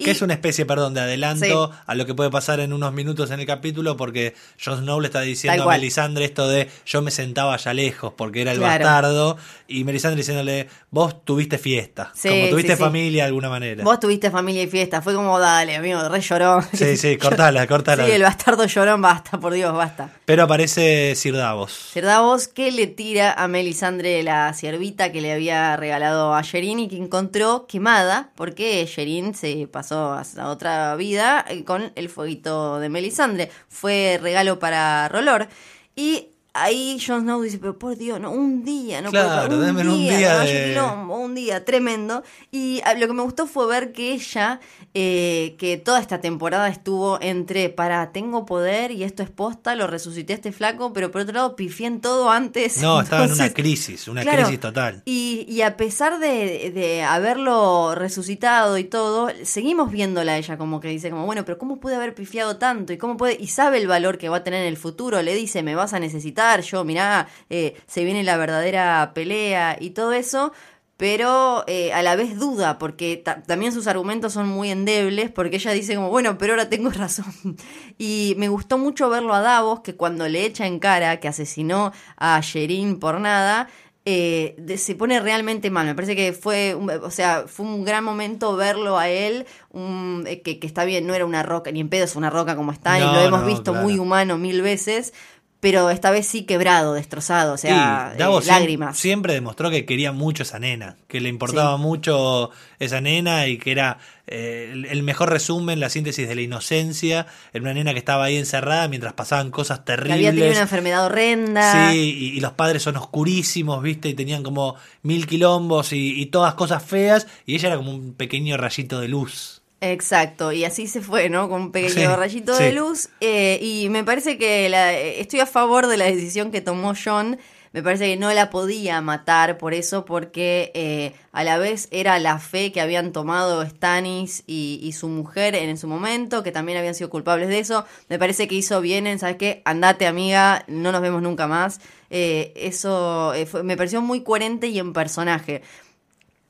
Y- 0.00 0.04
Que 0.04 0.10
es 0.12 0.22
una 0.22 0.34
especie, 0.34 0.66
perdón, 0.66 0.94
de 0.94 1.00
adelanto 1.00 1.70
a 1.86 1.94
lo 1.94 2.06
que 2.06 2.14
puede 2.14 2.30
pasar 2.30 2.60
en 2.60 2.72
unos 2.72 2.92
minutos 2.92 3.30
en 3.30 3.40
el 3.40 3.46
capítulo, 3.46 3.96
porque 3.96 4.34
Jon 4.62 4.78
Snow 4.78 5.00
le 5.00 5.06
está 5.08 5.20
diciendo 5.20 5.64
a. 5.64 5.72
Melisandre 5.72 6.24
esto 6.24 6.48
de 6.48 6.68
yo 6.86 7.02
me 7.02 7.10
sentaba 7.10 7.54
allá 7.54 7.72
lejos 7.74 8.12
porque 8.16 8.42
era 8.42 8.52
el 8.52 8.58
Claro. 8.58 8.84
bastardo, 8.84 9.36
y 9.68 9.84
Melisandre 9.84 10.18
diciéndole, 10.18 10.68
vos 10.90 11.24
tuviste 11.24 11.58
fiesta, 11.58 12.10
Sí, 12.14 12.28
como 12.28 12.48
tuviste 12.48 12.76
sí. 12.76 12.82
familia 12.82 13.22
de 13.24 13.26
alguna 13.28 13.48
manera. 13.48 13.84
Vos 13.84 14.00
tuviste 14.00 14.30
familia 14.30 14.62
y 14.62 14.66
fiesta, 14.66 15.02
fue 15.02 15.14
como, 15.14 15.38
dale, 15.38 15.76
amigo, 15.76 16.08
re 16.08 16.20
llorón. 16.20 16.64
Sí, 16.72 16.96
sí, 16.96 17.16
cortala, 17.18 17.66
cortala. 17.66 18.04
Sí, 18.06 18.12
el 18.12 18.22
bastardo 18.22 18.64
llorón, 18.66 19.00
basta, 19.02 19.38
por 19.38 19.52
Dios, 19.52 19.72
basta. 19.74 20.10
Pero 20.24 20.44
aparece 20.44 21.14
Sir 21.14 21.36
Davos. 21.36 21.72
Sir 21.92 22.04
Davos 22.04 22.48
que 22.48 22.72
le 22.72 22.86
tira 22.86 23.32
a 23.32 23.46
Melisandre 23.48 24.22
la 24.22 24.52
ciervita 24.54 25.12
que 25.12 25.20
le 25.20 25.32
había 25.32 25.76
regalado 25.76 26.34
a 26.34 26.42
Sherin 26.42 26.78
y 26.80 26.88
que 26.88 26.96
encontró 26.96 27.66
quemada 27.66 28.30
porque 28.34 28.84
Sherin 28.86 29.34
se 29.34 29.68
pasó 29.70 29.89
a 29.90 30.22
a 30.36 30.48
otra 30.48 30.94
vida 30.96 31.44
eh, 31.48 31.64
con 31.64 31.92
el 31.94 32.08
fueguito 32.08 32.78
de 32.78 32.88
Melisandre. 32.88 33.50
Fue 33.68 34.18
regalo 34.22 34.58
para 34.58 35.08
Rolor. 35.08 35.48
Y 35.96 36.30
ahí 36.52 36.98
Jon 37.04 37.22
Snow 37.22 37.42
dice, 37.42 37.58
pero 37.58 37.78
por 37.78 37.96
Dios, 37.96 38.20
no, 38.20 38.30
un 38.30 38.64
día, 38.64 39.00
no 39.00 39.10
puedo 39.10 39.24
Claro, 39.24 39.58
denme 39.58 39.82
un 39.88 39.98
día 40.00 40.40
de- 40.40 40.70
quilombo, 40.70 41.16
un 41.16 41.34
día 41.34 41.64
tremendo. 41.64 42.22
Y 42.50 42.80
ah, 42.84 42.94
lo 42.94 43.06
que 43.06 43.12
me 43.12 43.22
gustó 43.22 43.46
fue 43.46 43.66
ver 43.66 43.92
que 43.92 44.12
ella, 44.12 44.60
eh, 44.94 45.54
que 45.58 45.76
toda 45.76 46.00
esta 46.00 46.20
temporada 46.20 46.68
estuvo 46.68 47.20
entre, 47.20 47.68
para, 47.68 48.12
tengo 48.12 48.46
poder 48.46 48.90
y 48.90 49.04
esto 49.04 49.22
es 49.22 49.30
posta, 49.30 49.74
lo 49.76 49.86
resucité 49.86 50.32
a 50.32 50.36
este 50.36 50.52
flaco, 50.52 50.92
pero 50.92 51.10
por 51.10 51.22
otro 51.22 51.34
lado 51.34 51.56
pifié 51.56 51.86
en 51.86 52.00
todo 52.00 52.30
antes. 52.30 52.78
No, 52.82 53.00
estaba 53.00 53.24
en 53.24 53.32
una 53.32 53.50
crisis, 53.52 54.08
una 54.08 54.22
claro, 54.22 54.42
crisis 54.42 54.60
total. 54.60 55.02
Y, 55.04 55.46
y 55.48 55.62
a 55.62 55.76
pesar 55.76 56.18
de, 56.18 56.70
de 56.74 57.02
haberlo 57.02 57.94
resucitado 57.94 58.78
y 58.78 58.84
todo, 58.84 59.28
seguimos 59.44 59.90
viéndola 59.90 60.32
a 60.32 60.38
ella 60.38 60.56
como 60.58 60.80
que 60.80 60.88
dice 60.88 61.10
como, 61.10 61.26
bueno, 61.26 61.44
pero 61.44 61.58
¿cómo 61.58 61.78
puede 61.78 61.96
haber 61.96 62.14
pifiado 62.14 62.56
tanto? 62.56 62.92
¿Y 62.92 62.98
cómo 62.98 63.16
puede? 63.16 63.36
Y 63.38 63.46
sabe 63.48 63.78
el 63.78 63.86
valor 63.86 64.18
que 64.18 64.28
va 64.28 64.38
a 64.38 64.44
tener 64.44 64.62
en 64.62 64.68
el 64.68 64.76
futuro, 64.76 65.22
le 65.22 65.34
dice, 65.34 65.62
me 65.62 65.74
vas 65.74 65.92
a 65.92 66.00
necesitar, 66.00 66.39
yo, 66.62 66.84
mirá, 66.84 67.28
eh, 67.50 67.74
se 67.86 68.04
viene 68.04 68.22
la 68.24 68.36
verdadera 68.36 69.12
pelea 69.14 69.76
y 69.80 69.90
todo 69.90 70.12
eso. 70.12 70.52
Pero 70.96 71.64
eh, 71.66 71.94
a 71.94 72.02
la 72.02 72.14
vez 72.14 72.38
duda, 72.38 72.76
porque 72.78 73.16
ta- 73.16 73.42
también 73.42 73.72
sus 73.72 73.86
argumentos 73.86 74.34
son 74.34 74.48
muy 74.48 74.70
endebles, 74.70 75.30
porque 75.30 75.56
ella 75.56 75.70
dice 75.72 75.94
como, 75.94 76.10
bueno, 76.10 76.36
pero 76.36 76.52
ahora 76.52 76.68
tengo 76.68 76.90
razón. 77.04 77.56
Y 77.96 78.34
me 78.36 78.48
gustó 78.48 78.76
mucho 78.76 79.08
verlo 79.08 79.32
a 79.32 79.40
Davos, 79.40 79.80
que 79.80 79.94
cuando 79.96 80.28
le 80.28 80.44
echa 80.44 80.66
en 80.66 80.78
cara 80.78 81.18
que 81.18 81.28
asesinó 81.28 81.92
a 82.18 82.38
Sherin 82.42 82.98
por 82.98 83.18
nada, 83.18 83.68
eh, 84.04 84.54
de- 84.58 84.76
se 84.76 84.94
pone 84.94 85.18
realmente 85.20 85.70
mal. 85.70 85.86
Me 85.86 85.94
parece 85.94 86.14
que 86.14 86.34
fue, 86.34 86.74
un- 86.74 86.90
o 86.90 87.10
sea, 87.10 87.44
fue 87.46 87.64
un 87.64 87.82
gran 87.82 88.04
momento 88.04 88.54
verlo 88.56 88.98
a 88.98 89.08
él, 89.08 89.46
un- 89.70 90.24
eh, 90.26 90.42
que, 90.42 90.58
que 90.58 90.66
está 90.66 90.84
bien, 90.84 91.06
no 91.06 91.14
era 91.14 91.24
una 91.24 91.42
roca, 91.42 91.70
ni 91.72 91.80
en 91.80 91.88
pedo 91.88 92.04
es 92.04 92.14
una 92.14 92.28
roca 92.28 92.56
como 92.56 92.72
está, 92.72 92.98
y 92.98 93.02
lo 93.02 93.20
hemos 93.20 93.40
no, 93.40 93.46
visto 93.46 93.72
claro. 93.72 93.86
muy 93.86 93.98
humano 93.98 94.36
mil 94.36 94.60
veces, 94.60 95.14
pero 95.60 95.90
esta 95.90 96.10
vez 96.10 96.26
sí 96.26 96.44
quebrado, 96.44 96.94
destrozado, 96.94 97.52
o 97.52 97.58
sea, 97.58 98.14
Davos 98.18 98.46
eh, 98.46 98.48
lágrimas. 98.48 98.96
siempre 98.98 99.34
demostró 99.34 99.70
que 99.70 99.84
quería 99.84 100.10
mucho 100.12 100.42
esa 100.42 100.58
nena, 100.58 100.96
que 101.06 101.20
le 101.20 101.28
importaba 101.28 101.76
Sí. 101.76 101.82
mucho 101.82 102.50
esa 102.78 103.00
nena 103.00 103.46
y 103.46 103.58
que 103.58 103.70
era 103.72 103.98
eh, 104.26 104.70
el- 104.88 105.02
mejor 105.02 105.28
resumen, 105.30 105.80
la 105.80 105.90
síntesis 105.90 106.28
de 106.28 106.34
la 106.36 106.40
inocencia. 106.40 107.26
Era 107.52 107.62
una 107.62 107.74
nena 107.74 107.92
que 107.92 107.98
estaba 107.98 108.24
ahí 108.24 108.36
encerrada 108.36 108.86
mientras 108.86 109.12
pasaban 109.14 109.50
cosas 109.50 109.80
Que 109.80 109.84
terribles. 109.86 110.14
había 110.14 110.30
tenido 110.30 110.50
una 110.52 110.60
enfermedad 110.60 111.06
horrenda. 111.06 111.90
Sí, 111.90 111.98
y, 112.32 112.36
y 112.36 112.40
los 112.40 112.52
padres 112.52 112.82
son 112.84 112.96
oscurísimos, 112.96 113.82
¿viste? 113.82 114.08
Y 114.08 114.14
tenían 114.14 114.42
como 114.44 114.76
mil 115.02 115.26
quilombos 115.26 115.92
y, 115.92 116.20
y 116.20 116.26
todas 116.26 116.54
cosas 116.54 116.82
feas. 116.82 117.26
Y 117.44 117.56
ella 117.56 117.68
era 117.68 117.76
como 117.76 117.90
un 117.92 118.14
pequeño 118.14 118.56
rayito 118.56 119.00
de 119.00 119.08
luz. 119.08 119.59
Exacto, 119.82 120.52
y 120.52 120.64
así 120.64 120.86
se 120.86 121.00
fue, 121.00 121.30
¿no? 121.30 121.48
Con 121.48 121.62
un 121.62 121.72
pequeño 121.72 122.10
Sí, 122.10 122.16
rayito 122.16 122.54
sí. 122.54 122.64
de 122.64 122.72
luz. 122.72 123.08
eh, 123.20 123.58
y 123.62 123.88
me 123.88 124.04
parece 124.04 124.36
que 124.36 124.68
la- 124.68 124.92
estoy 124.92 125.40
a 125.40 125.46
favor 125.46 125.86
de 125.86 125.96
la 125.96 126.04
decisión 126.04 126.50
que 126.50 126.60
tomó 126.60 126.92
John. 127.02 127.38
Me 127.72 127.82
parece 127.84 128.06
que 128.06 128.16
no 128.16 128.32
la 128.32 128.50
podía 128.50 129.00
matar 129.00 129.56
por 129.56 129.74
eso, 129.74 130.04
porque 130.04 130.72
eh, 130.74 131.12
a 131.32 131.44
la 131.44 131.56
vez 131.56 131.86
era 131.92 132.18
la 132.18 132.40
fe 132.40 132.72
que 132.72 132.80
habían 132.80 133.12
tomado 133.12 133.64
Stannis 133.64 134.42
y, 134.46 134.80
y 134.82 134.92
su 134.92 135.08
mujer 135.08 135.54
en 135.54 135.78
su 135.78 135.86
momento, 135.86 136.42
que 136.42 136.50
también 136.50 136.78
habían 136.78 136.96
sido 136.96 137.08
culpables 137.10 137.48
de 137.48 137.60
eso. 137.60 137.86
Me 138.08 138.18
parece 138.18 138.48
que 138.48 138.56
hizo 138.56 138.80
bien 138.80 139.06
en, 139.06 139.20
¿sabes 139.20 139.36
qué? 139.36 139.62
Andate, 139.64 140.06
amiga, 140.08 140.64
no 140.66 140.90
nos 140.90 141.00
vemos 141.00 141.22
nunca 141.22 141.46
más. 141.46 141.80
Eh, 142.10 142.52
eso 142.56 143.32
eh, 143.34 143.46
fue- 143.46 143.62
me 143.62 143.76
pareció 143.76 144.02
muy 144.02 144.24
coherente 144.24 144.66
y 144.66 144.78
en 144.80 144.92
personaje. 144.92 145.62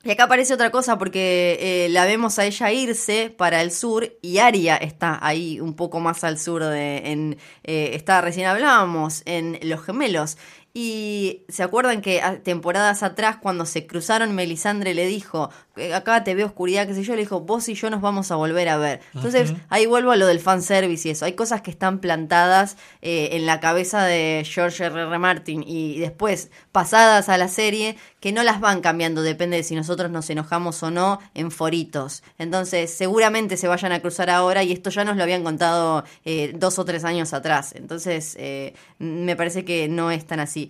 Y 0.03 0.09
acá 0.09 0.23
aparece 0.23 0.55
otra 0.55 0.71
cosa 0.71 0.97
porque 0.97 1.57
eh, 1.59 1.89
la 1.89 2.05
vemos 2.05 2.39
a 2.39 2.45
ella 2.45 2.71
irse 2.71 3.29
para 3.35 3.61
el 3.61 3.71
sur 3.71 4.11
y 4.23 4.39
Aria 4.39 4.75
está 4.77 5.19
ahí 5.21 5.59
un 5.59 5.75
poco 5.75 5.99
más 5.99 6.23
al 6.23 6.39
sur 6.39 6.63
de 6.63 7.11
en 7.11 7.37
eh, 7.63 7.91
está 7.93 8.19
recién 8.19 8.47
hablábamos 8.47 9.21
en 9.25 9.59
Los 9.61 9.83
Gemelos 9.83 10.37
y 10.73 11.43
se 11.49 11.63
acuerdan 11.63 12.01
que 12.01 12.21
temporadas 12.43 13.03
atrás 13.03 13.37
cuando 13.41 13.65
se 13.65 13.85
cruzaron 13.87 14.33
Melisandre 14.35 14.93
le 14.93 15.05
dijo 15.05 15.49
"Eh, 15.75 15.93
acá 15.93 16.23
te 16.23 16.33
veo 16.35 16.45
oscuridad 16.47 16.87
qué 16.87 16.93
sé 16.93 17.03
yo 17.03 17.13
le 17.15 17.21
dijo 17.21 17.41
vos 17.41 17.67
y 17.69 17.73
yo 17.73 17.89
nos 17.89 18.01
vamos 18.01 18.31
a 18.31 18.35
volver 18.35 18.69
a 18.69 18.77
ver 18.77 19.01
entonces 19.13 19.53
ahí 19.69 19.85
vuelvo 19.85 20.11
a 20.11 20.15
lo 20.15 20.27
del 20.27 20.39
fanservice 20.39 21.07
y 21.07 21.11
eso 21.11 21.25
hay 21.25 21.33
cosas 21.33 21.61
que 21.61 21.71
están 21.71 21.99
plantadas 21.99 22.77
eh, 23.01 23.29
en 23.33 23.45
la 23.45 23.59
cabeza 23.59 24.03
de 24.05 24.45
George 24.45 24.85
R. 24.85 25.01
R. 25.01 25.19
Martin 25.19 25.63
y 25.65 25.99
después 25.99 26.51
pasadas 26.71 27.27
a 27.29 27.37
la 27.37 27.47
serie 27.47 27.97
que 28.21 28.31
no 28.31 28.43
las 28.43 28.59
van 28.59 28.81
cambiando, 28.81 29.23
depende 29.23 29.57
de 29.57 29.63
si 29.63 29.73
nosotros 29.75 30.11
nos 30.11 30.29
enojamos 30.29 30.81
o 30.83 30.91
no 30.91 31.19
en 31.33 31.49
foritos. 31.49 32.21
Entonces, 32.37 32.93
seguramente 32.93 33.57
se 33.57 33.67
vayan 33.67 33.91
a 33.93 33.99
cruzar 33.99 34.29
ahora 34.29 34.61
y 34.63 34.71
esto 34.71 34.91
ya 34.91 35.03
nos 35.03 35.17
lo 35.17 35.23
habían 35.23 35.43
contado 35.43 36.03
eh, 36.23 36.53
dos 36.55 36.77
o 36.77 36.85
tres 36.85 37.03
años 37.03 37.33
atrás. 37.33 37.73
Entonces, 37.75 38.35
eh, 38.39 38.75
me 38.99 39.35
parece 39.35 39.65
que 39.65 39.87
no 39.89 40.11
es 40.11 40.27
tan 40.27 40.39
así. 40.39 40.60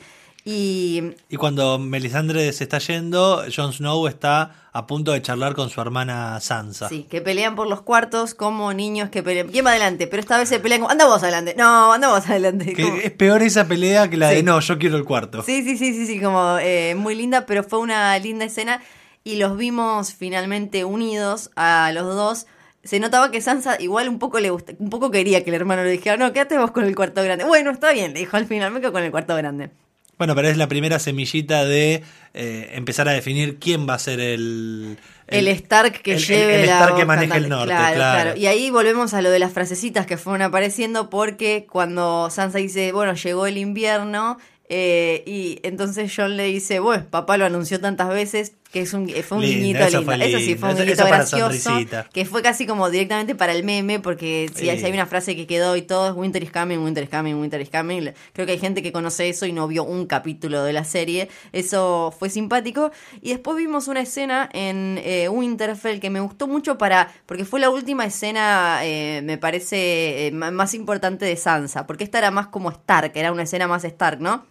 Y 0.44 1.04
Y 1.30 1.38
cuando 1.38 1.78
Melisandre 1.78 2.52
se 2.52 2.64
está 2.64 2.80
yendo, 2.80 3.44
Jon 3.56 3.74
Snow 3.74 4.08
está 4.08 4.70
a 4.74 4.88
punto 4.88 5.12
de 5.12 5.22
charlar 5.22 5.54
con 5.54 5.70
su 5.70 5.80
hermana 5.82 6.40
Sansa. 6.40 6.90
sí, 6.90 7.04
que 7.10 7.22
pelean 7.22 7.56
por 7.56 7.68
los 7.68 7.82
cuartos 7.84 8.34
como 8.34 8.74
niños 8.74 9.10
que 9.10 9.22
pelean. 9.22 9.50
¿Quién 9.50 9.66
va 9.66 9.72
adelante? 9.72 10.08
Pero 10.08 10.22
esta 10.22 10.38
vez 10.40 10.50
se 10.50 10.60
pelean 10.60 10.82
como, 10.82 10.92
anda 10.92 11.06
vos 11.06 11.22
adelante. 11.22 11.54
No, 11.58 11.94
anda 11.94 12.10
vos 12.10 12.28
adelante. 12.28 12.74
Que 12.74 13.06
es 13.06 13.12
peor 13.12 13.44
esa 13.44 13.68
pelea 13.68 14.10
que 14.10 14.18
la 14.18 14.30
Sí. 14.30 14.38
de 14.38 14.44
no, 14.44 14.60
yo 14.60 14.80
quiero 14.80 14.98
el 14.98 15.04
cuarto. 15.06 15.44
Sí, 15.44 15.62
sí, 15.64 15.78
sí, 15.78 15.94
sí, 15.94 16.08
sí, 16.08 16.20
como 16.20 16.58
eh, 16.60 16.96
muy 16.96 17.14
linda, 17.16 17.46
pero 17.46 17.64
fue 17.64 17.78
una 17.80 18.18
linda 18.18 18.46
escena 18.46 18.82
y 19.24 19.36
los 19.36 19.58
vimos 19.58 20.14
finalmente 20.16 20.86
unidos 20.86 21.52
a 21.56 21.92
los 21.94 22.16
dos. 22.16 22.48
Se 22.84 23.00
notaba 23.00 23.30
que 23.32 23.42
Sansa 23.42 23.78
igual 23.80 24.10
un 24.10 24.18
poco 24.20 24.40
le 24.40 24.50
gusta, 24.50 24.74
un 24.80 24.90
poco 24.90 25.12
quería 25.12 25.44
que 25.44 25.50
el 25.52 25.56
hermano 25.56 25.84
le 25.84 25.92
dijera, 25.92 26.18
no, 26.18 26.34
quédate 26.34 26.58
vos 26.58 26.72
con 26.72 26.84
el 26.86 26.96
cuarto 26.96 27.24
grande. 27.24 27.46
Bueno, 27.46 27.70
está 27.72 27.92
bien, 27.94 28.14
le 28.14 28.22
dijo 28.22 28.38
al 28.38 28.46
final, 28.48 28.72
me 28.72 28.82
quedo 28.82 28.92
con 28.92 29.04
el 29.04 29.12
cuarto 29.12 29.36
grande. 29.36 29.70
Bueno, 30.18 30.36
pero 30.36 30.50
es 30.50 30.58
la 30.58 30.68
primera 30.68 31.00
semillita 31.00 31.66
de 31.66 32.04
eh, 32.36 32.70
empezar 32.74 33.08
a 33.10 33.12
definir 33.12 33.58
quién 33.60 33.88
va 33.90 33.96
a 33.96 34.00
ser 34.00 34.20
el... 34.20 34.98
El, 35.28 35.48
Stark 35.48 36.02
que 36.04 36.12
el- 36.14 36.18
el- 36.18 36.24
lleve 36.26 36.62
el 36.62 36.68
la 36.68 36.74
Stark 36.74 36.96
que 36.96 37.02
voz 37.02 37.08
maneja 37.08 37.38
el 37.38 37.44
cantante. 37.50 37.50
norte, 37.50 37.74
Claro, 37.74 37.96
claro. 37.96 38.38
Y 38.40 38.46
ahí 38.48 38.70
volvemos 38.70 39.14
a 39.16 39.22
lo 39.22 39.32
de 39.32 39.40
las 39.40 39.52
frasecitas 39.52 40.06
que 40.06 40.18
fueron 40.18 40.42
apareciendo 40.44 41.10
porque 41.10 41.66
cuando 41.72 42.30
Sansa 42.30 42.58
dice, 42.60 42.92
bueno, 42.92 43.14
llegó 43.16 43.48
el 43.48 43.58
invierno, 43.58 44.38
eh, 44.70 45.24
y 45.26 45.60
entonces 45.64 46.12
John 46.16 46.38
le 46.38 46.46
dice, 46.46 46.80
bueno, 46.80 47.06
papá 47.10 47.38
lo 47.38 47.46
anunció 47.46 47.80
tantas 47.80 48.10
veces 48.10 48.54
que 48.72 48.82
es 48.82 48.94
un, 48.94 49.10
fue 49.10 49.38
un 49.38 49.44
Lindo, 49.44 49.58
guiñito 49.86 50.00
lindo. 50.00 50.12
Eso 50.14 50.40
sí, 50.40 50.56
fue 50.56 50.70
un 50.70 50.76
Eso- 50.76 50.84
guiñito 50.84 51.02
eso 51.04 51.06
gracioso. 51.08 51.52
sonrisita. 51.60 52.08
Que 52.14 52.24
fue 52.26 52.42
casi 52.42 52.66
como 52.66 52.90
directamente 52.90 53.36
para 53.36 53.52
el 53.54 53.64
meme, 53.66 54.00
porque 54.00 54.50
si 54.56 54.70
hay, 54.70 54.78
Sí. 54.78 54.82
si 54.82 54.86
hay 54.88 54.94
una 54.94 55.06
frase 55.08 55.36
que 55.36 55.46
quedó 55.46 55.76
y 55.76 55.82
todo 55.82 56.08
es 56.10 56.16
Winter 56.16 56.42
is 56.42 56.52
coming, 56.52 56.78
Winter 56.78 57.04
is 57.04 57.10
coming, 57.10 57.34
Winter 57.36 57.60
is 57.60 57.70
coming. 57.70 58.12
Creo 58.34 58.46
que 58.46 58.54
hay 58.54 58.60
gente 58.60 58.82
que 58.82 58.92
conoce 58.94 59.28
eso 59.28 59.46
y 59.46 59.52
no 59.52 59.68
vio 59.68 59.84
un 59.84 60.06
capítulo 60.06 60.64
de 60.64 60.72
la 60.74 60.86
serie. 60.86 61.28
Eso 61.52 62.14
fue 62.18 62.30
simpático. 62.30 62.92
Y 63.22 63.30
después 63.32 63.58
vimos 63.58 63.90
una 63.90 64.00
escena 64.02 64.50
en 64.54 65.00
eh, 65.04 65.28
Winterfell 65.28 66.00
que 66.00 66.10
me 66.10 66.22
gustó 66.22 66.48
mucho 66.48 66.78
para. 66.78 67.12
porque 67.26 67.44
fue 67.46 67.60
la 67.60 67.70
última 67.70 68.06
escena, 68.06 68.80
eh, 68.84 69.22
me 69.24 69.38
parece, 69.38 70.28
eh, 70.28 70.32
más 70.32 70.74
importante 70.74 71.26
de 71.26 71.36
Sansa. 71.36 71.86
Porque 71.88 72.04
esta 72.06 72.20
era 72.20 72.32
más 72.32 72.48
como 72.48 72.70
Stark, 72.72 73.12
era 73.16 73.32
una 73.34 73.44
escena 73.44 73.68
más 73.68 73.84
Stark, 73.84 74.20
¿no? 74.22 74.46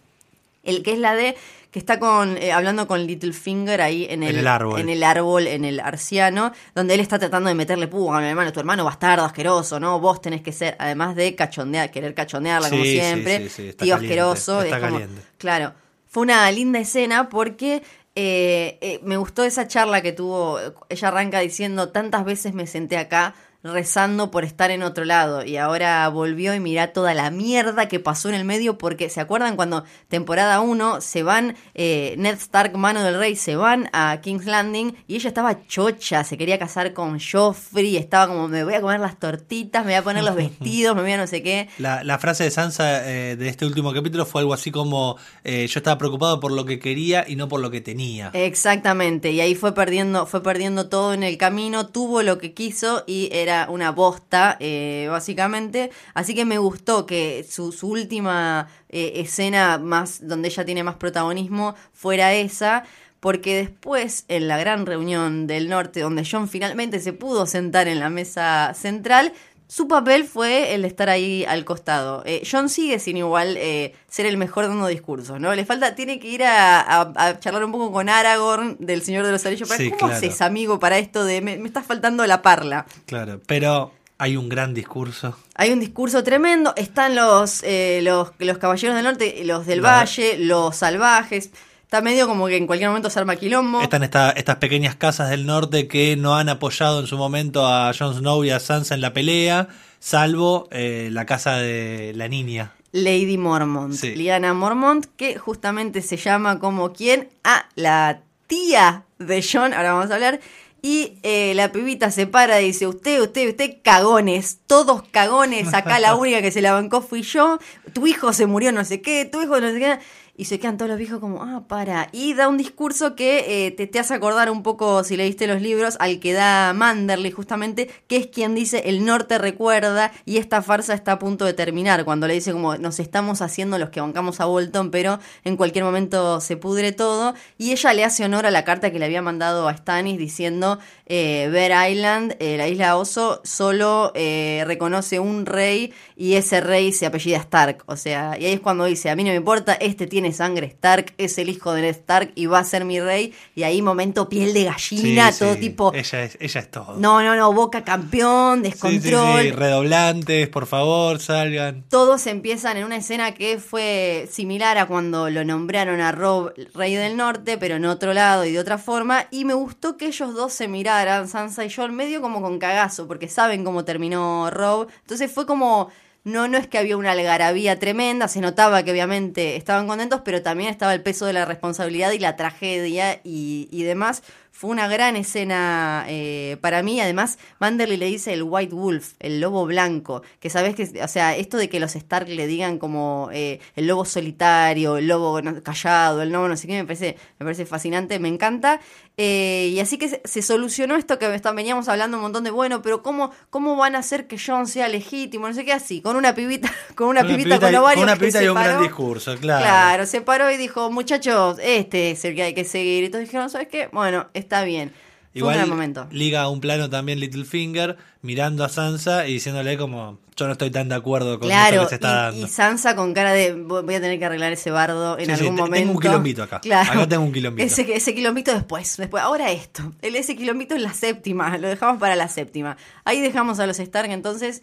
El 0.63 0.83
que 0.83 0.91
es 0.93 0.99
la 0.99 1.15
de 1.15 1.35
que 1.71 1.79
está 1.79 1.99
con 1.99 2.37
eh, 2.37 2.51
hablando 2.51 2.85
con 2.85 3.05
Littlefinger 3.07 3.81
ahí 3.81 4.05
en 4.09 4.23
el, 4.23 4.31
En 4.35 4.39
el 4.39 4.47
árbol. 4.47 4.79
en 4.81 4.89
el 4.89 5.03
árbol, 5.03 5.47
en 5.47 5.63
el 5.65 5.79
arciano, 5.79 6.51
donde 6.75 6.93
él 6.95 6.99
está 6.99 7.17
tratando 7.17 7.47
de 7.47 7.55
meterle 7.55 7.87
púa 7.87 8.17
a 8.17 8.21
mi 8.21 8.27
hermano, 8.27 8.51
tu 8.51 8.59
hermano 8.59 8.83
bastardo, 8.83 9.23
asqueroso, 9.23 9.79
¿no? 9.79 9.99
Vos 9.99 10.21
tenés 10.21 10.41
que 10.41 10.51
ser, 10.51 10.75
además 10.79 11.15
de 11.15 11.33
cachondear, 11.33 11.89
querer 11.89 12.13
cachondearla 12.13 12.69
como 12.69 12.83
Sí, 12.83 12.91
siempre, 12.99 13.37
sí, 13.43 13.49
sí, 13.49 13.67
está 13.69 13.85
tío 13.85 13.95
caliente, 13.95 14.13
asqueroso, 14.19 14.61
está 14.61 14.77
es 14.77 14.83
como- 14.83 14.99
caliente. 14.99 15.21
claro, 15.37 15.73
fue 16.07 16.23
una 16.23 16.51
linda 16.51 16.79
escena 16.79 17.29
porque 17.29 17.81
eh, 18.15 18.77
eh, 18.81 18.99
me 19.03 19.15
gustó 19.15 19.43
esa 19.45 19.65
charla 19.69 20.01
que 20.01 20.11
tuvo, 20.11 20.59
ella 20.89 21.07
arranca 21.07 21.39
diciendo, 21.39 21.87
tantas 21.89 22.25
veces 22.25 22.53
me 22.53 22.67
senté 22.67 22.97
acá, 22.97 23.33
rezando 23.63 24.31
por 24.31 24.43
estar 24.43 24.71
en 24.71 24.81
otro 24.81 25.05
lado 25.05 25.45
y 25.45 25.57
ahora 25.57 26.07
volvió 26.09 26.55
y 26.55 26.59
mirá 26.59 26.93
toda 26.93 27.13
la 27.13 27.29
mierda 27.29 27.87
que 27.87 27.99
pasó 27.99 28.29
en 28.29 28.35
el 28.35 28.43
medio 28.43 28.77
porque 28.77 29.09
se 29.09 29.21
acuerdan 29.21 29.55
cuando 29.55 29.83
temporada 30.07 30.61
1 30.61 31.01
se 31.01 31.21
van 31.23 31.55
eh, 31.75 32.15
Ned 32.17 32.35
Stark, 32.35 32.75
mano 32.75 33.03
del 33.03 33.17
rey, 33.19 33.35
se 33.35 33.55
van 33.55 33.89
a 33.93 34.19
King's 34.21 34.45
Landing 34.45 34.95
y 35.07 35.15
ella 35.15 35.27
estaba 35.27 35.67
chocha, 35.67 36.23
se 36.23 36.37
quería 36.37 36.57
casar 36.57 36.93
con 36.93 37.19
Joffrey, 37.19 37.97
estaba 37.97 38.27
como 38.27 38.47
me 38.47 38.63
voy 38.63 38.73
a 38.73 38.81
comer 38.81 38.99
las 38.99 39.19
tortitas, 39.19 39.85
me 39.85 39.91
voy 39.91 39.99
a 39.99 40.03
poner 40.03 40.23
los 40.23 40.35
vestidos, 40.41 40.95
me 40.95 41.03
voy 41.03 41.11
a 41.11 41.17
no 41.17 41.27
sé 41.27 41.43
qué. 41.43 41.69
La, 41.77 42.03
la 42.03 42.17
frase 42.17 42.45
de 42.45 42.51
Sansa 42.51 43.07
eh, 43.07 43.35
de 43.35 43.47
este 43.47 43.65
último 43.65 43.93
capítulo 43.93 44.25
fue 44.25 44.41
algo 44.41 44.53
así 44.53 44.71
como 44.71 45.17
eh, 45.43 45.67
yo 45.67 45.79
estaba 45.79 45.97
preocupado 45.99 46.39
por 46.39 46.51
lo 46.51 46.65
que 46.65 46.79
quería 46.79 47.25
y 47.27 47.35
no 47.35 47.47
por 47.47 47.59
lo 47.59 47.69
que 47.69 47.81
tenía. 47.81 48.31
Exactamente, 48.33 49.31
y 49.31 49.41
ahí 49.41 49.53
fue 49.53 49.75
perdiendo, 49.75 50.25
fue 50.25 50.41
perdiendo 50.41 50.89
todo 50.89 51.13
en 51.13 51.21
el 51.21 51.37
camino, 51.37 51.87
tuvo 51.87 52.23
lo 52.23 52.39
que 52.39 52.53
quiso 52.53 53.03
y 53.05 53.29
era 53.31 53.50
una 53.69 53.91
bosta, 53.91 54.57
eh, 54.59 55.07
básicamente. 55.09 55.91
Así 56.13 56.33
que 56.33 56.45
me 56.45 56.57
gustó 56.57 57.05
que 57.05 57.45
su, 57.47 57.71
última 57.83 58.67
eh, 58.89 59.13
escena 59.15 59.77
más 59.77 60.27
donde 60.27 60.49
ella 60.49 60.65
tiene 60.65 60.83
más 60.83 60.95
protagonismo 60.95 61.75
fuera 61.93 62.33
esa. 62.33 62.83
Porque 63.19 63.55
después, 63.55 64.25
en 64.29 64.47
la 64.47 64.57
gran 64.57 64.87
reunión 64.87 65.45
del 65.45 65.69
norte, 65.69 65.99
donde 65.99 66.27
John 66.29 66.49
finalmente 66.49 66.99
se 66.99 67.13
pudo 67.13 67.45
sentar 67.45 67.87
en 67.87 67.99
la 67.99 68.09
mesa 68.09 68.73
central, 68.73 69.33
su 69.71 69.87
papel 69.87 70.25
fue 70.25 70.73
el 70.75 70.81
de 70.81 70.89
estar 70.89 71.07
ahí 71.09 71.45
al 71.47 71.63
costado. 71.63 72.23
Eh, 72.25 72.43
John 72.49 72.67
sigue 72.67 72.99
sin 72.99 73.15
igual 73.15 73.55
eh, 73.57 73.93
ser 74.09 74.25
el 74.25 74.35
mejor 74.35 74.67
dando 74.67 74.85
discursos, 74.87 75.39
¿no? 75.39 75.55
Le 75.55 75.63
falta, 75.63 75.95
tiene 75.95 76.19
que 76.19 76.27
ir 76.27 76.43
a, 76.43 76.81
a- 76.81 77.13
a 77.15 77.39
charlar 77.39 77.63
un 77.63 77.71
poco 77.71 77.89
con 77.93 78.09
Aragorn 78.09 78.75
del 78.79 79.01
Señor 79.01 79.25
de 79.25 79.31
los 79.31 79.45
Anillos. 79.45 79.69
Sí, 79.69 79.85
¿Cómo 79.91 79.97
claro. 79.99 80.13
haces, 80.15 80.41
amigo, 80.41 80.77
para 80.77 80.97
esto 80.97 81.23
de 81.23 81.39
me, 81.39 81.55
me 81.57 81.67
está 81.69 81.81
faltando 81.83 82.27
la 82.27 82.41
parla? 82.41 82.85
Claro, 83.05 83.39
pero 83.47 83.93
hay 84.17 84.35
un 84.35 84.49
gran 84.49 84.73
discurso. 84.73 85.37
Hay 85.55 85.71
un 85.71 85.79
discurso 85.79 86.21
tremendo. 86.21 86.73
Están 86.75 87.15
los, 87.15 87.63
eh, 87.63 88.01
los, 88.03 88.33
los 88.39 88.57
caballeros 88.57 88.95
del 88.97 89.05
norte, 89.05 89.41
los 89.45 89.65
del 89.65 89.81
La- 89.83 89.99
valle, 89.99 90.37
los 90.37 90.75
salvajes. 90.75 91.49
Está 91.91 92.01
medio 92.01 92.25
como 92.25 92.47
que 92.47 92.55
en 92.55 92.67
cualquier 92.67 92.87
momento 92.89 93.09
se 93.09 93.19
arma 93.19 93.35
quilombo. 93.35 93.81
Están 93.81 94.01
esta- 94.03 94.31
estas 94.31 94.55
pequeñas 94.55 94.95
casas 94.95 95.29
del 95.29 95.45
norte 95.45 95.89
que 95.89 96.15
no 96.15 96.37
han 96.37 96.47
apoyado 96.47 97.01
en 97.01 97.07
su 97.07 97.17
momento 97.17 97.67
a 97.67 97.91
Jon 97.93 98.13
Snow 98.15 98.45
y 98.45 98.49
a 98.49 98.61
Sansa 98.61 98.95
en 98.95 99.01
la 99.01 99.11
pelea, 99.11 99.67
salvo 99.99 100.69
eh, 100.71 101.09
la 101.11 101.25
casa 101.25 101.57
de 101.57 102.13
la 102.15 102.29
niña. 102.29 102.71
Lady 102.93 103.37
Mormont, 103.37 103.93
Sí. 103.93 104.15
Liana 104.15 104.53
Mormont, 104.53 105.05
que 105.17 105.37
justamente 105.37 106.01
se 106.01 106.15
llama 106.15 106.59
como 106.59 106.93
quien 106.93 107.27
a 107.43 107.65
la 107.75 108.21
tía 108.47 109.03
de 109.19 109.43
John, 109.43 109.73
ahora 109.73 109.91
vamos 109.91 110.11
a 110.11 110.13
hablar, 110.13 110.39
y 110.81 111.17
eh, 111.23 111.51
la 111.55 111.73
pibita 111.73 112.09
se 112.09 112.25
para 112.25 112.61
y 112.61 112.67
dice, 112.67 112.87
usted, 112.87 113.19
usted, 113.19 113.49
usted, 113.49 113.79
cagones, 113.83 114.59
todos 114.65 115.03
cagones, 115.11 115.73
acá 115.73 115.99
la 115.99 116.15
única 116.15 116.41
que 116.41 116.51
se 116.51 116.61
la 116.61 116.71
bancó 116.71 117.01
fui 117.01 117.21
yo, 117.23 117.59
tu 117.91 118.07
hijo 118.07 118.31
se 118.31 118.45
murió 118.45 118.71
no 118.71 118.85
sé 118.85 119.01
qué, 119.01 119.25
tu 119.25 119.41
hijo 119.41 119.59
no 119.59 119.69
sé 119.71 119.77
qué, 119.79 119.99
y 120.41 120.45
se 120.45 120.59
quedan 120.59 120.75
todos 120.75 120.89
los 120.89 120.97
viejos 120.97 121.19
como, 121.19 121.43
ah, 121.43 121.65
para, 121.67 122.09
y 122.11 122.33
da 122.33 122.47
un 122.47 122.57
discurso 122.57 123.15
que 123.15 123.67
eh, 123.67 123.69
te, 123.69 123.85
te 123.85 123.99
hace 123.99 124.15
acordar 124.15 124.49
un 124.49 124.63
poco, 124.63 125.03
si 125.03 125.15
leíste 125.15 125.45
los 125.45 125.61
libros, 125.61 125.97
al 125.99 126.19
que 126.19 126.33
da 126.33 126.73
Manderley 126.73 127.29
justamente, 127.29 127.91
que 128.07 128.17
es 128.17 128.25
quien 128.25 128.55
dice, 128.55 128.81
el 128.85 129.05
norte 129.05 129.37
recuerda, 129.37 130.11
y 130.25 130.37
esta 130.37 130.63
farsa 130.63 130.95
está 130.95 131.11
a 131.11 131.19
punto 131.19 131.45
de 131.45 131.53
terminar, 131.53 132.05
cuando 132.05 132.25
le 132.25 132.33
dice 132.33 132.53
como, 132.53 132.75
nos 132.77 132.99
estamos 132.99 133.43
haciendo 133.43 133.77
los 133.77 133.91
que 133.91 134.01
bancamos 134.01 134.39
a 134.39 134.45
Bolton, 134.45 134.89
pero 134.89 135.19
en 135.43 135.57
cualquier 135.57 135.83
momento 135.83 136.41
se 136.41 136.57
pudre 136.57 136.91
todo, 136.91 137.35
y 137.59 137.71
ella 137.71 137.93
le 137.93 138.03
hace 138.03 138.25
honor 138.25 138.47
a 138.47 138.51
la 138.51 138.63
carta 138.63 138.91
que 138.91 138.97
le 138.97 139.05
había 139.05 139.21
mandado 139.21 139.67
a 139.67 139.77
Stannis 139.77 140.17
diciendo, 140.17 140.79
eh, 141.05 141.49
Bear 141.51 141.91
Island, 141.91 142.35
eh, 142.39 142.57
la 142.57 142.67
isla 142.67 142.97
Oso, 142.97 143.41
solo 143.43 144.11
eh, 144.15 144.63
reconoce 144.65 145.19
un 145.19 145.45
rey, 145.45 145.93
y 146.15 146.33
ese 146.33 146.61
rey 146.61 146.93
se 146.93 147.05
apellida 147.05 147.37
Stark, 147.37 147.83
o 147.85 147.95
sea, 147.95 148.39
y 148.39 148.45
ahí 148.45 148.53
es 148.53 148.59
cuando 148.59 148.85
dice, 148.85 149.11
a 149.11 149.15
mí 149.15 149.23
no 149.23 149.29
me 149.29 149.35
importa, 149.35 149.75
este 149.75 150.07
tiene 150.07 150.30
sangre 150.33 150.67
Stark, 150.67 151.13
es 151.17 151.37
el 151.37 151.49
hijo 151.49 151.73
de 151.73 151.81
Ned 151.81 151.89
Stark 151.95 152.31
y 152.35 152.45
va 152.45 152.59
a 152.59 152.63
ser 152.63 152.85
mi 152.85 152.99
rey, 152.99 153.33
y 153.55 153.63
ahí 153.63 153.81
momento 153.81 154.29
piel 154.29 154.53
de 154.53 154.65
gallina, 154.65 155.31
Sí, 155.31 155.39
todo 155.39 155.53
sí, 155.53 155.59
tipo... 155.59 155.93
Ella 155.93 156.23
es, 156.23 156.37
ella 156.39 156.61
es 156.61 156.71
todo. 156.71 156.95
No, 156.97 157.21
no, 157.21 157.35
no, 157.35 157.53
Boca 157.53 157.83
campeón, 157.83 158.63
descontrol. 158.63 159.41
sí, 159.41 159.51
redoblantes, 159.51 160.47
por 160.49 160.65
favor, 160.65 161.19
salgan. 161.19 161.83
Todos 161.89 162.27
empiezan 162.27 162.77
en 162.77 162.85
una 162.85 162.97
escena 162.97 163.33
que 163.33 163.59
fue 163.59 164.27
similar 164.31 164.77
a 164.77 164.85
cuando 164.87 165.29
lo 165.29 165.43
nombraron 165.43 166.01
a 166.01 166.11
Rob 166.11 166.53
Rey 166.73 166.95
del 166.95 167.17
Norte, 167.17 167.57
pero 167.57 167.75
en 167.75 167.85
otro 167.85 168.13
lado 168.13 168.45
y 168.45 168.51
de 168.51 168.59
otra 168.59 168.77
forma. 168.77 169.27
Y 169.31 169.45
me 169.45 169.53
gustó 169.53 169.97
que 169.97 170.07
ellos 170.07 170.33
dos 170.33 170.53
se 170.53 170.67
miraran, 170.67 171.27
Sansa 171.27 171.65
y 171.65 171.71
Jon, 171.71 171.95
medio 171.95 172.21
como 172.21 172.41
con 172.41 172.59
cagazo, 172.59 173.07
porque 173.07 173.27
saben 173.27 173.63
cómo 173.63 173.85
terminó 173.85 174.49
Rob. 174.51 174.87
Entonces 175.01 175.31
fue 175.31 175.45
como. 175.45 175.89
No, 176.23 176.47
no 176.47 176.57
es 176.59 176.67
que 176.67 176.77
había 176.77 176.97
una 176.97 177.13
algarabía 177.13 177.79
tremenda, 177.79 178.27
se 178.27 178.41
notaba 178.41 178.83
que 178.83 178.91
obviamente 178.91 179.55
estaban 179.55 179.87
contentos, 179.87 180.21
pero 180.23 180.43
también 180.43 180.69
estaba 180.69 180.93
el 180.93 181.01
peso 181.01 181.25
de 181.25 181.33
la 181.33 181.45
responsabilidad 181.45 182.11
y 182.11 182.19
la 182.19 182.35
tragedia 182.35 183.19
y, 183.23 183.67
y 183.71 183.83
demás. 183.83 184.21
Fue 184.61 184.69
una 184.69 184.87
gran 184.87 185.15
escena 185.15 186.05
eh, 186.07 186.55
para 186.61 186.83
mí. 186.83 187.01
Además, 187.01 187.39
Manderley 187.57 187.97
le 187.97 188.05
dice 188.05 188.31
el 188.31 188.43
White 188.43 188.75
Wolf, 188.75 189.13
el 189.19 189.41
lobo 189.41 189.65
blanco. 189.65 190.21
Que 190.39 190.51
sabes 190.51 190.75
que, 190.75 191.01
o 191.03 191.07
sea, 191.07 191.35
esto 191.35 191.57
de 191.57 191.67
que 191.67 191.79
los 191.79 191.95
Stark 191.95 192.27
le 192.29 192.45
digan 192.45 192.77
como 192.77 193.29
eh, 193.33 193.59
el 193.75 193.87
lobo 193.87 194.05
solitario, 194.05 194.97
el 194.97 195.07
lobo 195.07 195.41
no- 195.41 195.63
callado, 195.63 196.21
el 196.21 196.29
lobo 196.31 196.47
no 196.47 196.55
sé 196.57 196.67
qué, 196.67 196.73
me 196.73 196.83
parece, 196.85 197.17
me 197.39 197.43
parece 197.45 197.65
fascinante, 197.65 198.19
me 198.19 198.27
encanta. 198.27 198.79
Eh, 199.17 199.71
y 199.73 199.79
así 199.79 199.97
que 199.97 200.09
se, 200.09 200.21
se 200.25 200.41
solucionó 200.43 200.95
esto 200.95 201.17
que 201.17 201.33
está- 201.33 201.51
veníamos 201.53 201.89
hablando 201.89 202.17
un 202.17 202.23
montón 202.23 202.43
de, 202.43 202.51
bueno, 202.51 202.83
pero 202.83 203.01
¿cómo, 203.01 203.31
cómo 203.49 203.75
van 203.75 203.95
a 203.95 203.99
hacer 203.99 204.27
que 204.27 204.37
John 204.37 204.67
sea 204.67 204.87
legítimo? 204.89 205.47
No 205.47 205.55
sé 205.55 205.65
qué, 205.65 205.73
así, 205.73 206.01
con 206.01 206.15
una 206.15 206.35
pibita, 206.35 206.71
con 206.95 207.07
una, 207.07 207.23
pibita, 207.23 207.59
con 207.59 207.73
ovarios 207.75 208.03
una 208.03 208.13
que 208.13 208.19
pibita 208.19 208.43
y 208.43 208.47
un 208.47 208.53
gran 208.55 208.81
discurso, 208.83 209.35
claro. 209.37 209.63
Claro, 209.63 210.05
se 210.05 210.21
paró 210.21 210.51
y 210.51 210.57
dijo, 210.57 210.91
muchachos, 210.91 211.57
este 211.63 212.11
es 212.11 212.23
el 212.25 212.35
que 212.35 212.43
hay 212.43 212.53
que 212.53 212.63
seguir. 212.63 213.03
Y 213.05 213.09
todos 213.09 213.25
dijeron, 213.25 213.49
¿sabes 213.49 213.67
qué? 213.67 213.89
Bueno, 213.91 214.27
está 214.51 214.63
bien. 214.63 214.91
Fue 215.33 215.43
un 215.47 215.53
gran 215.53 215.69
momento. 215.69 216.07
liga 216.11 216.41
a 216.41 216.49
un 216.49 216.59
plano 216.59 216.89
también 216.89 217.21
Littlefinger 217.21 217.95
mirando 218.21 218.65
a 218.65 218.69
Sansa 218.69 219.27
y 219.29 219.33
diciéndole 219.33 219.77
como 219.77 220.19
yo 220.35 220.45
no 220.45 220.51
estoy 220.53 220.71
tan 220.71 220.89
de 220.89 220.95
acuerdo 220.95 221.39
con 221.39 221.49
esto 221.49 221.67
Claro, 221.69 221.83
que 221.83 221.87
se 221.89 221.95
está 221.95 222.09
y, 222.09 222.13
dando. 222.13 222.45
y 222.47 222.49
Sansa 222.49 222.95
con 222.97 223.13
cara 223.13 223.31
de 223.31 223.53
"Voy- 223.53 223.95
a 223.95 224.01
tener 224.01 224.19
que 224.19 224.25
arreglar 224.25 224.51
ese 224.51 224.71
bardo 224.71 225.17
en 225.17 225.27
Sí, 225.27 225.31
algún 225.31 225.55
momento. 225.55 225.77
tengo 225.77 225.91
un 225.93 225.99
quilombito 226.01 226.43
acá. 226.43 226.59
Claro. 226.59 226.91
Acá 226.91 227.07
tengo 227.07 227.23
un 227.23 227.31
quilombito. 227.31 227.65
Ese, 227.65 227.95
ese 227.95 228.13
quilombito 228.13 228.53
después, 228.53 228.97
después. 228.97 229.23
Ahora 229.23 229.51
esto. 229.51 229.93
El, 230.01 230.17
ese 230.17 230.35
quilombito 230.35 230.75
es 230.75 230.81
la 230.81 230.93
séptima. 230.93 231.57
Lo 231.57 231.69
dejamos 231.69 231.97
para 231.97 232.17
la 232.17 232.27
séptima. 232.27 232.75
Ahí 233.05 233.21
dejamos 233.21 233.59
a 233.61 233.67
los 233.67 233.79
Stark 233.79 234.11
entonces. 234.11 234.61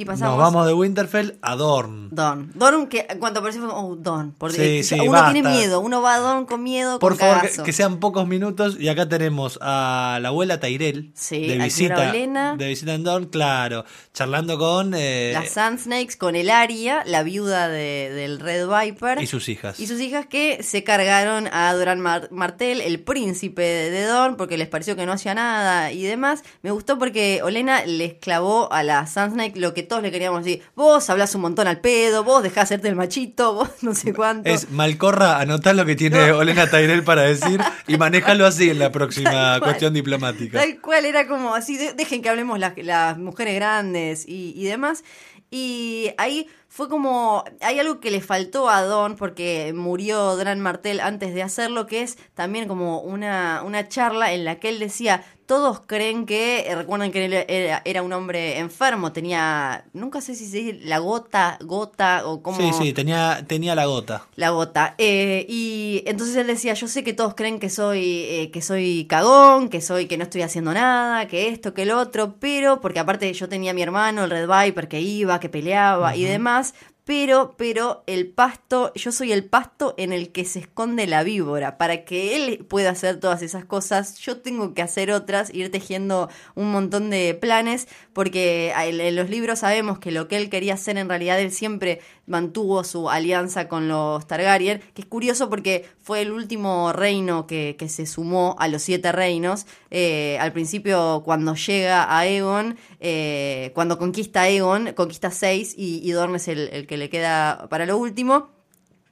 Y 0.00 0.04
pasamos. 0.06 0.36
Nos 0.38 0.44
vamos 0.46 0.66
de 0.66 0.72
Winterfell 0.72 1.38
a 1.42 1.56
Dorn. 1.56 2.08
Don. 2.10 2.50
Don, 2.54 2.86
que 2.86 3.06
en 3.10 3.18
cuanto 3.18 3.40
apareció 3.40 3.60
fue, 3.62 3.70
oh, 3.70 3.96
Don. 3.96 4.32
Por, 4.32 4.50
Sí, 4.50 4.82
sí, 4.82 4.94
uno 4.98 5.12
basta. 5.12 5.32
tiene 5.34 5.46
miedo, 5.48 5.80
uno 5.80 6.00
va 6.00 6.14
a 6.14 6.18
Don 6.20 6.46
con 6.46 6.62
miedo, 6.62 6.98
Por 6.98 7.18
con 7.18 7.18
favor, 7.18 7.50
que, 7.64 7.72
sean 7.74 8.00
pocos 8.00 8.26
minutos. 8.26 8.78
Y 8.80 8.88
acá 8.88 9.06
tenemos 9.10 9.58
a 9.60 10.18
la 10.22 10.28
abuela 10.28 10.58
Tyrell 10.58 11.12
Sí, 11.14 11.46
de 11.46 11.58
visita, 11.58 12.12
de 12.12 12.66
visita 12.66 12.94
en 12.94 13.04
Dorn, 13.04 13.26
claro, 13.26 13.84
charlando 14.14 14.58
con 14.58 14.94
eh, 14.96 15.32
Las 15.34 15.50
Sand 15.50 15.78
Snakes 15.80 16.16
con 16.16 16.34
el 16.34 16.48
Aria, 16.48 17.02
la 17.04 17.22
viuda 17.22 17.68
de- 17.68 18.10
del 18.10 18.40
Red 18.40 18.66
Viper. 18.68 19.20
y 19.22 19.26
sus 19.26 19.50
hijas. 19.50 19.78
Y 19.78 19.86
sus 19.86 20.00
hijas 20.00 20.24
que 20.26 20.62
se 20.62 20.82
cargaron 20.82 21.46
a 21.52 21.74
Doran 21.74 22.00
Mar- 22.00 22.28
Martel, 22.30 22.80
el 22.80 23.00
príncipe 23.00 23.60
de, 23.60 23.90
de 23.90 24.04
Dorn, 24.06 24.36
porque 24.36 24.56
les 24.56 24.68
pareció 24.68 24.96
que 24.96 25.04
no 25.04 25.12
hacía 25.12 25.34
nada 25.34 25.92
y 25.92 26.02
demás. 26.04 26.42
Me 26.62 26.70
gustó 26.70 26.98
porque 26.98 27.40
Olena 27.44 27.84
les 27.84 28.14
clavó 28.14 28.72
a 28.72 28.82
la 28.82 29.06
Sand 29.06 29.34
Snake 29.34 29.58
lo 29.60 29.74
que 29.74 29.89
todos 29.90 30.02
le 30.02 30.10
queríamos 30.10 30.42
decir. 30.44 30.62
Vos 30.74 31.10
hablás 31.10 31.34
un 31.34 31.42
montón 31.42 31.66
al 31.66 31.80
pedo, 31.80 32.24
vos 32.24 32.42
dejás 32.42 32.64
hacerte 32.64 32.88
el 32.88 32.96
machito, 32.96 33.52
vos 33.54 33.68
no 33.82 33.94
sé 33.94 34.14
cuánto. 34.14 34.48
Es 34.48 34.70
Malcorra, 34.70 35.38
anotá 35.38 35.74
lo 35.74 35.84
que 35.84 35.96
tiene 35.96 36.32
Olena 36.32 36.66
Tyrell 36.70 37.02
para 37.04 37.22
decir 37.22 37.60
y 37.86 37.98
manejalo 37.98 38.46
así 38.46 38.70
en 38.70 38.78
la 38.78 38.90
próxima 38.92 39.60
cuestión 39.60 39.92
diplomática. 39.92 40.58
Tal 40.58 40.80
cual 40.80 41.04
era 41.04 41.26
como 41.28 41.54
así, 41.54 41.76
de- 41.76 41.92
dejen 41.92 42.22
que 42.22 42.30
hablemos 42.30 42.58
las, 42.58 42.72
las 42.78 43.18
mujeres 43.18 43.54
grandes 43.56 44.26
y, 44.26 44.54
y 44.56 44.64
demás. 44.64 45.04
Y 45.50 46.12
ahí 46.16 46.46
fue 46.72 46.88
como, 46.88 47.42
hay 47.60 47.80
algo 47.80 47.98
que 47.98 48.12
le 48.12 48.20
faltó 48.20 48.70
a 48.70 48.82
Don 48.82 49.16
porque 49.16 49.72
murió 49.74 50.36
Dran 50.36 50.60
Martel 50.60 51.00
antes 51.00 51.34
de 51.34 51.42
hacerlo, 51.42 51.88
que 51.88 52.02
es 52.02 52.16
también 52.34 52.68
como 52.68 53.00
una, 53.00 53.62
una 53.66 53.88
charla 53.88 54.32
en 54.32 54.44
la 54.44 54.60
que 54.60 54.68
él 54.68 54.78
decía, 54.78 55.24
todos 55.50 55.80
creen 55.84 56.26
que, 56.26 56.60
eh, 56.60 56.76
recuerdan 56.76 57.10
que 57.10 57.24
él 57.24 57.32
era, 57.32 57.82
era 57.84 58.02
un 58.02 58.12
hombre 58.12 58.60
enfermo, 58.60 59.10
tenía, 59.10 59.84
nunca 59.92 60.20
sé 60.20 60.36
si 60.36 60.46
se 60.46 60.58
dice 60.58 60.78
la 60.84 60.98
gota, 60.98 61.58
gota 61.64 62.22
o 62.24 62.40
como... 62.40 62.56
Sí, 62.56 62.70
sí, 62.72 62.92
tenía, 62.92 63.44
tenía 63.48 63.74
la 63.74 63.86
gota. 63.86 64.28
La 64.36 64.50
gota. 64.50 64.94
Eh, 64.96 65.46
y 65.48 66.04
entonces 66.06 66.36
él 66.36 66.46
decía, 66.46 66.74
yo 66.74 66.86
sé 66.86 67.02
que 67.02 67.14
todos 67.14 67.34
creen 67.34 67.58
que 67.58 67.68
soy, 67.68 68.26
eh, 68.28 68.50
que 68.52 68.62
soy 68.62 69.06
cagón, 69.06 69.70
que 69.70 69.80
soy, 69.80 70.06
que 70.06 70.16
no 70.16 70.22
estoy 70.22 70.42
haciendo 70.42 70.72
nada, 70.72 71.26
que 71.26 71.48
esto, 71.48 71.74
que 71.74 71.82
el 71.82 71.90
otro, 71.90 72.36
pero, 72.38 72.80
porque 72.80 73.00
aparte 73.00 73.32
yo 73.32 73.48
tenía 73.48 73.72
a 73.72 73.74
mi 73.74 73.82
hermano, 73.82 74.22
el 74.22 74.30
Red 74.30 74.48
Viper, 74.48 74.86
que 74.86 75.00
iba, 75.00 75.40
que 75.40 75.48
peleaba 75.48 76.14
y 76.14 76.22
demás, 76.22 76.59
pero, 77.04 77.54
pero 77.56 78.04
el 78.06 78.28
pasto, 78.28 78.92
yo 78.94 79.10
soy 79.10 79.32
el 79.32 79.44
pasto 79.44 79.94
en 79.98 80.12
el 80.12 80.30
que 80.30 80.44
se 80.44 80.60
esconde 80.60 81.08
la 81.08 81.24
víbora. 81.24 81.76
Para 81.76 82.04
que 82.04 82.36
él 82.36 82.64
pueda 82.66 82.90
hacer 82.90 83.18
todas 83.18 83.42
esas 83.42 83.64
cosas, 83.64 84.18
yo 84.18 84.40
tengo 84.40 84.74
que 84.74 84.82
hacer 84.82 85.10
otras, 85.10 85.52
ir 85.52 85.72
tejiendo 85.72 86.28
un 86.54 86.70
montón 86.70 87.10
de 87.10 87.34
planes, 87.34 87.88
porque 88.12 88.72
en 88.76 89.16
los 89.16 89.28
libros 89.28 89.60
sabemos 89.60 89.98
que 89.98 90.12
lo 90.12 90.28
que 90.28 90.36
él 90.36 90.50
quería 90.50 90.74
hacer 90.74 90.98
en 90.98 91.08
realidad, 91.08 91.40
él 91.40 91.50
siempre 91.50 92.00
mantuvo 92.30 92.84
su 92.84 93.10
alianza 93.10 93.68
con 93.68 93.88
los 93.88 94.26
Targaryen, 94.26 94.80
que 94.94 95.02
es 95.02 95.08
curioso 95.08 95.50
porque 95.50 95.86
fue 96.00 96.22
el 96.22 96.32
último 96.32 96.92
reino 96.92 97.46
que, 97.46 97.76
se 97.88 98.06
sumó 98.06 98.56
a 98.58 98.68
los 98.68 98.82
siete 98.82 99.12
reinos. 99.12 99.66
Eh, 99.90 100.38
al 100.40 100.52
principio, 100.52 101.22
cuando 101.24 101.54
llega 101.54 102.04
a 102.04 102.20
Aegon, 102.20 102.78
eh, 103.00 103.72
cuando 103.74 103.98
conquista 103.98 104.40
a 104.40 104.44
Aegon, 104.44 104.92
conquista 104.94 105.30
seis 105.30 105.74
y, 105.76 106.00
y 106.02 106.12
Dorne 106.12 106.36
es 106.36 106.48
el, 106.48 106.86
que 106.86 106.96
le 106.96 107.10
queda 107.10 107.66
para 107.68 107.84
lo 107.84 107.98
último. 107.98 108.50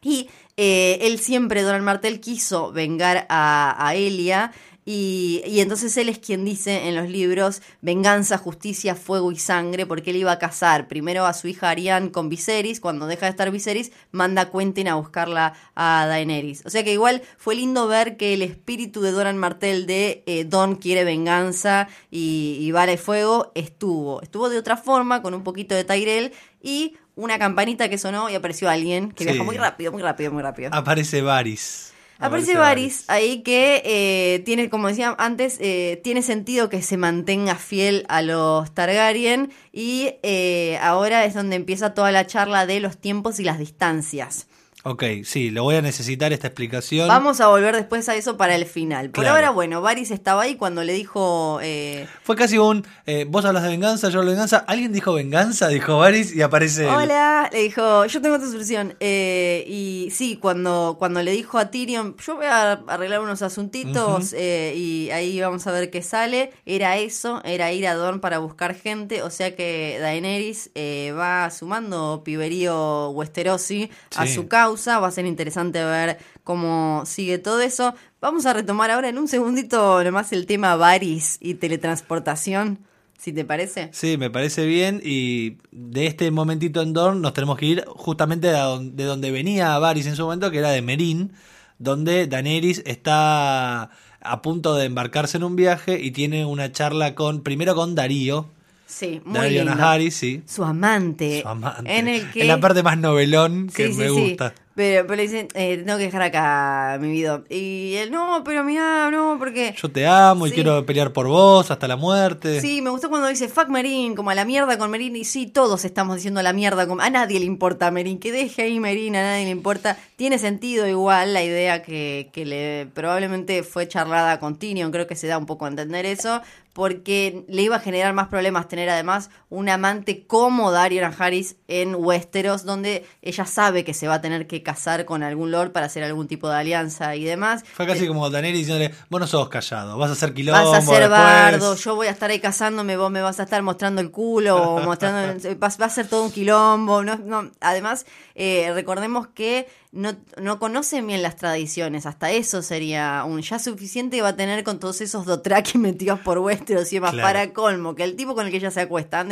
Y 0.01 0.31
eh, 0.57 0.99
él 1.03 1.19
siempre, 1.19 1.63
Doran 1.63 1.85
Martel, 1.85 2.21
quiso 2.21 2.73
vengar 2.73 3.27
a 3.29 3.93
Elia 3.97 4.53
y, 4.91 5.61
entonces 5.61 5.95
él 5.99 6.09
es 6.09 6.19
quien 6.19 6.47
dice 6.47 6.89
en 6.89 6.97
los 6.97 7.11
libros 7.11 7.61
venganza, 7.83 8.39
justicia, 8.39 8.95
fuego 8.95 9.31
y 9.31 9.37
sangre, 9.37 9.85
porque 9.85 10.13
él 10.13 10.17
iba 10.17 10.33
a 10.33 10.39
casar 10.39 10.89
primero 10.89 11.27
a 11.27 11.35
su 11.35 11.47
hija 11.47 11.69
Ariane 11.69 12.11
con 12.11 12.31
Viserys, 12.31 12.81
cuando 12.81 13.07
deja 13.07 13.27
de 13.27 13.31
estar 13.31 13.51
Viserys, 13.51 13.93
manda 14.13 14.41
a 14.41 14.51
Quentin 14.51 14.89
a 14.89 14.95
buscarla 14.95 15.53
a 15.75 16.07
Daenerys. 16.09 16.65
O 16.65 16.71
sea 16.71 16.85
que 16.85 16.95
igual 16.95 17.21
fue 17.37 17.55
lindo 17.55 17.87
ver 17.87 18.17
que 18.17 18.33
el 18.33 18.41
espíritu 18.41 19.03
de 19.03 19.11
Doran 19.11 19.37
Martel 19.37 19.85
de 19.85 20.23
eh, 20.25 20.45
Don 20.45 20.77
quiere 20.77 21.05
venganza 21.05 21.89
y, 22.11 22.57
y 22.59 22.73
vale 22.73 22.97
fuego 22.97 23.53
estuvo. 23.55 24.23
Estuvo 24.23 24.49
de 24.49 24.57
otra 24.57 24.79
forma, 24.79 25.21
con 25.21 25.35
un 25.35 25.45
poquito 25.45 25.75
de 25.75 25.85
Tyrell 25.85 26.33
y 26.63 26.97
una 27.15 27.39
campanita 27.39 27.91
que 27.91 27.99
sonó 27.99 28.31
y 28.31 28.37
apareció 28.37 28.71
alguien 28.71 29.13
que 29.13 29.27
viajó 29.27 29.45
muy 29.45 29.59
rápido, 29.59 29.93
muy 29.93 30.01
rápido, 30.01 30.33
muy 30.33 30.43
rápido. 30.43 30.71
Aparece 30.73 31.21
Varys. 31.21 31.93
Aparece 32.21 32.57
Varys 32.57 33.05
ahí 33.09 33.43
que 33.43 33.83
eh, 33.85 34.41
tiene, 34.45 34.69
como 34.69 34.89
decía 34.89 35.15
antes, 35.19 35.57
eh, 35.61 36.01
tiene 36.03 36.23
sentido 36.23 36.69
que 36.69 36.83
se 36.83 36.97
mantenga 36.97 37.55
fiel 37.55 38.05
a 38.09 38.23
los 38.23 38.75
Targaryen 38.75 39.53
y 39.73 40.15
eh, 40.25 40.79
ahora 40.83 41.25
es 41.25 41.35
donde 41.35 41.55
empieza 41.55 41.95
toda 41.95 42.11
la 42.11 42.27
charla 42.27 42.67
de 42.67 42.81
los 42.81 42.99
tiempos 42.99 43.39
y 43.39 43.45
las 43.45 43.61
distancias. 43.61 44.49
Ok, 44.91 45.05
sí, 45.25 45.51
lo 45.51 45.65
voy 45.65 45.77
a 45.77 45.83
necesitar 45.83 46.33
esta 46.33 46.47
explicación. 46.47 47.09
Vamos 47.09 47.43
a 47.43 47.49
volver 47.49 47.77
después 47.77 48.09
a 48.09 48.15
eso 48.15 48.39
para 48.39 48.55
el 48.55 48.65
final. 48.65 49.11
Por 49.11 49.27
ahora, 49.27 49.51
bueno, 49.51 49.83
Varys 49.83 50.11
estaba 50.11 50.41
ahí 50.41 50.55
cuando 50.55 50.83
le 50.83 50.95
dijo... 50.95 51.59
Eh, 51.63 52.07
Fue 52.23 52.37
casi 52.37 52.57
un, 52.57 52.87
eh, 53.05 53.27
vos 53.29 53.45
hablas 53.45 53.65
de 53.65 53.69
venganza, 53.69 54.09
yo 54.09 54.21
hablo 54.21 54.31
de 54.31 54.37
venganza. 54.37 54.65
¿Alguien 54.67 54.91
dijo 54.95 55.13
venganza? 55.13 55.69
Dijo 55.69 55.99
Varys 55.99 56.35
y 56.35 56.41
aparece... 56.41 56.87
Hola, 56.87 57.51
le 57.53 57.65
dijo, 57.65 58.07
yo 58.07 58.23
tengo 58.23 58.39
tu 58.39 58.51
solución. 58.51 58.95
Eh, 58.99 59.63
y 59.69 60.09
sí, 60.11 60.39
cuando, 60.41 60.97
cuando 60.99 61.23
le 61.23 61.33
dijo 61.33 61.59
a 61.59 61.71
Tyrion, 61.71 62.17
yo 62.17 62.37
voy 62.37 62.47
a 62.47 62.73
arreglar 62.73 63.21
unos 63.21 63.43
asuntitos 63.43 64.33
y 64.33 65.11
ahí 65.13 65.39
vamos 65.39 65.67
a 65.67 65.73
ver 65.73 65.91
qué 65.91 66.01
sale. 66.01 66.55
Era 66.65 66.97
eso, 66.97 67.43
era 67.45 67.71
ir 67.73 67.87
a 67.87 67.95
Dorn 67.95 68.21
para 68.21 68.39
buscar 68.39 68.75
gente. 68.75 69.23
O 69.23 69.29
sea 69.29 69.55
que 69.55 69.99
Daenerys 70.01 70.71
va 71.15 71.51
sumando 71.51 72.23
piberío 72.25 73.11
Westerosi 73.11 73.91
a 74.17 74.27
su 74.27 74.49
causa 74.49 74.78
va 74.87 75.09
a 75.09 75.11
ser 75.11 75.27
interesante 75.27 75.83
ver 75.85 76.19
cómo 76.45 77.03
sigue 77.07 77.39
todo 77.39 77.61
eso. 77.61 77.95
Vamos 78.21 78.47
a 78.47 78.53
retomar 78.53 78.91
ahora 78.91 79.09
en 79.09 79.19
un 79.19 79.29
segundito 79.29 80.03
nomás 80.05 80.33
el 80.33 80.47
tema 80.47 80.77
Varys 80.77 81.39
y 81.41 81.55
teletransportación. 81.55 82.79
Si 83.19 83.33
te 83.33 83.45
parece. 83.45 83.91
Sí, 83.93 84.17
me 84.17 84.31
parece 84.31 84.65
bien. 84.65 85.01
Y 85.03 85.57
de 85.73 86.07
este 86.07 86.31
momentito 86.31 86.83
en 86.83 86.93
Dorn 86.93 87.21
nos 87.21 87.33
tenemos 87.35 87.59
que 87.59 87.67
ir 87.67 87.85
justamente 87.89 88.47
de 88.49 89.05
donde 89.05 89.31
venía 89.33 89.77
Varys 89.79 90.07
en 90.07 90.15
su 90.15 90.23
momento, 90.23 90.53
que 90.53 90.59
era 90.59 90.71
de 90.71 90.83
Merín, 90.83 91.33
donde 91.79 92.29
Daenerys 92.29 92.83
está 92.87 93.91
a 94.21 94.43
punto 94.43 94.75
de 94.75 94.85
embarcarse 94.85 95.37
en 95.37 95.45
un 95.45 95.57
viaje 95.57 96.01
y 96.01 96.13
tiene 96.13 96.45
una 96.45 96.71
charla 96.71 97.17
con, 97.17 97.43
primero 97.43 97.75
con 97.75 97.97
Darío, 97.97 98.51
Sí, 98.89 99.21
muy 99.27 99.51
lindo. 99.51 99.75
sí. 100.11 100.43
Su 100.47 100.65
amante. 100.65 101.43
Su 101.43 101.49
amante. 101.49 101.99
En, 101.99 102.09
el 102.09 102.31
que... 102.31 102.41
en 102.41 102.49
la 102.49 102.59
parte 102.59 102.83
más 102.83 102.97
novelón 102.97 103.69
que 103.69 103.91
me 103.91 104.09
gusta. 104.09 104.55
Pero, 104.79 105.09
pero 105.09 105.17
le 105.17 105.23
dicen, 105.25 105.49
eh, 105.55 105.83
tengo 105.85 105.99
que 105.99 106.05
dejar 106.05 106.23
acá 106.23 106.99
mi 107.01 107.11
vida. 107.11 107.43
Y 107.49 107.95
él, 107.97 108.13
no, 108.13 108.45
pero 108.45 108.63
mira, 108.63 109.11
no, 109.11 109.35
porque... 109.37 109.75
Yo 109.77 109.91
te 109.91 110.07
amo 110.07 110.47
y 110.47 110.53
quiero 110.53 110.87
pelear 110.87 111.13
por 111.13 111.27
vos 111.27 111.69
hasta 111.73 111.89
la 111.89 111.97
muerte. 111.97 112.61
Sí, 112.61 112.81
me 112.81 112.91
gustó 112.91 113.11
cuando 113.11 113.27
dice, 113.27 113.49
fuck 113.49 113.67
Merín, 113.71 114.15
como 114.15 114.31
a 114.31 114.37
la 114.37 114.45
mierda 114.45 114.79
con 114.79 114.89
Merín. 114.89 115.17
Y 115.17 115.25
sí, 115.25 115.49
todos 115.49 115.85
estamos 115.85 116.15
diciendo 116.15 116.41
la 116.43 116.53
mierda. 116.53 116.87
Con... 116.87 117.01
A 117.01 117.11
nadie 117.11 117.41
le 117.41 117.47
importa 117.47 117.91
Merín, 117.91 118.21
que 118.21 118.31
deje 118.31 118.63
ahí 118.63 118.79
Merín, 118.79 119.17
a 119.17 119.23
nadie 119.23 119.47
le 119.47 119.51
importa. 119.51 119.99
Tiene 120.15 120.39
sentido 120.39 120.87
igual 120.87 121.35
la 121.35 121.43
idea 121.43 121.83
que, 121.83 122.31
que 122.33 122.47
le 122.47 122.87
probablemente 122.95 123.65
fue 123.65 123.89
charlada 123.89 124.39
con 124.39 124.61
Tinion, 124.61 124.93
creo 124.93 125.09
que 125.09 125.17
se 125.17 125.27
da 125.27 125.39
un 125.39 125.47
poco 125.47 125.65
a 125.65 125.71
entender 125.71 126.07
eso 126.07 126.41
porque 126.79 127.45
le 127.49 127.63
iba 127.63 127.75
a 127.75 127.81
generar 127.81 128.15
más 128.15 128.29
problemas 128.29 128.69
tener 128.69 128.89
además 128.89 129.31
un 129.51 129.69
amante 129.69 130.29
como 130.29 130.71
Darion 130.71 131.13
Harris 131.19 131.57
en 131.67 131.97
Westeros, 131.97 132.65
donde 132.65 133.05
ella 133.21 133.47
sabe 133.47 133.83
que 133.83 133.95
se 133.95 134.07
va 134.07 134.15
a 134.15 134.21
tener 134.21 134.47
que 134.47 134.63
casar 134.69 135.07
con 135.07 135.23
algún 135.23 135.51
lord 135.51 135.73
para 135.73 135.87
hacer 135.87 136.05
algún 136.05 136.29
tipo 136.29 136.47
de 136.47 136.57
alianza 136.57 137.17
y 137.17 137.25
demás. 137.25 137.65
Fue 137.73 137.87
casi 137.87 138.05
eh, 138.05 138.09
como 138.09 138.29
Daenerys 138.29 138.59
diciéndole, 138.59 138.95
vos 139.09 139.19
no 139.19 139.27
sos 139.27 139.49
callado, 139.49 139.97
vas 139.97 140.11
a 140.11 140.15
ser 140.15 140.35
quilombo 140.35 140.73
Vas 140.73 140.85
a 140.85 140.87
ser 140.87 141.09
bardo, 141.09 141.75
yo 141.75 141.97
voy 141.97 142.09
a 142.09 142.11
estar 142.11 142.29
ahí 142.29 142.39
casándome, 142.39 142.99
vos 142.99 143.11
me 143.11 143.23
vas 143.23 143.41
a 143.41 143.45
estar 143.45 143.63
mostrando 143.63 144.03
el 144.03 144.11
culo, 144.11 144.57
o 144.57 144.81
mostrando, 144.81 145.41
va, 145.63 145.87
a 145.87 145.89
ser 145.89 146.07
todo 146.07 146.23
un 146.23 146.31
quilombo. 146.31 147.03
No, 147.03 147.17
no. 147.17 147.51
Además, 147.61 148.05
eh, 148.35 148.71
recordemos 148.75 149.29
que 149.29 149.67
no, 149.93 150.17
no 150.41 150.59
conocen 150.59 151.07
bien 151.07 151.23
las 151.23 151.37
tradiciones, 151.37 152.07
hasta 152.07 152.31
eso 152.31 152.63
sería 152.63 153.25
un 153.27 153.41
ya 153.41 153.59
suficiente 153.59 154.21
va 154.21 154.29
a 154.29 154.37
tener 154.37 154.65
con 154.65 154.79
todos 154.79 155.01
esos 155.01 155.25
dotraki 155.25 155.79
metidos 155.79 156.21
por 156.21 156.39
Westeros 156.39 156.93
y 156.93 156.97
demás, 156.97 157.15
para 157.15 157.53
colmo, 157.53 157.95
que 157.95 158.05
el 158.05 158.17
tipo 158.17 158.35
con 158.35 158.47
el 158.47 158.51
que 158.51 158.59
ella 158.59 158.71
se 158.71 158.81
acuesta, 158.81 159.27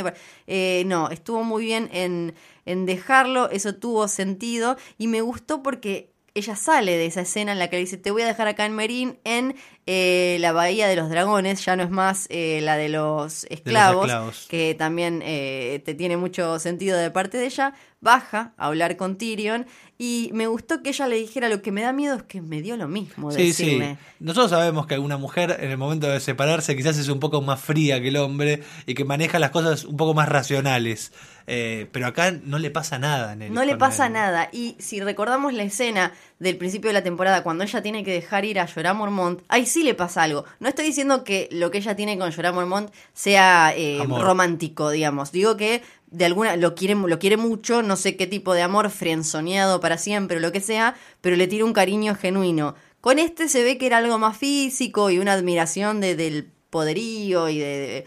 eh, 0.47 0.85
no, 0.87 1.11
estuvo 1.11 1.45
muy 1.45 1.65
bien 1.65 1.89
en, 1.93 2.35
en 2.65 2.87
dejarlo, 2.87 3.51
eso 3.51 3.75
tuvo 3.75 4.09
sentido 4.09 4.77
y 4.99 5.09
me 5.09 5.21
gustó 5.21 5.63
porque 5.63 6.17
ella 6.37 6.55
sale 6.55 6.99
de 6.99 7.07
esa 7.07 7.23
escena 7.23 7.53
en 7.53 7.59
la 7.59 7.69
que 7.69 7.77
le 7.77 7.81
dice, 7.81 7.97
te 7.97 8.11
voy 8.11 8.21
a 8.21 8.27
dejar 8.27 8.47
acá 8.47 8.67
en 8.67 8.75
Merín, 8.75 9.19
en 9.25 9.57
eh, 9.87 10.37
la 10.41 10.53
Bahía 10.53 10.87
de 10.87 10.95
los 10.95 11.09
Dragones, 11.09 11.65
ya 11.65 11.77
no 11.77 11.83
es 11.83 11.91
más 11.91 12.27
eh, 12.29 12.61
la 12.63 12.77
de 12.77 12.91
los, 12.91 13.45
esclavos, 13.45 14.47
que 14.47 14.75
también 14.75 15.23
eh, 15.25 15.81
te 15.87 15.95
tiene 15.95 16.19
mucho 16.19 16.59
sentido 16.59 16.99
de 16.99 17.11
parte 17.11 17.39
de 17.39 17.47
ella, 17.47 17.73
baja 18.01 18.53
a 18.59 18.67
hablar 18.67 18.99
con 18.99 19.17
Tyrion 19.17 19.67
y 19.99 20.31
me 20.35 20.47
gustó 20.47 20.83
que 20.83 20.91
ella 20.91 21.09
le 21.09 21.17
dijera 21.17 21.49
lo 21.49 21.63
que 21.63 21.73
me 21.73 21.81
da 21.81 21.93
miedo 21.93 22.17
es 22.17 22.23
que 22.23 22.43
me 22.43 22.61
dio 22.61 22.77
lo 22.77 22.87
mismo. 22.87 23.31
Sí, 23.31 23.49
decirme. 23.49 23.97
sí. 23.99 24.15
Nosotros 24.21 24.51
sabemos 24.51 24.87
que 24.87 24.99
una 24.99 25.17
mujer 25.17 25.57
en 25.59 25.71
el 25.71 25.79
momento 25.79 26.07
de 26.07 26.21
separarse 26.21 26.77
quizás 26.77 26.99
es 26.99 27.09
un 27.09 27.19
poco 27.19 27.41
más 27.41 27.61
fría 27.61 28.01
que 28.01 28.09
el 28.09 28.17
hombre 28.17 28.63
y 28.87 28.95
que 28.95 29.05
maneja 29.05 29.39
las 29.39 29.51
cosas 29.51 29.85
un 29.85 29.97
poco 29.97 30.13
más 30.13 30.29
racionales. 30.29 31.13
Eh, 31.49 31.87
pero 31.93 32.09
acá 32.09 32.33
no 32.33 32.59
le 32.59 32.71
pasa 32.71 32.99
nada. 32.99 33.33
En 33.33 33.55
no 33.55 33.65
le 33.65 33.77
pasa 33.77 34.09
nada. 34.09 34.49
Y 34.53 34.77
si 34.79 35.01
recordamos 35.01 35.55
la 35.55 35.63
escena 35.63 36.13
del 36.39 36.57
principio 36.57 36.89
de 36.91 36.95
la 36.95 37.03
temporada, 37.03 37.43
cuando 37.43 37.65
ella 37.65 37.83
tiene 37.83 38.05
que 38.05 38.13
dejar 38.13 38.45
ir 38.45 38.59
a 38.59 38.67
Jorah 38.67 38.95
Mormont, 38.95 39.41
ahí 39.49 39.65
sí 39.65 39.83
le 39.83 39.95
pasa 39.95 40.25
algo. 40.25 40.45
No 40.61 40.69
estoy 40.69 40.87
diciendo 40.87 41.25
que 41.25 41.49
lo 41.53 41.71
que 41.71 41.79
ella 41.79 41.95
tiene 41.95 42.19
con 42.19 42.33
Jorah 42.33 42.53
Mormont 42.53 42.91
sea 43.15 43.73
eh, 43.77 44.03
romántico, 44.07 44.91
digamos. 44.91 45.31
Digo 45.31 45.57
que 45.57 45.83
de 46.09 46.25
alguna 46.25 46.57
lo 46.57 46.75
quiere 46.75 46.95
lo 46.95 47.19
quiere 47.19 47.37
mucho, 47.37 47.83
no 47.83 47.97
sé 47.97 48.17
qué 48.17 48.27
tipo 48.27 48.55
de 48.55 48.63
amor 48.63 48.91
frenzoneado 48.91 49.81
para 49.81 49.99
siempre 49.99 50.39
o 50.39 50.41
lo 50.41 50.53
que 50.53 50.61
sea, 50.61 50.95
pero 51.21 51.37
le 51.37 51.49
tiene 51.49 51.65
un 51.65 51.73
cariño 51.73 52.15
genuino. 52.15 52.75
Con 53.01 53.19
este 53.19 53.49
se 53.49 53.63
ve 53.63 53.79
que 53.79 53.87
era 53.87 53.99
algo 53.99 54.19
más 54.19 54.37
físico 54.37 55.11
y 55.11 55.19
una 55.19 55.33
admiración 55.33 56.01
de, 56.01 56.17
del 56.17 56.51
poderío 56.71 57.49
y 57.49 57.59
de, 57.59 58.07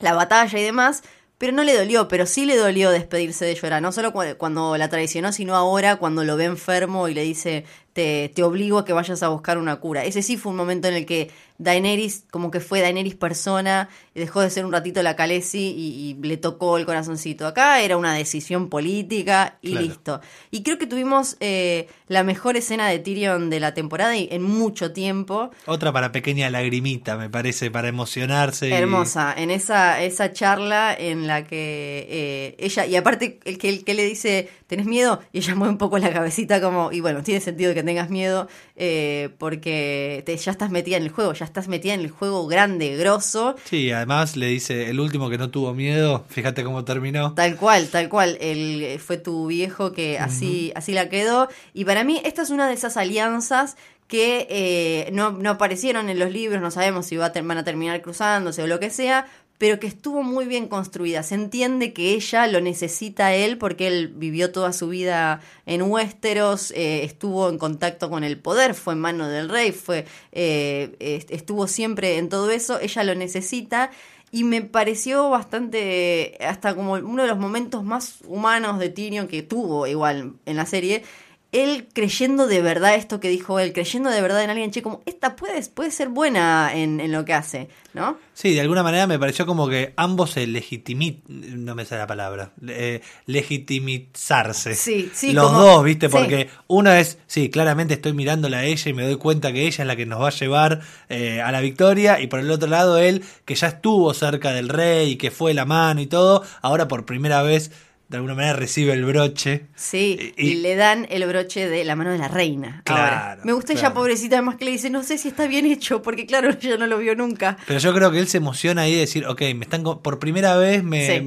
la 0.00 0.14
batalla 0.14 0.58
y 0.58 0.62
demás, 0.62 1.02
pero 1.38 1.52
no 1.52 1.62
le 1.62 1.76
dolió, 1.76 2.08
pero 2.08 2.26
sí 2.26 2.46
le 2.46 2.56
dolió 2.56 2.90
despedirse 2.90 3.44
de 3.44 3.54
Llora, 3.54 3.80
no 3.80 3.92
solo 3.92 4.12
cuando 4.12 4.76
la 4.76 4.88
traicionó, 4.88 5.32
sino 5.32 5.54
ahora 5.54 5.96
cuando 5.96 6.24
lo 6.24 6.36
ve 6.36 6.44
enfermo 6.44 7.08
y 7.08 7.14
le 7.14 7.22
dice, 7.22 7.64
te, 7.98 8.30
te 8.32 8.44
obligo 8.44 8.78
a 8.78 8.84
que 8.84 8.92
vayas 8.92 9.24
a 9.24 9.28
buscar 9.28 9.58
una 9.58 9.80
cura. 9.80 10.04
Ese 10.04 10.22
sí 10.22 10.36
fue 10.36 10.50
un 10.50 10.56
momento 10.56 10.86
en 10.86 10.94
el 10.94 11.04
que 11.04 11.32
Daenerys, 11.58 12.24
como 12.30 12.52
que 12.52 12.60
fue 12.60 12.80
Daenerys 12.80 13.16
persona, 13.16 13.88
dejó 14.14 14.40
de 14.40 14.50
ser 14.50 14.64
un 14.64 14.72
ratito 14.72 15.02
la 15.02 15.16
Khaleesi 15.16 15.58
y, 15.58 16.16
le 16.22 16.36
tocó 16.36 16.78
el 16.78 16.86
corazoncito. 16.86 17.46
Acá 17.46 17.80
era 17.80 17.96
una 17.96 18.14
decisión 18.14 18.68
política 18.68 19.58
y 19.60 19.74
listo. 19.74 20.20
Y 20.52 20.62
creo 20.62 20.78
que 20.78 20.86
tuvimos 20.86 21.36
eh, 21.40 21.88
la 22.06 22.22
mejor 22.22 22.56
escena 22.56 22.88
de 22.88 23.00
Tyrion 23.00 23.50
de 23.50 23.58
la 23.58 23.74
temporada 23.74 24.16
y 24.16 24.28
en 24.30 24.42
mucho 24.42 24.92
tiempo. 24.92 25.50
Otra 25.66 25.92
para 25.92 26.12
pequeña 26.12 26.48
lagrimita, 26.48 27.16
me 27.16 27.28
parece, 27.28 27.70
para 27.72 27.88
emocionarse. 27.88 28.72
Hermosa, 28.72 29.34
en 29.36 29.50
esa, 29.50 30.00
esa 30.00 30.32
charla 30.32 30.94
en 30.96 31.26
la 31.26 31.44
que 31.44 32.06
eh, 32.08 32.56
ella, 32.58 32.86
y 32.86 32.94
aparte 32.94 33.40
el 33.44 33.58
que, 33.58 33.68
el 33.68 33.84
que 33.84 33.94
le 33.94 34.04
dice, 34.04 34.48
¿tenés 34.68 34.86
miedo? 34.86 35.20
Y 35.32 35.38
ella 35.38 35.56
mueve 35.56 35.72
un 35.72 35.78
poco 35.78 35.98
la 35.98 36.12
cabecita 36.12 36.60
como, 36.60 36.92
y 36.92 37.00
bueno, 37.00 37.24
tiene 37.24 37.40
sentido 37.40 37.74
que 37.74 37.82
tengas 37.88 38.10
miedo, 38.10 38.48
eh, 38.76 39.30
porque 39.38 40.22
te, 40.26 40.36
ya 40.36 40.52
estás 40.52 40.70
metida 40.70 40.98
en 40.98 41.04
el 41.04 41.08
juego, 41.08 41.32
ya 41.32 41.46
estás 41.46 41.68
metida 41.68 41.94
en 41.94 42.00
el 42.00 42.10
juego 42.10 42.46
grande, 42.46 42.96
grosso. 42.96 43.56
Sí, 43.64 43.90
además 43.90 44.36
le 44.36 44.46
dice, 44.48 44.90
el 44.90 45.00
último 45.00 45.30
que 45.30 45.38
no 45.38 45.48
tuvo 45.48 45.72
miedo, 45.72 46.26
fíjate 46.28 46.64
cómo 46.64 46.84
terminó. 46.84 47.32
Tal 47.34 47.56
cual, 47.56 47.88
tal 47.88 48.08
cual. 48.08 48.36
El, 48.40 49.00
fue 49.00 49.16
tu 49.16 49.46
viejo 49.46 49.92
que 49.92 50.18
así, 50.18 50.70
así 50.74 50.92
la 50.92 51.08
quedó. 51.08 51.48
Y 51.72 51.86
para 51.86 52.04
mí, 52.04 52.20
esta 52.24 52.42
es 52.42 52.50
una 52.50 52.68
de 52.68 52.74
esas 52.74 52.96
alianzas 52.96 53.76
que 54.06 54.46
eh, 54.50 55.10
no, 55.12 55.32
no 55.32 55.50
aparecieron 55.50 56.08
en 56.08 56.18
los 56.18 56.30
libros, 56.30 56.60
no 56.60 56.70
sabemos 56.70 57.06
si 57.06 57.16
va 57.16 57.26
a 57.26 57.42
van 57.42 57.58
a 57.58 57.64
terminar 57.64 58.00
cruzándose 58.02 58.62
o 58.62 58.66
lo 58.66 58.80
que 58.80 58.90
sea, 58.90 59.26
pero 59.58 59.80
que 59.80 59.88
estuvo 59.88 60.22
muy 60.22 60.46
bien 60.46 60.68
construida. 60.68 61.22
Se 61.24 61.34
entiende 61.34 61.92
que 61.92 62.14
ella 62.14 62.46
lo 62.46 62.60
necesita 62.60 63.26
a 63.26 63.34
él 63.34 63.58
porque 63.58 63.88
él 63.88 64.08
vivió 64.14 64.52
toda 64.52 64.72
su 64.72 64.88
vida 64.88 65.40
en 65.66 65.82
Westeros, 65.82 66.70
eh, 66.70 67.04
estuvo 67.04 67.48
en 67.48 67.58
contacto 67.58 68.08
con 68.08 68.22
el 68.22 68.38
poder, 68.38 68.74
fue 68.74 68.94
en 68.94 69.00
mano 69.00 69.28
del 69.28 69.48
rey, 69.48 69.72
fue, 69.72 70.06
eh, 70.32 71.26
estuvo 71.28 71.66
siempre 71.66 72.18
en 72.18 72.28
todo 72.28 72.50
eso, 72.50 72.78
ella 72.80 73.02
lo 73.04 73.14
necesita. 73.14 73.90
Y 74.30 74.44
me 74.44 74.60
pareció 74.60 75.30
bastante, 75.30 76.36
hasta 76.40 76.74
como 76.74 76.92
uno 76.92 77.22
de 77.22 77.28
los 77.28 77.38
momentos 77.38 77.82
más 77.82 78.18
humanos 78.26 78.78
de 78.78 78.90
Tyrion 78.90 79.26
que 79.26 79.42
tuvo 79.42 79.86
igual 79.86 80.34
en 80.44 80.56
la 80.56 80.66
serie, 80.66 81.02
él 81.50 81.88
creyendo 81.94 82.46
de 82.46 82.60
verdad 82.60 82.94
esto 82.94 83.20
que 83.20 83.30
dijo 83.30 83.58
él, 83.58 83.72
creyendo 83.72 84.10
de 84.10 84.20
verdad 84.20 84.44
en 84.44 84.50
alguien, 84.50 84.70
che, 84.70 84.82
como 84.82 85.02
esta 85.06 85.34
puede, 85.34 85.62
puede 85.68 85.90
ser 85.90 86.08
buena 86.08 86.72
en, 86.74 87.10
lo 87.10 87.24
que 87.24 87.32
hace, 87.32 87.68
¿no? 87.94 88.18
Sí, 88.34 88.52
de 88.52 88.60
alguna 88.60 88.82
manera 88.82 89.06
me 89.06 89.18
pareció 89.18 89.46
como 89.46 89.66
que 89.66 89.94
ambos 89.96 90.32
se 90.32 90.46
legitimit, 90.46 91.26
no 91.26 91.74
me 91.74 91.86
sale 91.86 92.02
la 92.02 92.06
palabra, 92.06 92.52
eh, 92.66 93.00
legitimizarse. 93.24 94.74
Sí, 94.74 95.10
sí. 95.14 95.32
Los 95.32 95.50
dos, 95.52 95.82
¿viste? 95.84 96.10
Porque 96.10 96.50
uno 96.66 96.92
es, 96.92 97.18
sí, 97.26 97.48
claramente 97.48 97.94
estoy 97.94 98.12
mirándola 98.12 98.58
a 98.58 98.64
ella 98.64 98.90
y 98.90 98.92
me 98.92 99.04
doy 99.04 99.16
cuenta 99.16 99.50
que 99.50 99.66
ella 99.66 99.84
es 99.84 99.86
la 99.86 99.96
que 99.96 100.04
nos 100.04 100.20
va 100.20 100.28
a 100.28 100.32
llevar 100.32 100.80
eh, 101.08 101.40
a 101.40 101.50
la 101.50 101.60
victoria, 101.60 102.20
y 102.20 102.26
por 102.26 102.40
el 102.40 102.50
otro 102.50 102.68
lado 102.68 102.98
él, 102.98 103.24
que 103.46 103.54
ya 103.54 103.68
estuvo 103.68 104.12
cerca 104.12 104.52
del 104.52 104.68
rey 104.68 105.12
y 105.12 105.16
que 105.16 105.30
fue 105.30 105.54
la 105.54 105.64
mano 105.64 106.02
y 106.02 106.06
todo, 106.06 106.44
ahora 106.60 106.88
por 106.88 107.06
primera 107.06 107.42
vez 107.42 107.70
de 108.08 108.16
alguna 108.16 108.34
manera 108.34 108.54
recibe 108.54 108.94
el 108.94 109.04
broche. 109.04 109.66
Sí, 109.74 110.32
y, 110.38 110.54
le 110.54 110.76
dan 110.76 111.06
el 111.10 111.26
broche 111.26 111.68
de 111.68 111.84
la 111.84 111.94
mano 111.94 112.10
de 112.10 112.16
la 112.16 112.28
reina. 112.28 112.80
Claro. 112.84 113.42
Me 113.44 113.52
gusta 113.52 113.74
ella, 113.74 113.92
pobrecita, 113.92 114.36
además 114.36 114.56
que 114.56 114.64
le 114.64 114.70
dice, 114.70 114.88
no 114.88 115.02
sé 115.02 115.18
si 115.18 115.28
está 115.28 115.46
bien 115.46 115.66
hecho, 115.66 116.00
porque 116.00 116.24
claro, 116.24 116.48
ella 116.60 116.78
no 116.78 116.86
lo 116.86 116.96
vio 116.96 117.14
nunca. 117.14 117.58
Pero 117.66 117.78
yo 117.78 117.92
creo 117.92 118.10
que 118.10 118.18
él 118.18 118.26
se 118.26 118.38
emociona 118.38 118.82
ahí 118.82 118.94
de 118.94 119.00
decir, 119.00 119.26
ok, 119.26 119.42
me 119.54 119.64
están 119.64 119.82
por 119.82 120.18
primera 120.18 120.56
vez 120.56 120.82
me, 120.82 121.26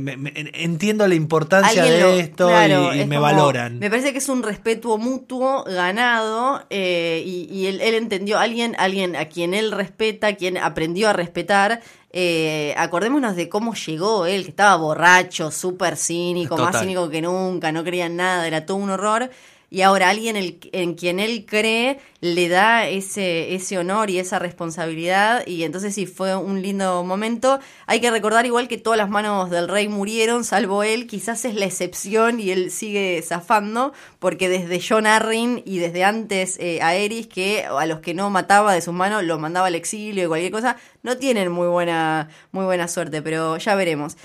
entiendo 0.54 1.08
la 1.08 1.16
importancia 1.16 1.84
de 1.84 2.20
esto 2.20 2.50
y, 2.96 3.06
me 3.06 3.20
valoran. 3.20 3.78
Me 3.78 3.90
parece 3.90 4.12
que 4.12 4.18
es 4.18 4.30
un 4.30 4.42
respeto 4.42 4.98
mutuo 4.98 5.64
ganado 5.66 6.66
eh, 6.72 7.22
y, 7.26 7.68
él, 7.68 7.80
él, 7.82 7.94
entendió, 7.94 8.40
alguien, 8.40 8.76
alguien 8.80 9.16
a 9.16 9.26
quien 9.26 9.54
él 9.54 9.72
respeta, 9.72 10.34
quien 10.34 10.58
aprendió 10.58 11.10
a 11.10 11.14
respetar, 11.14 11.82
eh, 12.14 12.74
acordémonos 12.78 13.36
de 13.36 13.48
cómo 13.48 13.74
llegó 13.74 14.26
él, 14.26 14.44
que 14.44 14.50
estaba 14.50 14.76
borracho, 14.76 15.50
súper 15.52 15.96
cínico, 15.96 16.58
más 16.58 16.80
cínico 16.80 17.10
que 17.10 17.22
nunca, 17.22 17.72
no 17.72 17.84
creía 17.84 18.08
en 18.08 18.18
nada, 18.18 18.48
era 18.48 18.66
todo 18.66 18.78
un 18.78 18.90
horror 18.90 19.30
y 19.72 19.84
ahora 19.84 20.10
alguien 20.10 20.36
en 20.74 20.96
quien 20.96 21.22
él 21.22 21.46
cree 21.48 21.98
le 22.20 22.50
da 22.50 22.90
ese, 22.90 23.56
ese 23.56 23.78
honor 23.78 24.10
y 24.10 24.20
esa 24.20 24.38
responsabilidad 24.38 25.48
y 25.48 25.64
entonces 25.64 25.96
sí 25.96 26.06
fue 26.06 26.36
un 26.36 26.62
lindo 26.62 27.06
momento. 27.06 27.58
Hay 27.88 28.02
que 28.02 28.12
recordar 28.12 28.46
igual 28.46 28.68
que 28.68 28.78
todas 28.78 28.98
las 28.98 29.10
manos 29.10 29.50
del 29.50 29.70
rey 29.70 29.88
murieron, 29.88 30.44
salvo 30.44 30.84
él, 30.84 31.08
quizás 31.08 31.46
es 31.46 31.56
la 31.56 31.66
excepción 31.66 32.42
y 32.42 32.52
él 32.52 32.70
sigue 32.70 33.24
zafando 33.26 33.94
porque 34.20 34.50
desde 34.50 34.82
John 34.86 35.08
Arryn 35.08 35.64
y 35.66 35.80
desde 35.80 36.04
antes 36.04 36.60
eh, 36.60 36.82
a 36.82 36.96
Eris 36.96 37.28
que 37.28 37.64
a 37.64 37.86
los 37.86 38.02
que 38.02 38.14
no 38.14 38.30
mataba 38.30 38.74
de 38.74 38.82
sus 38.82 38.94
manos 38.94 39.24
lo 39.24 39.40
mandaba 39.40 39.68
al 39.68 39.76
exilio 39.76 40.26
y 40.26 40.28
cualquier 40.28 40.52
cosa, 40.52 40.76
no 41.02 41.16
tienen 41.16 41.50
muy 41.50 41.68
buena, 41.70 42.28
muy 42.52 42.66
buena 42.66 42.90
suerte, 42.90 43.22
pero 43.22 43.56
ya 43.56 43.76
veremos. 43.76 44.18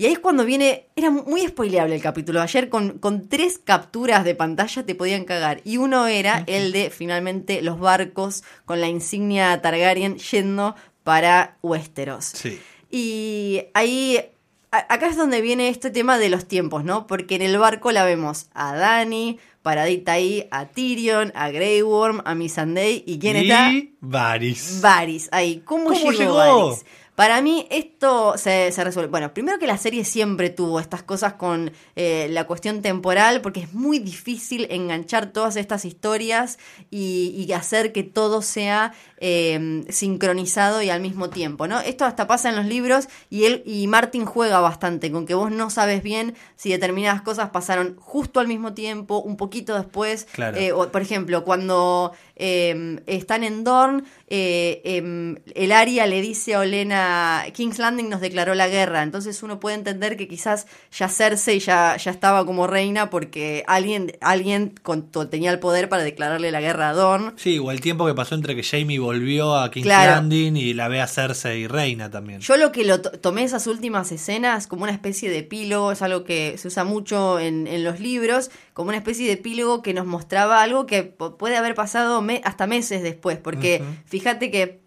Y 0.00 0.06
ahí 0.06 0.12
es 0.12 0.18
cuando 0.18 0.46
viene, 0.46 0.86
era 0.96 1.10
muy 1.10 1.46
spoileable 1.46 1.94
el 1.94 2.00
capítulo. 2.00 2.40
Ayer 2.40 2.70
con, 2.70 2.98
con 3.00 3.28
tres 3.28 3.60
capturas 3.62 4.24
de 4.24 4.34
pantalla 4.34 4.82
te 4.86 4.94
podían 4.94 5.26
cagar. 5.26 5.60
Y 5.62 5.76
uno 5.76 6.06
era 6.06 6.42
el 6.46 6.72
de 6.72 6.88
finalmente 6.88 7.60
los 7.60 7.78
barcos 7.78 8.42
con 8.64 8.80
la 8.80 8.88
insignia 8.88 9.60
Targaryen 9.60 10.16
yendo 10.16 10.74
para 11.04 11.58
Westeros. 11.60 12.24
Sí. 12.24 12.58
Y 12.90 13.64
ahí, 13.74 14.18
acá 14.70 15.06
es 15.06 15.18
donde 15.18 15.42
viene 15.42 15.68
este 15.68 15.90
tema 15.90 16.16
de 16.16 16.30
los 16.30 16.48
tiempos, 16.48 16.82
¿no? 16.82 17.06
Porque 17.06 17.34
en 17.34 17.42
el 17.42 17.58
barco 17.58 17.92
la 17.92 18.02
vemos 18.02 18.46
a 18.54 18.74
Dani, 18.74 19.38
paradita 19.60 20.12
ahí, 20.12 20.48
a 20.50 20.64
Tyrion, 20.64 21.30
a 21.34 21.50
Grey 21.50 21.82
Worm, 21.82 22.22
a 22.24 22.34
Missandei. 22.34 23.04
¿Y 23.06 23.18
quién 23.18 23.36
y 23.36 23.40
está? 23.40 23.70
Varys. 24.00 24.80
Varys. 24.80 25.28
Ahí, 25.30 25.60
¿cómo, 25.62 25.92
llegó, 25.92 26.36
Varys? 26.36 26.86
Para 27.20 27.42
mí 27.42 27.66
esto 27.68 28.38
se, 28.38 28.72
resuelve. 28.82 29.10
Bueno, 29.10 29.34
primero 29.34 29.58
que 29.58 29.66
la 29.66 29.76
serie 29.76 30.06
siempre 30.06 30.48
tuvo 30.48 30.80
estas 30.80 31.02
cosas 31.02 31.34
con 31.34 31.70
eh, 31.94 32.28
la 32.30 32.46
cuestión 32.46 32.80
temporal, 32.80 33.42
porque 33.42 33.60
es 33.60 33.74
muy 33.74 33.98
difícil 33.98 34.66
enganchar 34.70 35.26
todas 35.30 35.56
estas 35.56 35.84
historias 35.84 36.58
y, 36.90 37.52
hacer 37.52 37.92
que 37.92 38.04
todo 38.04 38.40
sea 38.40 38.94
em, 39.18 39.84
sincronizado 39.88 40.80
y 40.80 40.88
al 40.88 41.02
mismo 41.02 41.28
tiempo, 41.28 41.66
¿no? 41.66 41.80
Esto 41.80 42.06
hasta 42.06 42.26
pasa 42.26 42.48
en 42.48 42.56
los 42.56 42.64
libros 42.64 43.08
y 43.28 43.44
él 43.44 43.62
y 43.66 43.86
Martin 43.86 44.24
juega 44.24 44.60
bastante 44.60 45.10
con 45.12 45.26
que 45.26 45.34
vos 45.34 45.50
no 45.50 45.68
sabes 45.68 46.02
bien 46.02 46.36
si 46.56 46.70
determinadas 46.70 47.20
cosas 47.20 47.50
pasaron 47.50 47.96
justo 47.98 48.40
al 48.40 48.46
mismo 48.46 48.72
tiempo, 48.72 49.18
un 49.18 49.36
poquito 49.36 49.74
después. 49.74 50.26
Claro. 50.32 50.56
Eh, 50.56 50.72
por 50.90 51.02
ejemplo, 51.02 51.44
cuando 51.44 52.12
em, 52.40 53.00
están 53.06 53.44
en 53.44 53.64
Dorn, 53.64 54.04
eh, 54.28 54.80
em, 54.84 55.36
el 55.54 55.72
Aria 55.72 56.06
le 56.06 56.22
dice 56.22 56.54
a 56.54 56.60
Olena, 56.60 57.44
King's 57.52 57.78
Landing 57.78 58.08
nos 58.08 58.22
declaró 58.22 58.54
la 58.54 58.66
guerra, 58.66 59.02
entonces 59.02 59.42
uno 59.42 59.60
puede 59.60 59.76
entender 59.76 60.16
que 60.16 60.26
quizás 60.26 60.66
ya 60.90 61.08
Cersei 61.08 61.60
ya, 61.60 61.96
ya 61.98 62.10
estaba 62.10 62.46
como 62.46 62.66
reina 62.66 63.10
porque 63.10 63.62
alguien, 63.66 64.12
alguien 64.22 64.74
tenía 65.30 65.50
el 65.50 65.58
poder 65.58 65.90
para 65.90 66.02
declararle 66.02 66.50
la 66.50 66.62
guerra 66.62 66.88
a 66.88 66.92
Dorn. 66.94 67.34
Sí, 67.36 67.58
o 67.58 67.70
el 67.70 67.82
tiempo 67.82 68.06
que 68.06 68.14
pasó 68.14 68.34
entre 68.34 68.56
que 68.56 68.62
Jamie 68.62 68.98
volvió 68.98 69.54
a 69.56 69.70
King's 69.70 69.86
Landing 69.86 70.56
y 70.56 70.72
la 70.72 70.88
ve 70.88 71.02
a 71.02 71.06
Cersei 71.06 71.66
reina 71.66 72.10
también. 72.10 72.40
Yo 72.40 72.56
lo 72.56 72.72
que 72.72 72.84
lo 72.84 73.02
tomé 73.02 73.44
esas 73.44 73.66
últimas 73.66 74.10
escenas 74.12 74.66
como 74.66 74.84
una 74.84 74.92
especie 74.92 75.28
de 75.28 75.38
epílogo, 75.38 75.92
es 75.92 76.00
algo 76.00 76.24
que 76.24 76.56
se 76.56 76.68
usa 76.68 76.84
mucho 76.84 77.38
en, 77.38 77.66
en 77.66 77.84
los 77.84 78.00
libros, 78.00 78.50
como 78.72 78.88
una 78.88 78.98
especie 78.98 79.26
de 79.26 79.32
epílogo 79.32 79.82
que 79.82 79.92
nos 79.92 80.06
mostraba 80.06 80.62
algo 80.62 80.86
que 80.86 81.02
puede 81.02 81.56
haber 81.56 81.74
pasado 81.74 82.22
hasta 82.44 82.66
meses 82.66 83.02
después, 83.02 83.38
porque 83.38 83.82
fíjate 84.06 84.50
que 84.50 84.80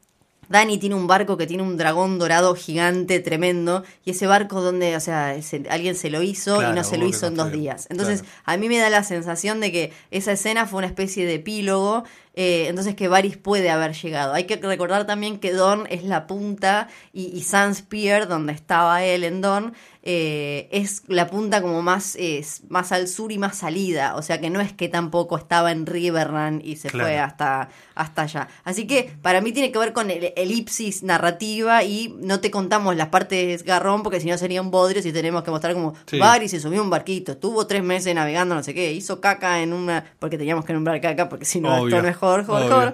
Dani 0.50 0.78
tiene 0.78 0.96
un 0.96 1.08
barco 1.08 1.38
que 1.38 1.48
tiene 1.48 1.64
un 1.64 1.78
dragón 1.78 2.20
dorado 2.20 2.56
gigante, 2.56 3.20
tremendo, 3.20 3.84
y 4.06 4.12
ese 4.12 4.28
barco 4.28 4.62
donde, 4.62 4.96
o 4.96 5.00
sea, 5.00 5.36
alguien 5.70 5.96
se 5.96 6.10
lo 6.10 6.22
hizo 6.22 6.62
y 6.62 6.74
no 6.74 6.84
se 6.84 6.98
lo 6.98 7.08
hizo 7.08 7.28
en 7.28 7.36
dos 7.36 7.52
días. 7.52 7.88
Entonces, 7.90 8.24
a 8.46 8.58
mí 8.58 8.68
me 8.68 8.78
da 8.78 8.90
la 8.90 9.04
sensación 9.04 9.60
de 9.60 9.72
que 9.72 9.94
esa 10.12 10.34
escena 10.34 10.66
fue 10.66 10.80
una 10.80 10.88
especie 10.88 11.26
de 11.26 11.36
epílogo, 11.36 12.04
eh, 12.36 12.66
entonces 12.68 12.96
que 12.96 13.08
Varys 13.08 13.38
puede 13.38 13.70
haber 13.70 13.94
llegado. 13.94 14.34
Hay 14.34 14.46
que 14.46 14.58
recordar 14.58 15.06
también 15.06 15.40
que 15.40 15.54
Dorn 15.54 15.88
es 15.90 16.04
la 16.04 16.28
punta 16.28 16.88
y, 17.14 17.26
y 17.36 17.44
Sunspear, 17.44 18.28
donde 18.28 18.54
estaba 18.54 19.04
él 19.04 19.24
en 19.24 19.42
Dorn, 19.42 19.74
eh, 20.06 20.68
es 20.72 21.04
la 21.08 21.28
punta 21.28 21.62
como 21.62 21.82
más, 21.82 22.18
más 22.68 22.92
al 22.92 23.08
sur 23.08 23.32
y 23.32 23.38
más 23.38 23.58
salida. 23.58 24.16
O 24.16 24.22
sea 24.22 24.42
que 24.42 24.50
no 24.50 24.60
es 24.60 24.74
que 24.74 24.90
tampoco 24.90 25.38
estaba 25.38 25.72
en 25.72 25.86
Riverrun 25.86 26.62
y 26.64 26.76
se 26.76 26.90
fue 26.90 27.18
hasta, 27.18 27.70
hasta 27.96 28.24
allá. 28.24 28.48
Así 28.66 28.86
que 28.86 29.12
para 29.22 29.40
mí 29.40 29.54
tiene 29.54 29.72
que 29.72 29.80
ver 29.80 29.94
con 29.94 30.12
el 30.12 30.34
elipsis 30.36 31.04
narrativa 31.04 31.84
y 31.84 32.14
no 32.20 32.42
te 32.42 32.52
contamos 32.52 32.96
las 32.96 33.08
partes 33.08 33.64
garrón 33.64 34.04
porque 34.04 34.20
si 34.20 34.28
no 34.28 34.38
sería 34.38 34.62
un 34.62 34.72
bodrio 34.72 35.02
si 35.02 35.14
tenemos 35.14 35.44
que 35.44 35.52
mostrar 35.52 35.74
como 35.74 35.94
sí. 36.06 36.20
y 36.44 36.50
se 36.50 36.60
subió 36.60 36.82
un 36.82 36.90
barquito, 36.90 37.34
estuvo 37.34 37.66
tres 37.66 37.84
meses 37.84 38.14
navegando, 38.14 38.56
no 38.56 38.64
sé 38.64 38.74
qué, 38.74 38.92
hizo 38.92 39.22
caca 39.22 39.62
en 39.62 39.74
una. 39.74 40.04
porque 40.20 40.38
teníamos 40.38 40.66
que 40.66 40.74
nombrar 40.74 41.00
caca 41.00 41.30
porque 41.30 41.46
si 41.46 41.62
no, 41.62 41.88
esto 41.88 42.02
no 42.02 42.08
es 42.08 42.18
joder, 42.18 42.94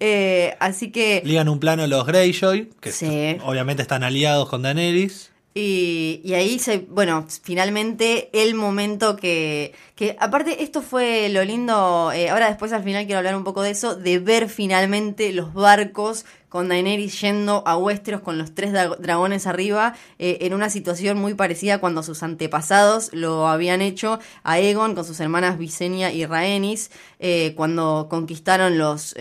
eh, 0.00 0.56
así 0.60 0.90
que. 0.90 1.22
Ligan 1.24 1.48
un 1.48 1.60
plano 1.60 1.86
los 1.86 2.06
Greyjoy, 2.06 2.70
que 2.80 3.40
obviamente 3.44 3.82
están 3.82 4.02
aliados 4.02 4.48
con 4.48 4.62
Daenerys. 4.62 5.33
Y, 5.56 6.32
ahí 6.34 6.58
se, 6.58 6.78
bueno, 6.78 7.26
finalmente 7.44 8.28
el 8.32 8.56
momento 8.56 9.14
que, 9.14 9.72
que 9.94 10.16
aparte 10.18 10.64
esto 10.64 10.82
fue 10.82 11.28
lo 11.28 11.44
lindo, 11.44 12.10
eh, 12.12 12.30
ahora 12.30 12.48
después 12.48 12.72
al 12.72 12.82
final 12.82 13.04
quiero 13.06 13.18
hablar 13.18 13.36
un 13.36 13.44
poco 13.44 13.62
de 13.62 13.70
eso, 13.70 13.94
de 13.94 14.18
ver 14.18 14.48
finalmente 14.48 15.32
los 15.32 15.54
barcos 15.54 16.24
con 16.48 16.68
Daenerys 16.68 17.20
yendo 17.20 17.62
a 17.66 17.76
Westeros 17.76 18.20
con 18.20 18.36
los 18.36 18.52
tres 18.54 18.72
dragones 18.72 19.46
arriba, 19.46 19.94
eh, 20.18 20.38
en 20.40 20.54
una 20.54 20.70
situación 20.70 21.18
muy 21.18 21.34
parecida 21.34 21.78
cuando 21.78 22.02
sus 22.02 22.24
antepasados 22.24 23.10
lo 23.12 23.46
habían 23.46 23.80
hecho 23.80 24.18
a 24.42 24.58
Egon 24.58 24.96
con 24.96 25.04
sus 25.04 25.20
hermanas 25.20 25.56
Visenya 25.58 26.12
y 26.12 26.26
Rhaenys, 26.26 26.90
eh, 27.20 27.54
cuando 27.56 28.08
conquistaron 28.10 28.76
los 28.76 29.14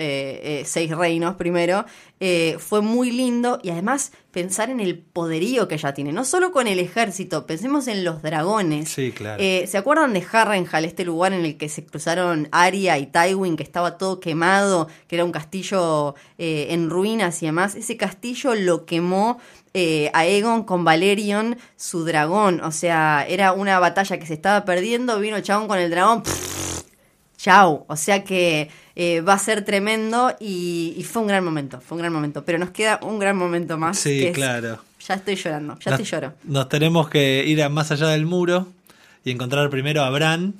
seis 0.65 0.89
reinos 0.97 1.35
primero. 1.35 1.85
Eh, 2.25 2.55
fue 2.57 2.79
muy 2.79 3.11
lindo 3.11 3.59
y 3.61 3.69
además 3.71 4.13
pensar 4.31 4.69
en 4.69 4.79
el 4.79 4.97
poderío 4.97 5.67
que 5.67 5.75
ella 5.75 5.93
tiene, 5.93 6.13
no 6.13 6.23
solo 6.23 6.53
con 6.53 6.67
el 6.67 6.79
ejército, 6.79 7.45
pensemos 7.45 7.89
en 7.89 8.05
los 8.05 8.21
dragones. 8.21 8.87
Sí, 8.87 9.11
claro. 9.11 9.43
Eh, 9.43 9.67
¿Se 9.67 9.77
acuerdan 9.77 10.13
de 10.13 10.25
Harrenhal, 10.31 10.85
este 10.85 11.03
lugar 11.03 11.33
en 11.33 11.43
el 11.43 11.57
que 11.57 11.67
se 11.67 11.85
cruzaron 11.85 12.47
Arya 12.53 12.97
y 12.97 13.07
Tywin, 13.07 13.57
que 13.57 13.63
estaba 13.63 13.97
todo 13.97 14.21
quemado, 14.21 14.87
que 15.09 15.17
era 15.17 15.25
un 15.25 15.33
castillo 15.33 16.15
eh, 16.37 16.67
en 16.69 16.89
ruinas 16.89 17.43
y 17.43 17.47
demás? 17.47 17.75
Ese 17.75 17.97
castillo 17.97 18.55
lo 18.55 18.85
quemó 18.85 19.39
eh, 19.73 20.09
Aegon 20.13 20.63
con 20.63 20.85
Valerion, 20.85 21.57
su 21.75 22.05
dragón. 22.05 22.61
O 22.61 22.71
sea, 22.71 23.25
era 23.27 23.51
una 23.51 23.79
batalla 23.79 24.17
que 24.17 24.27
se 24.27 24.33
estaba 24.33 24.63
perdiendo, 24.63 25.19
vino 25.19 25.35
el 25.35 25.43
chabón 25.43 25.67
con 25.67 25.77
el 25.77 25.91
dragón. 25.91 26.23
Chau. 27.43 27.83
O 27.89 27.95
sea 27.97 28.23
que 28.23 28.69
eh, 28.95 29.19
va 29.19 29.33
a 29.33 29.37
ser 29.39 29.65
tremendo 29.65 30.33
y, 30.39 30.93
y 30.95 31.03
fue 31.03 31.23
un 31.23 31.27
gran 31.27 31.43
momento, 31.43 31.81
fue 31.81 31.97
un 31.97 32.01
gran 32.01 32.13
momento. 32.13 32.45
Pero 32.45 32.57
nos 32.57 32.69
queda 32.69 32.99
un 33.01 33.19
gran 33.19 33.35
momento 33.35 33.77
más. 33.77 33.99
Sí, 33.99 34.19
que 34.21 34.27
es- 34.29 34.33
claro. 34.33 34.79
ya 35.05 35.15
estoy 35.15 35.35
llorando, 35.35 35.77
ya 35.79 35.91
Nos- 35.91 35.99
te 35.99 36.05
lloro. 36.05 36.33
Nos 36.45 36.69
tenemos 36.69 37.09
que 37.09 37.43
ir 37.45 37.61
a 37.61 37.67
más 37.67 37.91
allá 37.91 38.07
del 38.07 38.25
muro 38.25 38.67
y 39.25 39.31
encontrar 39.31 39.69
primero 39.69 40.03
a 40.03 40.09
Bran 40.09 40.53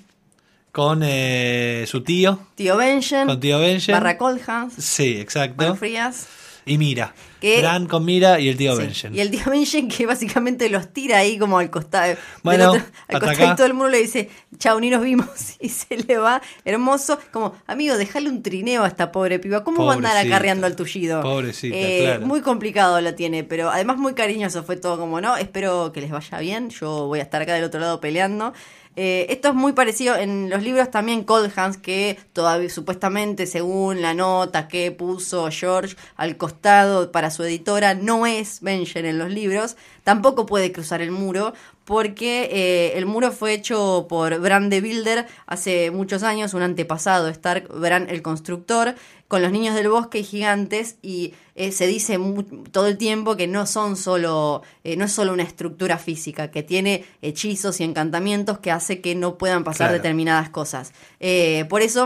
con 0.74 1.02
eh, 1.06 1.86
su 1.88 2.02
tío, 2.04 2.40
Tío 2.56 2.76
Benjen, 2.76 3.28
con 3.28 3.40
tío 3.40 3.60
Benjen. 3.60 3.94
barra 3.94 4.18
Coldhans, 4.18 4.74
Sí, 4.78 5.16
exacto. 5.22 5.76
Frías. 5.76 6.28
Y 6.66 6.78
Mira. 6.78 7.14
Que- 7.44 7.60
Bran 7.60 7.88
con 7.88 8.06
Mira 8.06 8.40
y 8.40 8.48
el 8.48 8.56
tío 8.56 8.74
Sí, 8.78 8.82
Benjen. 8.84 9.14
Y 9.14 9.20
el 9.20 9.30
tío 9.30 9.42
Benjen 9.48 9.90
que 9.90 10.06
básicamente 10.06 10.70
los 10.70 10.94
tira 10.94 11.18
ahí 11.18 11.38
como 11.38 11.60
al 11.60 11.70
costado. 11.70 12.16
Bueno, 12.42 12.70
otro- 12.72 12.82
al 13.10 13.16
hasta 13.16 13.20
costadito 13.20 13.52
acá. 13.54 13.64
del 13.64 13.74
muro 13.74 13.90
le 13.90 13.98
dice, 13.98 14.30
chau, 14.58 14.80
ni 14.80 14.90
nos 14.90 15.04
vimos. 15.04 15.28
Y 15.60 15.68
se 15.70 15.98
le 15.98 16.18
va, 16.18 16.42
hermoso. 16.64 17.20
Como, 17.32 17.54
amigo, 17.68 17.98
déjale 17.98 18.30
un 18.30 18.42
trineo 18.42 18.84
a 18.84 18.88
esta 18.88 19.12
pobre 19.12 19.40
piba. 19.40 19.64
¿Cómo 19.66 19.86
va 19.86 19.94
a 19.94 19.96
andar 19.98 20.16
acarreando 20.26 20.66
al 20.68 20.76
tullido? 20.78 21.22
Pobrecita, 21.22 21.76
Eh, 21.78 22.00
claro. 22.06 22.26
Muy 22.26 22.40
complicado 22.42 23.02
lo 23.02 23.14
tiene, 23.14 23.44
pero 23.44 23.70
además 23.70 23.98
muy 23.98 24.14
cariñoso 24.14 24.64
fue 24.64 24.78
todo 24.78 24.98
como, 24.98 25.20
¿no? 25.20 25.36
Espero 25.36 25.92
que 25.92 26.00
les 26.02 26.12
vaya 26.12 26.40
bien. 26.40 26.70
Yo 26.70 27.08
voy 27.08 27.20
a 27.20 27.24
estar 27.24 27.42
acá 27.42 27.54
del 27.56 27.66
otro 27.66 27.80
lado 27.82 28.00
peleando. 28.00 28.54
Eh, 28.96 29.26
esto 29.30 29.50
es 29.50 29.54
muy 29.56 29.74
parecido 29.74 30.16
en 30.16 30.50
los 30.50 30.62
libros 30.62 30.92
también 30.92 31.24
Cold 31.24 31.52
Hands, 31.56 31.78
que 31.78 32.20
todavía 32.32 32.70
supuestamente, 32.70 33.48
según 33.48 34.02
la 34.02 34.14
nota 34.14 34.68
que 34.68 34.92
puso 34.92 35.50
George 35.50 35.96
al 36.16 36.38
costado 36.38 37.12
para 37.12 37.32
su 37.32 37.44
editora, 37.44 37.96
no 37.96 38.28
es 38.28 38.62
Benjen 38.62 39.06
en 39.06 39.18
los 39.18 39.32
libros, 39.32 39.78
tampoco 40.04 40.46
puede 40.46 40.72
cruzar 40.72 41.02
el 41.02 41.12
muro, 41.12 41.54
porque 41.86 42.50
eh, 42.52 42.98
el 42.98 43.06
muro 43.06 43.32
fue 43.32 43.54
hecho 43.54 44.06
por 44.08 44.40
Bran 44.40 44.70
de 44.70 44.82
Builder 44.82 45.26
hace 45.48 45.92
muchos 45.92 46.24
años, 46.24 46.54
un 46.54 46.62
antepasado, 46.62 47.28
Stark, 47.30 47.68
Bran 47.74 48.10
el 48.10 48.22
constructor, 48.22 48.96
con 49.34 49.42
los 49.42 49.52
niños 49.52 49.74
del 49.74 49.90
bosque 49.90 50.20
y 50.20 50.24
gigantes, 50.24 50.98
y 51.02 51.34
eh, 51.56 51.72
se 51.72 51.88
dice 51.88 52.20
mu- 52.20 52.44
todo 52.44 52.86
el 52.86 53.00
tiempo 53.00 53.36
que 53.36 53.48
no 53.48 53.66
son 53.66 53.96
solo, 53.98 54.62
eh, 54.84 54.96
no 54.96 55.06
es 55.06 55.12
solo 55.12 55.34
una 55.34 55.42
estructura 55.42 55.98
física, 55.98 56.52
que 56.52 56.62
tiene 56.62 57.04
hechizos 57.24 57.80
y 57.80 57.84
encantamientos 57.84 58.60
que 58.60 58.70
hace 58.70 59.02
que 59.02 59.16
no 59.16 59.40
puedan 59.40 59.64
pasar 59.64 59.88
Claro. 59.88 59.94
determinadas 59.94 60.50
cosas. 60.52 60.94
Eh, 61.20 61.66
por 61.68 61.82
eso 61.82 62.06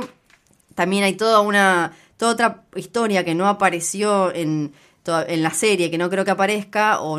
también 0.73 1.03
hay 1.03 1.15
toda 1.15 1.41
una 1.41 1.91
toda 2.15 2.31
otra 2.31 2.63
historia 2.75 3.25
que 3.25 3.35
no 3.35 3.47
apareció 3.49 4.33
en 4.33 4.71
en 5.27 5.41
la 5.43 5.51
serie 5.51 5.89
que 5.91 5.97
no 5.97 6.09
creo 6.09 6.23
que 6.25 6.31
aparezca 6.31 6.99
o, 7.01 7.17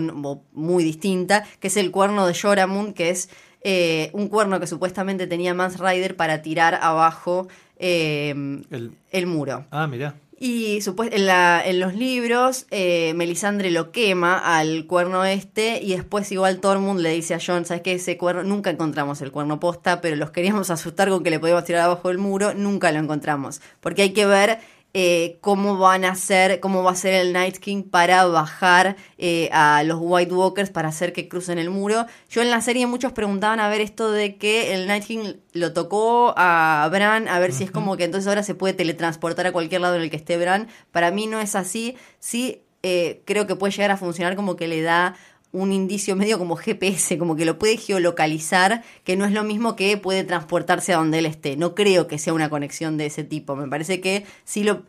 muy 0.52 0.84
distinta 0.84 1.44
que 1.60 1.68
es 1.68 1.76
el 1.76 1.90
cuerno 1.90 2.26
de 2.26 2.34
Joramun 2.34 2.92
que 2.92 3.08
es 3.10 3.28
eh, 3.62 4.10
un 4.12 4.28
cuerno 4.28 4.60
que 4.60 4.66
supuestamente 4.66 5.26
tenía 5.26 5.52
Mans 5.54 5.78
Rider 5.80 6.14
para 6.14 6.42
tirar 6.42 6.74
abajo 6.82 7.48
eh, 7.78 8.30
El- 8.70 8.92
el 9.12 9.26
muro 9.26 9.66
Ah, 9.70 9.86
mira. 9.86 10.14
y 10.40 10.78
en, 11.12 11.26
la- 11.26 11.62
en 11.64 11.80
los 11.80 11.94
libros, 11.94 12.66
eh, 12.70 13.12
Melisandre 13.16 13.70
lo 13.70 13.90
quema 13.90 14.38
al 14.58 14.86
cuerno 14.86 15.24
este 15.24 15.82
y 15.82 15.90
después 15.96 16.30
igual 16.32 16.60
Tormund 16.60 17.00
le 17.00 17.10
dice 17.10 17.34
a 17.34 17.40
Jon, 17.44 17.64
¿sabes 17.64 17.82
qué? 17.82 17.92
Ese 17.94 18.16
cuerno, 18.16 18.42
nunca 18.44 18.70
encontramos 18.70 19.20
el 19.22 19.32
cuerno 19.32 19.58
posta, 19.58 20.00
pero 20.00 20.14
los 20.16 20.30
queríamos 20.30 20.70
asustar 20.70 21.08
con 21.08 21.22
que 21.24 21.30
le 21.30 21.40
podíamos 21.40 21.64
tirar 21.64 21.82
abajo 21.82 22.08
del 22.08 22.18
muro, 22.18 22.54
nunca 22.54 22.92
lo 22.92 22.98
encontramos. 23.00 23.60
Porque 23.80 24.02
hay 24.02 24.10
que 24.12 24.26
ver 24.26 24.58
eh, 24.94 25.38
cómo 25.42 25.76
van 25.76 26.04
a 26.04 26.12
hacer, 26.12 26.60
cómo 26.60 26.82
va 26.82 26.92
a 26.92 26.94
ser 26.94 27.14
el 27.14 27.32
Night 27.32 27.58
King 27.58 27.82
para 27.82 28.24
bajar 28.24 28.96
eh, 29.18 29.50
a 29.52 29.82
los 29.84 29.98
White 30.00 30.32
Walkers 30.32 30.70
para 30.70 30.88
hacer 30.88 31.12
que 31.12 31.28
crucen 31.28 31.58
el 31.58 31.68
muro. 31.70 32.06
Yo 32.30 32.40
en 32.40 32.50
la 32.50 32.60
serie 32.62 32.86
muchos 32.86 33.12
preguntaban 33.12 33.60
a 33.60 33.68
ver 33.68 33.80
esto 33.82 34.10
de 34.10 34.36
que 34.36 34.74
el 34.74 34.86
Night 34.86 35.04
King 35.04 35.34
lo 35.52 35.72
tocó 35.72 36.32
a 36.36 36.88
Bran, 36.90 37.28
a 37.28 37.38
ver 37.38 37.52
si 37.52 37.64
es 37.64 37.70
como 37.70 37.96
que 37.96 38.04
entonces 38.04 38.28
ahora 38.28 38.42
se 38.42 38.54
puede 38.54 38.74
teletransportar 38.74 39.46
a 39.46 39.52
cualquier 39.52 39.82
lado 39.82 39.96
en 39.96 40.02
el 40.02 40.10
que 40.10 40.16
esté 40.16 40.38
Bran. 40.38 40.68
Para 40.90 41.10
mí 41.10 41.26
no 41.26 41.40
es 41.40 41.54
así. 41.54 41.96
Sí, 42.18 42.62
eh, 42.82 43.22
creo 43.24 43.46
que 43.46 43.56
puede 43.56 43.72
llegar 43.72 43.90
a 43.90 43.96
funcionar 43.96 44.36
como 44.36 44.56
que 44.56 44.68
le 44.68 44.80
da 44.82 45.16
un 45.52 45.72
indicio 45.72 46.14
medio 46.16 46.38
como 46.38 46.56
GPS, 46.56 47.18
como 47.18 47.36
que 47.36 47.44
lo 47.44 47.58
puede 47.58 47.76
geolocalizar, 47.76 48.82
que 49.04 49.16
no 49.16 49.24
es 49.24 49.32
lo 49.32 49.44
mismo 49.44 49.76
que 49.76 49.96
puede 49.96 50.24
transportarse 50.24 50.92
a 50.92 50.98
donde 50.98 51.18
él 51.18 51.26
esté. 51.26 51.56
No 51.56 51.74
creo 51.74 52.06
que 52.06 52.18
sea 52.18 52.32
una 52.32 52.50
conexión 52.50 52.96
de 52.96 53.06
ese 53.06 53.24
tipo. 53.24 53.56
Me 53.56 53.68
parece 53.68 54.00
que 54.00 54.26
sí 54.44 54.64
lo... 54.64 54.82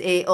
eh, 0.00 0.24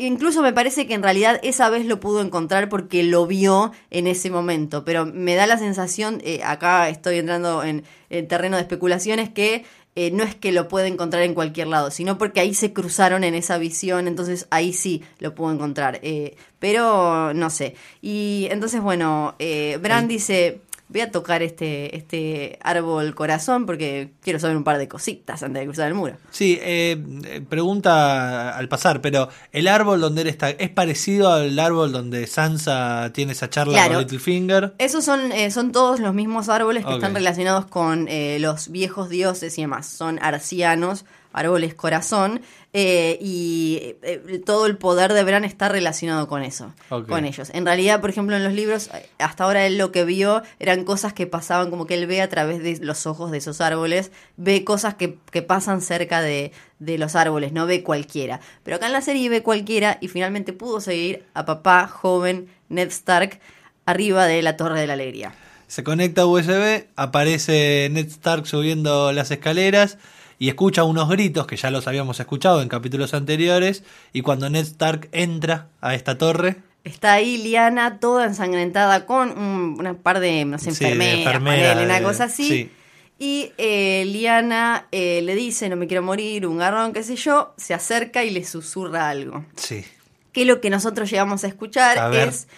Incluso 0.00 0.40
me 0.40 0.54
parece 0.54 0.86
que 0.86 0.94
en 0.94 1.02
realidad 1.02 1.38
esa 1.42 1.68
vez 1.68 1.84
lo 1.84 2.00
pudo 2.00 2.22
encontrar 2.22 2.70
porque 2.70 3.02
lo 3.02 3.26
vio 3.26 3.72
en 3.90 4.06
ese 4.06 4.30
momento, 4.30 4.82
pero 4.82 5.04
me 5.04 5.34
da 5.34 5.46
la 5.46 5.58
sensación, 5.58 6.22
eh, 6.24 6.40
acá 6.42 6.88
estoy 6.88 7.18
entrando 7.18 7.62
en, 7.62 7.84
en 8.08 8.26
terreno 8.26 8.56
de 8.56 8.62
especulaciones, 8.62 9.28
que 9.28 9.64
eh, 9.96 10.10
no 10.10 10.24
es 10.24 10.34
que 10.34 10.52
lo 10.52 10.68
puede 10.68 10.86
encontrar 10.86 11.22
en 11.24 11.34
cualquier 11.34 11.66
lado, 11.66 11.90
sino 11.90 12.16
porque 12.16 12.40
ahí 12.40 12.54
se 12.54 12.72
cruzaron 12.72 13.24
en 13.24 13.34
esa 13.34 13.58
visión, 13.58 14.08
entonces 14.08 14.46
ahí 14.50 14.72
sí 14.72 15.02
lo 15.18 15.34
pudo 15.34 15.52
encontrar. 15.52 15.98
eh, 16.02 16.36
pero 16.58 17.34
no 17.34 17.50
sé. 17.50 17.74
Y 18.00 18.48
entonces, 18.50 18.80
bueno, 18.82 19.34
Bran 19.80 20.08
dice, 20.08 20.60
voy 20.90 21.00
a 21.02 21.10
tocar 21.10 21.42
este, 21.42 21.96
este 21.96 22.58
árbol 22.62 23.14
corazón 23.14 23.64
porque 23.64 24.10
quiero 24.22 24.38
saber 24.38 24.56
un 24.56 24.64
par 24.64 24.76
de 24.78 24.88
cositas 24.88 25.42
antes 25.42 25.60
de 25.60 25.66
cruzar 25.66 25.88
el 25.88 25.94
muro. 25.94 26.16
Sí, 26.30 26.58
eh, 26.60 27.02
eh, 27.24 27.40
pregunta 27.48 28.56
al 28.56 28.68
pasar, 28.68 29.00
pero 29.00 29.28
el 29.52 29.68
árbol 29.68 30.00
donde 30.00 30.22
él 30.22 30.28
está, 30.28 30.50
¿es 30.50 30.68
parecido 30.70 31.32
al 31.32 31.58
árbol 31.58 31.92
donde 31.92 32.26
Sansa 32.26 33.10
tiene 33.14 33.32
esa 33.32 33.48
charla 33.48 33.72
Claro. 33.74 33.94
con 33.94 34.02
Littlefinger? 34.02 34.74
Esos 34.78 35.04
son, 35.04 35.32
eh, 35.32 35.50
son 35.50 35.72
todos 35.72 36.00
los 36.00 36.12
mismos 36.14 36.48
árboles 36.48 36.84
que 36.84 36.94
están 36.94 37.14
relacionados 37.14 37.66
con 37.66 38.08
eh, 38.08 38.38
los 38.40 38.68
viejos 38.70 39.08
dioses 39.08 39.56
y 39.58 39.62
demás. 39.62 39.86
Son 39.86 40.18
arcianos, 40.22 41.04
árboles 41.32 41.74
corazón, 41.74 42.40
eh, 42.72 43.18
y 43.20 43.96
eh, 44.02 44.40
todo 44.46 44.66
el 44.66 44.76
poder 44.76 45.12
de 45.12 45.24
Bran 45.24 45.44
está 45.44 45.68
relacionado 45.68 46.28
con 46.28 46.42
eso, 46.42 46.72
con 46.88 47.24
ellos. 47.24 47.50
En 47.52 47.66
realidad, 47.66 48.00
por 48.00 48.10
ejemplo, 48.10 48.36
en 48.36 48.44
los 48.44 48.52
libros, 48.52 48.90
eh, 48.94 49.08
hasta 49.18 49.42
ahora 49.42 49.66
él 49.66 49.76
lo 49.76 49.90
que 49.90 50.04
vio 50.04 50.42
eran 50.60 50.84
cosas 50.84 51.12
que 51.12 51.26
pasaban 51.26 51.70
como 51.70 51.86
que 51.86 51.94
él 51.94 52.06
ve 52.06 52.22
a 52.22 52.28
través 52.28 52.62
de 52.62 52.78
los 52.84 53.06
ojos 53.06 53.32
de 53.32 53.38
esos 53.38 53.60
árboles, 53.60 54.12
ve 54.36 54.62
cosas 54.62 54.94
que, 54.94 55.18
que 55.32 55.42
pasan 55.42 55.80
cerca 55.80 56.20
de, 56.20 56.52
de 56.78 56.96
los 56.96 57.16
árboles, 57.16 57.52
no 57.52 57.66
ve 57.66 57.82
cualquiera. 57.82 58.40
Pero 58.62 58.76
acá 58.76 58.86
en 58.86 58.92
la 58.92 59.02
serie 59.02 59.28
ve 59.28 59.42
cualquiera 59.42 59.98
y 60.00 60.06
finalmente 60.06 60.52
pudo 60.52 60.80
seguir 60.80 61.24
a 61.34 61.44
papá 61.44 61.88
joven 61.88 62.48
Ned 62.68 62.88
Stark 62.88 63.40
arriba 63.84 64.26
de 64.26 64.42
la 64.42 64.56
Torre 64.56 64.80
de 64.80 64.86
la 64.86 64.92
Alegría. 64.92 65.34
Se 65.66 65.82
conecta 65.82 66.22
a 66.22 66.26
USB, 66.26 66.84
aparece 66.94 67.88
Ned 67.90 68.06
Stark 68.06 68.46
subiendo 68.46 69.12
las 69.12 69.32
escaleras 69.32 69.98
y 70.40 70.48
escucha 70.48 70.82
unos 70.82 71.08
gritos 71.08 71.46
que 71.46 71.56
ya 71.56 71.70
los 71.70 71.86
habíamos 71.86 72.18
escuchado 72.18 72.62
en 72.62 72.68
capítulos 72.68 73.14
anteriores. 73.14 73.84
Y 74.12 74.22
cuando 74.22 74.50
Ned 74.50 74.62
Stark 74.64 75.08
entra 75.12 75.68
a 75.80 75.94
esta 75.94 76.18
torre, 76.18 76.56
Está 76.82 77.12
ahí 77.12 77.36
Liana 77.36 77.98
toda 78.00 78.24
ensangrentada 78.24 79.04
con 79.04 79.38
un, 79.38 79.76
una 79.78 79.92
par 79.94 80.18
de, 80.18 80.46
no 80.46 80.58
sé, 80.58 80.72
Sí, 80.72 80.82
de 80.82 80.90
enfermeras, 80.92 81.18
enfermera, 81.18 81.82
una 81.84 81.98
de- 81.98 82.02
cosa 82.02 82.24
así. 82.24 82.48
sí. 82.48 82.70
Y 83.18 83.52
eh, 83.58 84.04
Liana 84.06 84.86
eh, 84.90 85.20
le 85.22 85.34
dice, 85.34 85.68
no 85.68 85.76
me 85.76 85.86
quiero 85.86 86.02
morir, 86.02 86.46
un 86.46 86.56
garrón, 86.56 86.94
qué 86.94 87.02
sé 87.02 87.16
yo, 87.16 87.52
se 87.58 87.74
acerca 87.74 88.24
y 88.24 88.30
le 88.30 88.44
susurra 88.46 89.10
algo. 89.10 89.44
sí, 89.56 89.84
Que 90.32 90.46
lo 90.46 90.62
que 90.62 90.70
nosotros 90.70 91.10
llegamos 91.10 91.44
a 91.44 91.48
escuchar 91.48 91.98
A 91.98 92.10
es, 92.24 92.48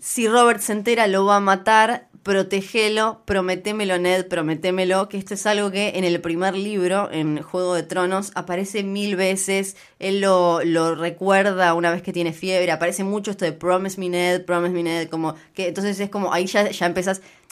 si 0.00 0.26
Robert 0.26 0.58
se 0.60 0.72
entera 0.72 1.06
lo 1.06 1.24
va 1.24 1.36
a 1.36 1.40
matar, 1.40 2.08
protegelo, 2.22 3.22
prometémelo 3.24 3.98
Ned, 3.98 4.26
prometémelo, 4.28 5.08
que 5.08 5.18
esto 5.18 5.34
es 5.34 5.44
algo 5.46 5.70
que 5.70 5.90
en 5.96 6.04
el 6.04 6.20
primer 6.20 6.56
libro, 6.56 7.10
en 7.10 7.42
Juego 7.42 7.74
de 7.74 7.82
Tronos, 7.82 8.30
aparece 8.34 8.82
mil 8.84 9.16
veces, 9.16 9.76
él 9.98 10.20
lo, 10.20 10.62
lo 10.64 10.94
recuerda 10.94 11.74
una 11.74 11.90
vez 11.90 12.02
que 12.02 12.12
tiene 12.12 12.32
fiebre, 12.32 12.70
aparece 12.70 13.04
mucho 13.04 13.32
esto 13.32 13.44
de 13.44 13.52
promise 13.52 13.98
me 13.98 14.08
Ned, 14.08 14.44
promise 14.44 14.72
me 14.72 14.82
Ned, 14.82 15.08
como 15.08 15.34
que 15.54 15.68
entonces 15.68 15.98
es 15.98 16.10
como, 16.10 16.32
ahí 16.32 16.46
ya, 16.46 16.70
ya 16.70 16.86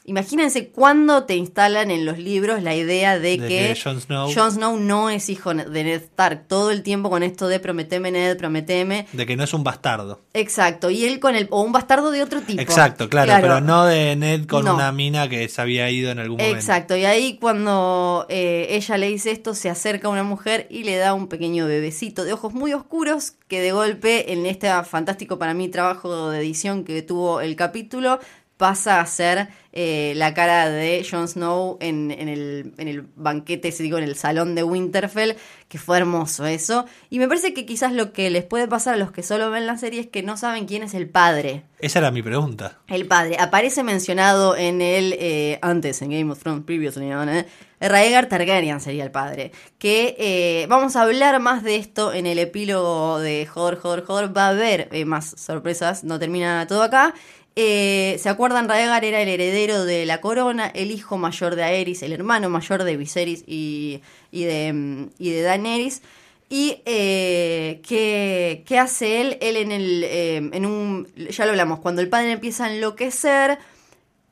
imagínense 0.04 0.68
cuándo 0.68 1.24
te 1.24 1.36
instalan 1.36 1.90
en 1.90 2.04
los 2.04 2.18
libros 2.18 2.62
la 2.62 2.74
idea 2.74 3.18
de, 3.18 3.36
De 3.36 3.38
que, 3.38 3.48
que 3.74 3.80
Jon 3.82 4.00
Snow- 4.00 4.34
Jon 4.34 4.50
Snow 4.52 4.76
no 4.78 5.10
es 5.10 5.28
hijo 5.28 5.52
de 5.54 5.84
Ned 5.84 6.02
Stark. 6.02 6.46
Todo 6.48 6.70
el 6.70 6.82
tiempo 6.82 7.10
con 7.10 7.22
esto 7.22 7.48
de 7.48 7.60
prometeme, 7.60 8.10
Ned, 8.10 8.36
prometeme. 8.36 9.06
De 9.12 9.26
que 9.26 9.36
no 9.36 9.44
es 9.44 9.52
un 9.54 9.62
bastardo. 9.64 10.20
Exacto. 10.34 10.90
Y 10.90 11.04
él 11.04 11.20
con 11.20 11.36
el. 11.36 11.46
O 11.50 11.62
un 11.62 11.72
bastardo 11.72 12.10
de 12.10 12.22
otro 12.22 12.40
tipo. 12.40 12.60
Exacto, 12.60 13.08
claro, 13.08 13.32
pero 13.40 13.60
no 13.60 13.84
de 13.84 14.16
Ned 14.16 14.46
con 14.46 14.64
No. 14.64 14.74
una 14.74 14.90
mina 14.92 15.28
que 15.28 15.48
se 15.48 15.60
había 15.60 15.90
ido 15.90 16.10
en 16.10 16.18
algún 16.18 16.38
momento. 16.38 16.56
Exacto, 16.56 16.96
y 16.96 17.04
ahí 17.04 17.38
cuando 17.40 18.26
eh, 18.28 18.68
ella 18.70 18.96
le 18.98 19.08
dice 19.08 19.30
esto, 19.30 19.54
se 19.54 19.68
acerca 19.70 20.08
a 20.08 20.10
una 20.10 20.22
mujer 20.24 20.66
y 20.70 20.84
le 20.84 20.96
da 20.96 21.14
un 21.14 21.28
pequeño 21.28 21.66
bebecito 21.66 22.24
de 22.24 22.32
ojos 22.32 22.52
muy 22.54 22.72
oscuros 22.72 23.34
que 23.48 23.60
de 23.60 23.72
golpe 23.72 24.32
en 24.32 24.46
este 24.46 24.70
fantástico 24.84 25.38
para 25.38 25.54
mí 25.54 25.68
trabajo 25.68 26.30
de 26.30 26.38
edición 26.40 26.84
que 26.84 27.02
tuvo 27.02 27.40
el 27.40 27.56
capítulo 27.56 28.20
pasa 28.60 29.00
a 29.00 29.06
ser 29.06 29.48
eh, 29.72 30.12
la 30.16 30.34
cara 30.34 30.68
de 30.68 31.02
Jon 31.10 31.26
Snow 31.26 31.78
en, 31.80 32.10
en 32.10 32.28
el, 32.28 32.74
en 32.76 32.88
el 32.88 33.06
banquete, 33.16 33.70
digo, 33.78 33.96
en 33.96 34.04
el 34.04 34.16
salón 34.16 34.54
de 34.54 34.62
Winterfell, 34.62 35.36
que 35.66 35.78
fue 35.78 35.96
hermoso 35.96 36.44
eso. 36.44 36.84
Y 37.08 37.18
me 37.18 37.26
parece 37.26 37.54
que 37.54 37.64
quizás 37.64 37.94
lo 37.94 38.12
que 38.12 38.28
les 38.28 38.44
puede 38.44 38.68
pasar 38.68 38.94
a 38.94 38.96
los 38.98 39.12
que 39.12 39.22
solo 39.22 39.50
ven 39.50 39.66
la 39.66 39.78
serie 39.78 40.00
es 40.00 40.06
que 40.08 40.22
no 40.22 40.36
saben 40.36 40.66
quién 40.66 40.82
es 40.82 40.92
el 40.92 41.08
padre. 41.08 41.62
Esa 41.78 42.00
era 42.00 42.10
mi 42.10 42.22
pregunta. 42.22 42.78
El 42.88 43.06
padre 43.06 43.36
aparece 43.40 43.82
mencionado 43.82 44.54
en 44.56 44.82
el 44.82 45.14
eh, 45.18 45.58
antes 45.62 46.02
en 46.02 46.10
Game 46.10 46.30
of 46.30 46.38
Thrones 46.40 46.64
previously 46.64 47.06
¿no? 47.06 47.22
¿eh? 47.24 47.46
Rhaegar 47.80 48.26
Targaryen 48.26 48.80
sería 48.80 49.04
el 49.04 49.10
padre 49.10 49.52
que 49.78 50.14
eh, 50.18 50.66
vamos 50.68 50.96
a 50.96 51.02
hablar 51.02 51.40
más 51.40 51.62
de 51.62 51.76
esto 51.76 52.12
en 52.12 52.26
el 52.26 52.38
epílogo 52.38 53.18
de 53.18 53.48
Hodor 53.54 53.80
Hodor 53.82 54.04
Hodor 54.06 54.36
va 54.36 54.46
a 54.46 54.48
haber 54.50 54.88
eh, 54.92 55.06
más 55.06 55.34
sorpresas 55.38 56.04
no 56.04 56.18
termina 56.18 56.66
todo 56.66 56.82
acá 56.82 57.14
Eh, 57.56 58.16
¿Se 58.20 58.28
acuerdan? 58.28 58.68
Rhaegar 58.68 59.04
era 59.04 59.20
el 59.20 59.28
heredero 59.28 59.84
de 59.84 60.06
la 60.06 60.20
corona, 60.20 60.68
el 60.68 60.90
hijo 60.90 61.18
mayor 61.18 61.56
de 61.56 61.64
Aerys, 61.64 62.02
el 62.02 62.12
hermano 62.12 62.48
mayor 62.48 62.84
de 62.84 62.96
Viserys 62.96 63.44
y, 63.46 64.00
y 64.30 64.44
de, 64.44 64.72
mm, 64.72 65.10
y 65.18 65.30
de 65.30 65.42
Daenerys. 65.42 66.02
¿Y 66.48 66.82
eh, 66.84 67.80
¿qué, 67.86 68.64
qué 68.66 68.78
hace 68.78 69.20
él? 69.20 69.38
Él 69.40 69.56
en 69.56 69.72
el. 69.72 70.02
eh, 70.04 70.36
en 70.52 70.66
un. 70.66 71.08
Ya 71.16 71.44
lo 71.44 71.50
hablamos, 71.52 71.80
cuando 71.80 72.00
el 72.02 72.08
padre 72.08 72.32
empieza 72.32 72.64
a 72.66 72.72
enloquecer, 72.74 73.58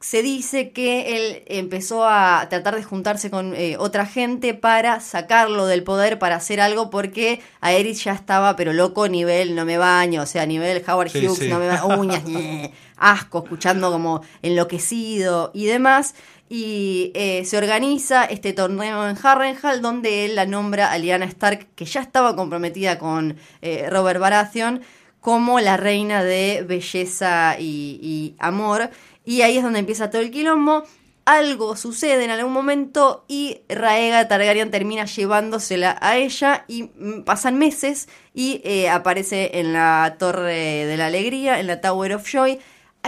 se 0.00 0.22
dice 0.22 0.70
que 0.72 1.16
él 1.16 1.42
empezó 1.46 2.04
a 2.06 2.46
tratar 2.50 2.76
de 2.76 2.84
juntarse 2.84 3.30
con 3.30 3.54
eh, 3.56 3.76
otra 3.78 4.06
gente 4.06 4.54
para 4.54 5.00
sacarlo 5.00 5.66
del 5.66 5.82
poder, 5.82 6.18
para 6.20 6.36
hacer 6.36 6.60
algo, 6.60 6.88
porque 6.90 7.40
Aerys 7.60 8.04
ya 8.04 8.12
estaba, 8.12 8.54
pero 8.56 8.72
loco, 8.72 9.08
nivel 9.08 9.56
no 9.56 9.64
me 9.64 9.76
baño, 9.76 10.22
o 10.22 10.26
sea, 10.26 10.46
nivel 10.46 10.84
Howard 10.88 11.10
Sí, 11.10 11.26
Hughes, 11.26 11.38
sí. 11.38 11.48
no 11.48 11.58
me 11.58 11.66
baño, 11.68 11.98
uñas, 11.98 12.24
ñe, 12.26 12.72
asco, 12.98 13.42
escuchando 13.44 13.90
como 13.90 14.22
enloquecido 14.42 15.50
y 15.54 15.66
demás. 15.66 16.14
Y 16.50 17.12
eh, 17.14 17.44
se 17.44 17.58
organiza 17.58 18.24
este 18.24 18.54
torneo 18.54 19.08
en 19.08 19.18
Harrenhal 19.22 19.82
donde 19.82 20.24
él 20.24 20.34
la 20.34 20.46
nombra 20.46 20.90
a 20.90 20.98
Lyanna 20.98 21.26
Stark, 21.26 21.68
que 21.74 21.84
ya 21.84 22.00
estaba 22.00 22.34
comprometida 22.36 22.98
con 22.98 23.36
eh, 23.60 23.86
Robert 23.90 24.18
Baratheon, 24.18 24.80
como 25.20 25.60
la 25.60 25.76
reina 25.76 26.24
de 26.24 26.64
belleza 26.66 27.56
y, 27.58 28.34
amor. 28.38 28.90
Y 29.26 29.42
ahí 29.42 29.58
es 29.58 29.62
donde 29.62 29.80
empieza 29.80 30.08
todo 30.08 30.22
el 30.22 30.30
quilombo. 30.30 30.84
Algo 31.26 31.76
sucede 31.76 32.24
en 32.24 32.30
algún 32.30 32.54
momento 32.54 33.26
y 33.28 33.60
Raega 33.68 34.26
Targaryen 34.28 34.70
termina 34.70 35.04
llevándosela 35.04 35.98
a 36.00 36.16
ella 36.16 36.64
y 36.66 36.84
mm, 36.84 37.24
pasan 37.24 37.58
meses 37.58 38.08
y 38.32 38.62
eh, 38.64 38.88
aparece 38.88 39.58
en 39.58 39.74
la 39.74 40.16
Torre 40.18 40.86
de 40.86 40.96
la 40.96 41.08
Alegría, 41.08 41.60
en 41.60 41.66
la 41.66 41.82
Tower 41.82 42.14
of 42.14 42.26
Joy. 42.26 42.58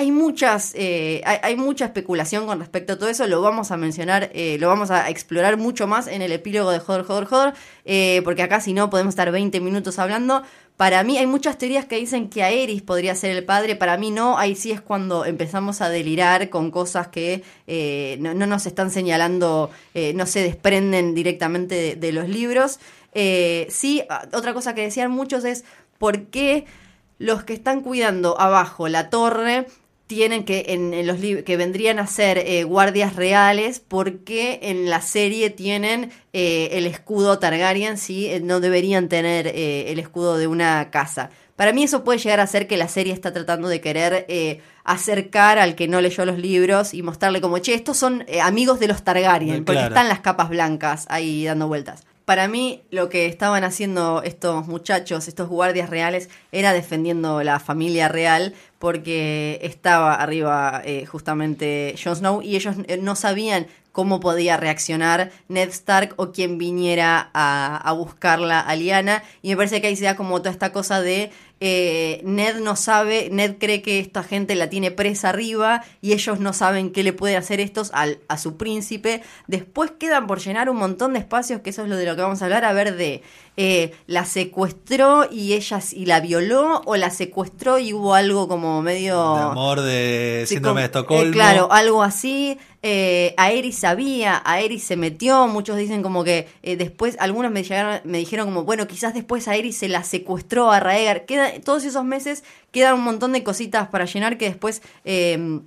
Hay 0.00 0.12
muchas, 0.12 0.72
eh, 0.76 1.20
hay, 1.26 1.56
mucha 1.56 1.84
especulación 1.84 2.46
con 2.46 2.58
respecto 2.58 2.94
a 2.94 2.98
todo 2.98 3.10
eso, 3.10 3.26
lo 3.26 3.42
vamos 3.42 3.70
a 3.70 3.76
mencionar, 3.76 4.30
eh, 4.32 4.56
lo 4.58 4.68
vamos 4.68 4.90
a 4.90 5.10
explorar 5.10 5.58
mucho 5.58 5.86
más 5.86 6.06
en 6.06 6.22
el 6.22 6.32
epílogo 6.32 6.70
de 6.70 6.78
Hodor, 6.78 7.04
Hodor, 7.06 7.28
Hodor, 7.30 7.52
eh, 7.84 8.22
porque 8.24 8.40
acá 8.40 8.62
si 8.62 8.72
no 8.72 8.88
podemos 8.88 9.12
estar 9.12 9.30
20 9.30 9.60
minutos 9.60 9.98
hablando. 9.98 10.42
Para 10.78 11.04
mí 11.04 11.18
hay 11.18 11.26
muchas 11.26 11.58
teorías 11.58 11.84
que 11.84 11.96
dicen 11.96 12.30
que 12.30 12.42
Aerys 12.42 12.80
podría 12.80 13.14
ser 13.14 13.36
el 13.36 13.44
padre, 13.44 13.76
para 13.76 13.98
mí 13.98 14.10
no, 14.10 14.38
ahí 14.38 14.56
sí 14.56 14.72
es 14.72 14.80
cuando 14.80 15.26
empezamos 15.26 15.82
a 15.82 15.90
delirar 15.90 16.48
con 16.48 16.70
cosas 16.70 17.08
que 17.08 17.44
no, 18.20 18.32
no 18.32 18.46
nos 18.46 18.64
están 18.64 18.90
señalando, 18.90 19.70
no 20.14 20.24
se 20.24 20.42
desprenden 20.42 21.14
directamente 21.14 21.96
de, 21.96 22.12
los 22.12 22.26
libros. 22.26 22.80
Sí, 23.12 24.02
ah, 24.08 24.26
otra 24.32 24.54
cosa 24.54 24.74
que 24.74 24.80
decían 24.80 25.10
muchos 25.10 25.44
es 25.44 25.66
por 25.98 26.28
qué 26.28 26.64
los 27.18 27.44
que 27.44 27.52
están 27.52 27.82
cuidando 27.82 28.40
abajo 28.40 28.88
la 28.88 29.10
torre 29.10 29.66
tienen 30.10 30.42
que 30.42 30.64
en, 30.70 30.92
en 30.92 31.06
los 31.06 31.18
que 31.18 31.56
vendrían 31.56 32.00
a 32.00 32.08
ser 32.08 32.38
eh, 32.38 32.64
guardias 32.64 33.14
reales 33.14 33.78
porque 33.78 34.58
en 34.60 34.90
la 34.90 35.02
serie 35.02 35.50
tienen 35.50 36.10
eh, 36.32 36.70
el 36.72 36.86
escudo 36.86 37.38
Targaryen 37.38 37.96
si 37.96 38.26
eh, 38.26 38.40
no 38.40 38.58
deberían 38.58 39.08
tener 39.08 39.46
el 39.46 40.00
escudo 40.00 40.36
de 40.36 40.48
una 40.48 40.90
casa. 40.90 41.30
Para 41.60 41.74
mí 41.74 41.82
eso 41.82 42.04
puede 42.04 42.18
llegar 42.18 42.40
a 42.40 42.46
ser 42.46 42.66
que 42.66 42.78
la 42.78 42.88
serie 42.88 43.12
está 43.12 43.34
tratando 43.34 43.68
de 43.68 43.82
querer 43.82 44.24
eh, 44.28 44.62
acercar 44.82 45.58
al 45.58 45.74
que 45.74 45.88
no 45.88 46.00
leyó 46.00 46.24
los 46.24 46.38
libros 46.38 46.94
y 46.94 47.02
mostrarle 47.02 47.42
como 47.42 47.58
che 47.58 47.74
estos 47.74 47.98
son 47.98 48.24
eh, 48.28 48.40
amigos 48.40 48.80
de 48.80 48.88
los 48.88 49.02
Targaryen 49.02 49.66
porque 49.66 49.80
claro. 49.80 49.94
están 49.94 50.08
las 50.08 50.20
capas 50.20 50.48
blancas 50.48 51.04
ahí 51.10 51.44
dando 51.44 51.68
vueltas. 51.68 52.04
Para 52.24 52.48
mí 52.48 52.82
lo 52.90 53.10
que 53.10 53.26
estaban 53.26 53.62
haciendo 53.62 54.22
estos 54.22 54.68
muchachos, 54.68 55.28
estos 55.28 55.50
guardias 55.50 55.90
reales, 55.90 56.30
era 56.50 56.72
defendiendo 56.72 57.42
la 57.42 57.60
familia 57.60 58.08
real 58.08 58.54
porque 58.80 59.58
estaba 59.60 60.14
arriba 60.14 60.80
eh, 60.86 61.04
justamente 61.04 61.94
Jon 62.02 62.16
Snow 62.16 62.40
y 62.40 62.56
ellos 62.56 62.76
eh, 62.88 62.96
no 62.96 63.14
sabían 63.14 63.66
cómo 63.92 64.20
podía 64.20 64.56
reaccionar 64.56 65.30
Ned 65.48 65.68
Stark 65.70 66.14
o 66.16 66.32
quien 66.32 66.58
viniera 66.58 67.30
a, 67.34 67.76
a 67.76 67.92
buscarla 67.92 68.60
a 68.60 68.76
Lyanna 68.76 69.22
y 69.42 69.50
me 69.50 69.56
parece 69.56 69.80
que 69.80 69.88
ahí 69.88 69.96
se 69.96 70.04
da 70.04 70.16
como 70.16 70.38
toda 70.38 70.50
esta 70.50 70.72
cosa 70.72 71.00
de 71.00 71.30
eh, 71.62 72.22
Ned 72.24 72.56
no 72.60 72.74
sabe, 72.74 73.28
Ned 73.30 73.56
cree 73.58 73.82
que 73.82 73.98
esta 73.98 74.22
gente 74.22 74.54
la 74.54 74.70
tiene 74.70 74.90
presa 74.90 75.28
arriba 75.28 75.84
y 76.00 76.14
ellos 76.14 76.40
no 76.40 76.54
saben 76.54 76.90
qué 76.90 77.02
le 77.02 77.12
pueden 77.12 77.36
hacer 77.36 77.60
estos 77.60 77.90
al, 77.92 78.18
a 78.28 78.38
su 78.38 78.56
príncipe. 78.56 79.22
Después 79.46 79.90
quedan 79.90 80.26
por 80.26 80.40
llenar 80.40 80.70
un 80.70 80.78
montón 80.78 81.12
de 81.12 81.18
espacios, 81.18 81.60
que 81.60 81.68
eso 81.68 81.82
es 81.82 81.90
lo 81.90 81.96
de 81.96 82.06
lo 82.06 82.16
que 82.16 82.22
vamos 82.22 82.40
a 82.40 82.46
hablar, 82.46 82.64
a 82.64 82.72
ver 82.72 82.96
de 82.96 83.22
eh, 83.58 83.92
la 84.06 84.24
secuestró 84.24 85.28
y 85.30 85.52
ella 85.52 85.80
y 85.92 86.06
la 86.06 86.20
violó 86.20 86.80
o 86.86 86.96
la 86.96 87.10
secuestró 87.10 87.78
y 87.78 87.92
hubo 87.92 88.14
algo 88.14 88.48
como 88.48 88.80
medio... 88.80 89.34
De 89.34 89.42
amor, 89.42 89.80
de 89.82 90.44
Sí, 90.46 90.54
síndrome 90.54 90.80
de 90.80 90.86
Estocolmo. 90.86 91.24
eh, 91.24 91.30
claro, 91.30 91.70
algo 91.70 92.02
así. 92.02 92.58
Eh, 92.82 93.34
Aerys 93.36 93.78
sabía, 93.78 94.40
Aerys 94.44 94.84
se 94.84 94.96
metió. 94.96 95.46
Muchos 95.48 95.76
dicen 95.76 96.02
como 96.02 96.24
que 96.24 96.48
eh, 96.62 96.76
después, 96.76 97.16
algunos 97.20 97.50
me, 97.50 97.62
dijeron 98.18 98.46
como, 98.46 98.64
bueno, 98.64 98.86
quizás 98.86 99.14
después 99.14 99.48
Aerys 99.48 99.78
se 99.78 99.88
la 99.88 100.04
secuestró 100.04 100.70
a 100.70 100.80
Raegar. 100.80 101.24
Todos 101.64 101.84
esos 101.84 102.04
meses 102.04 102.44
quedan 102.70 102.94
un 102.94 103.04
montón 103.04 103.32
de 103.32 103.42
cositas 103.42 103.88
para 103.88 104.04
llenar 104.04 104.38
que 104.38 104.46
después 104.46 104.82
eh, 105.04 105.60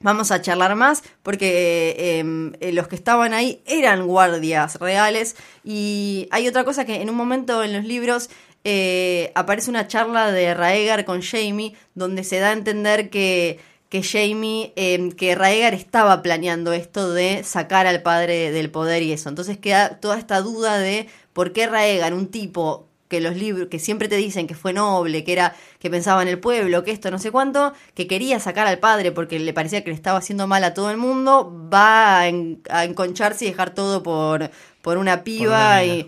vamos 0.00 0.30
a 0.30 0.40
charlar 0.40 0.74
más 0.76 1.02
porque 1.22 1.94
eh, 1.98 2.52
eh, 2.60 2.72
los 2.72 2.88
que 2.88 2.96
estaban 2.96 3.32
ahí 3.34 3.62
eran 3.66 4.06
guardias 4.06 4.78
reales. 4.78 5.36
Y 5.64 6.28
hay 6.30 6.48
otra 6.48 6.64
cosa 6.64 6.84
que 6.84 7.02
en 7.02 7.10
un 7.10 7.16
momento 7.16 7.62
en 7.62 7.72
los 7.72 7.84
libros 7.84 8.30
eh, 8.64 9.32
aparece 9.34 9.70
una 9.70 9.86
charla 9.88 10.32
de 10.32 10.54
Raegar 10.54 11.04
con 11.04 11.22
Jamie 11.22 11.74
donde 11.94 12.24
se 12.24 12.38
da 12.40 12.50
a 12.50 12.52
entender 12.52 13.10
que, 13.10 13.58
que 14.00 14.02
Jamie, 14.02 14.72
eh, 14.76 15.10
que 15.16 15.34
Raegar 15.34 15.74
estaba 15.74 16.22
planeando 16.22 16.72
esto 16.72 17.12
de 17.12 17.42
sacar 17.44 17.86
al 17.86 18.02
padre 18.02 18.50
del 18.50 18.70
poder 18.70 19.02
y 19.02 19.12
eso. 19.12 19.28
Entonces 19.28 19.56
queda 19.58 20.00
toda 20.00 20.18
esta 20.18 20.40
duda 20.40 20.78
de 20.78 21.08
por 21.32 21.52
qué 21.52 21.66
Raegar, 21.66 22.12
un 22.14 22.28
tipo 22.28 22.86
que 23.08 23.20
los 23.20 23.36
libros 23.36 23.68
que 23.68 23.78
siempre 23.78 24.08
te 24.08 24.16
dicen 24.16 24.48
que 24.48 24.54
fue 24.56 24.72
noble, 24.72 25.22
que 25.22 25.32
era 25.32 25.54
que 25.78 25.88
pensaba 25.90 26.22
en 26.22 26.28
el 26.28 26.40
pueblo, 26.40 26.82
que 26.82 26.90
esto 26.90 27.10
no 27.12 27.18
sé 27.20 27.30
cuánto, 27.30 27.72
que 27.94 28.08
quería 28.08 28.40
sacar 28.40 28.66
al 28.66 28.78
padre 28.80 29.12
porque 29.12 29.38
le 29.38 29.52
parecía 29.52 29.84
que 29.84 29.90
le 29.90 29.94
estaba 29.96 30.18
haciendo 30.18 30.48
mal 30.48 30.64
a 30.64 30.74
todo 30.74 30.90
el 30.90 30.96
mundo, 30.96 31.52
va 31.72 32.18
a, 32.18 32.28
en- 32.28 32.60
a 32.68 32.84
enconcharse 32.84 33.44
y 33.44 33.48
dejar 33.48 33.74
todo 33.74 34.02
por, 34.02 34.50
por 34.82 34.98
una 34.98 35.22
piba 35.22 35.46
una 35.76 35.84
y 35.84 36.06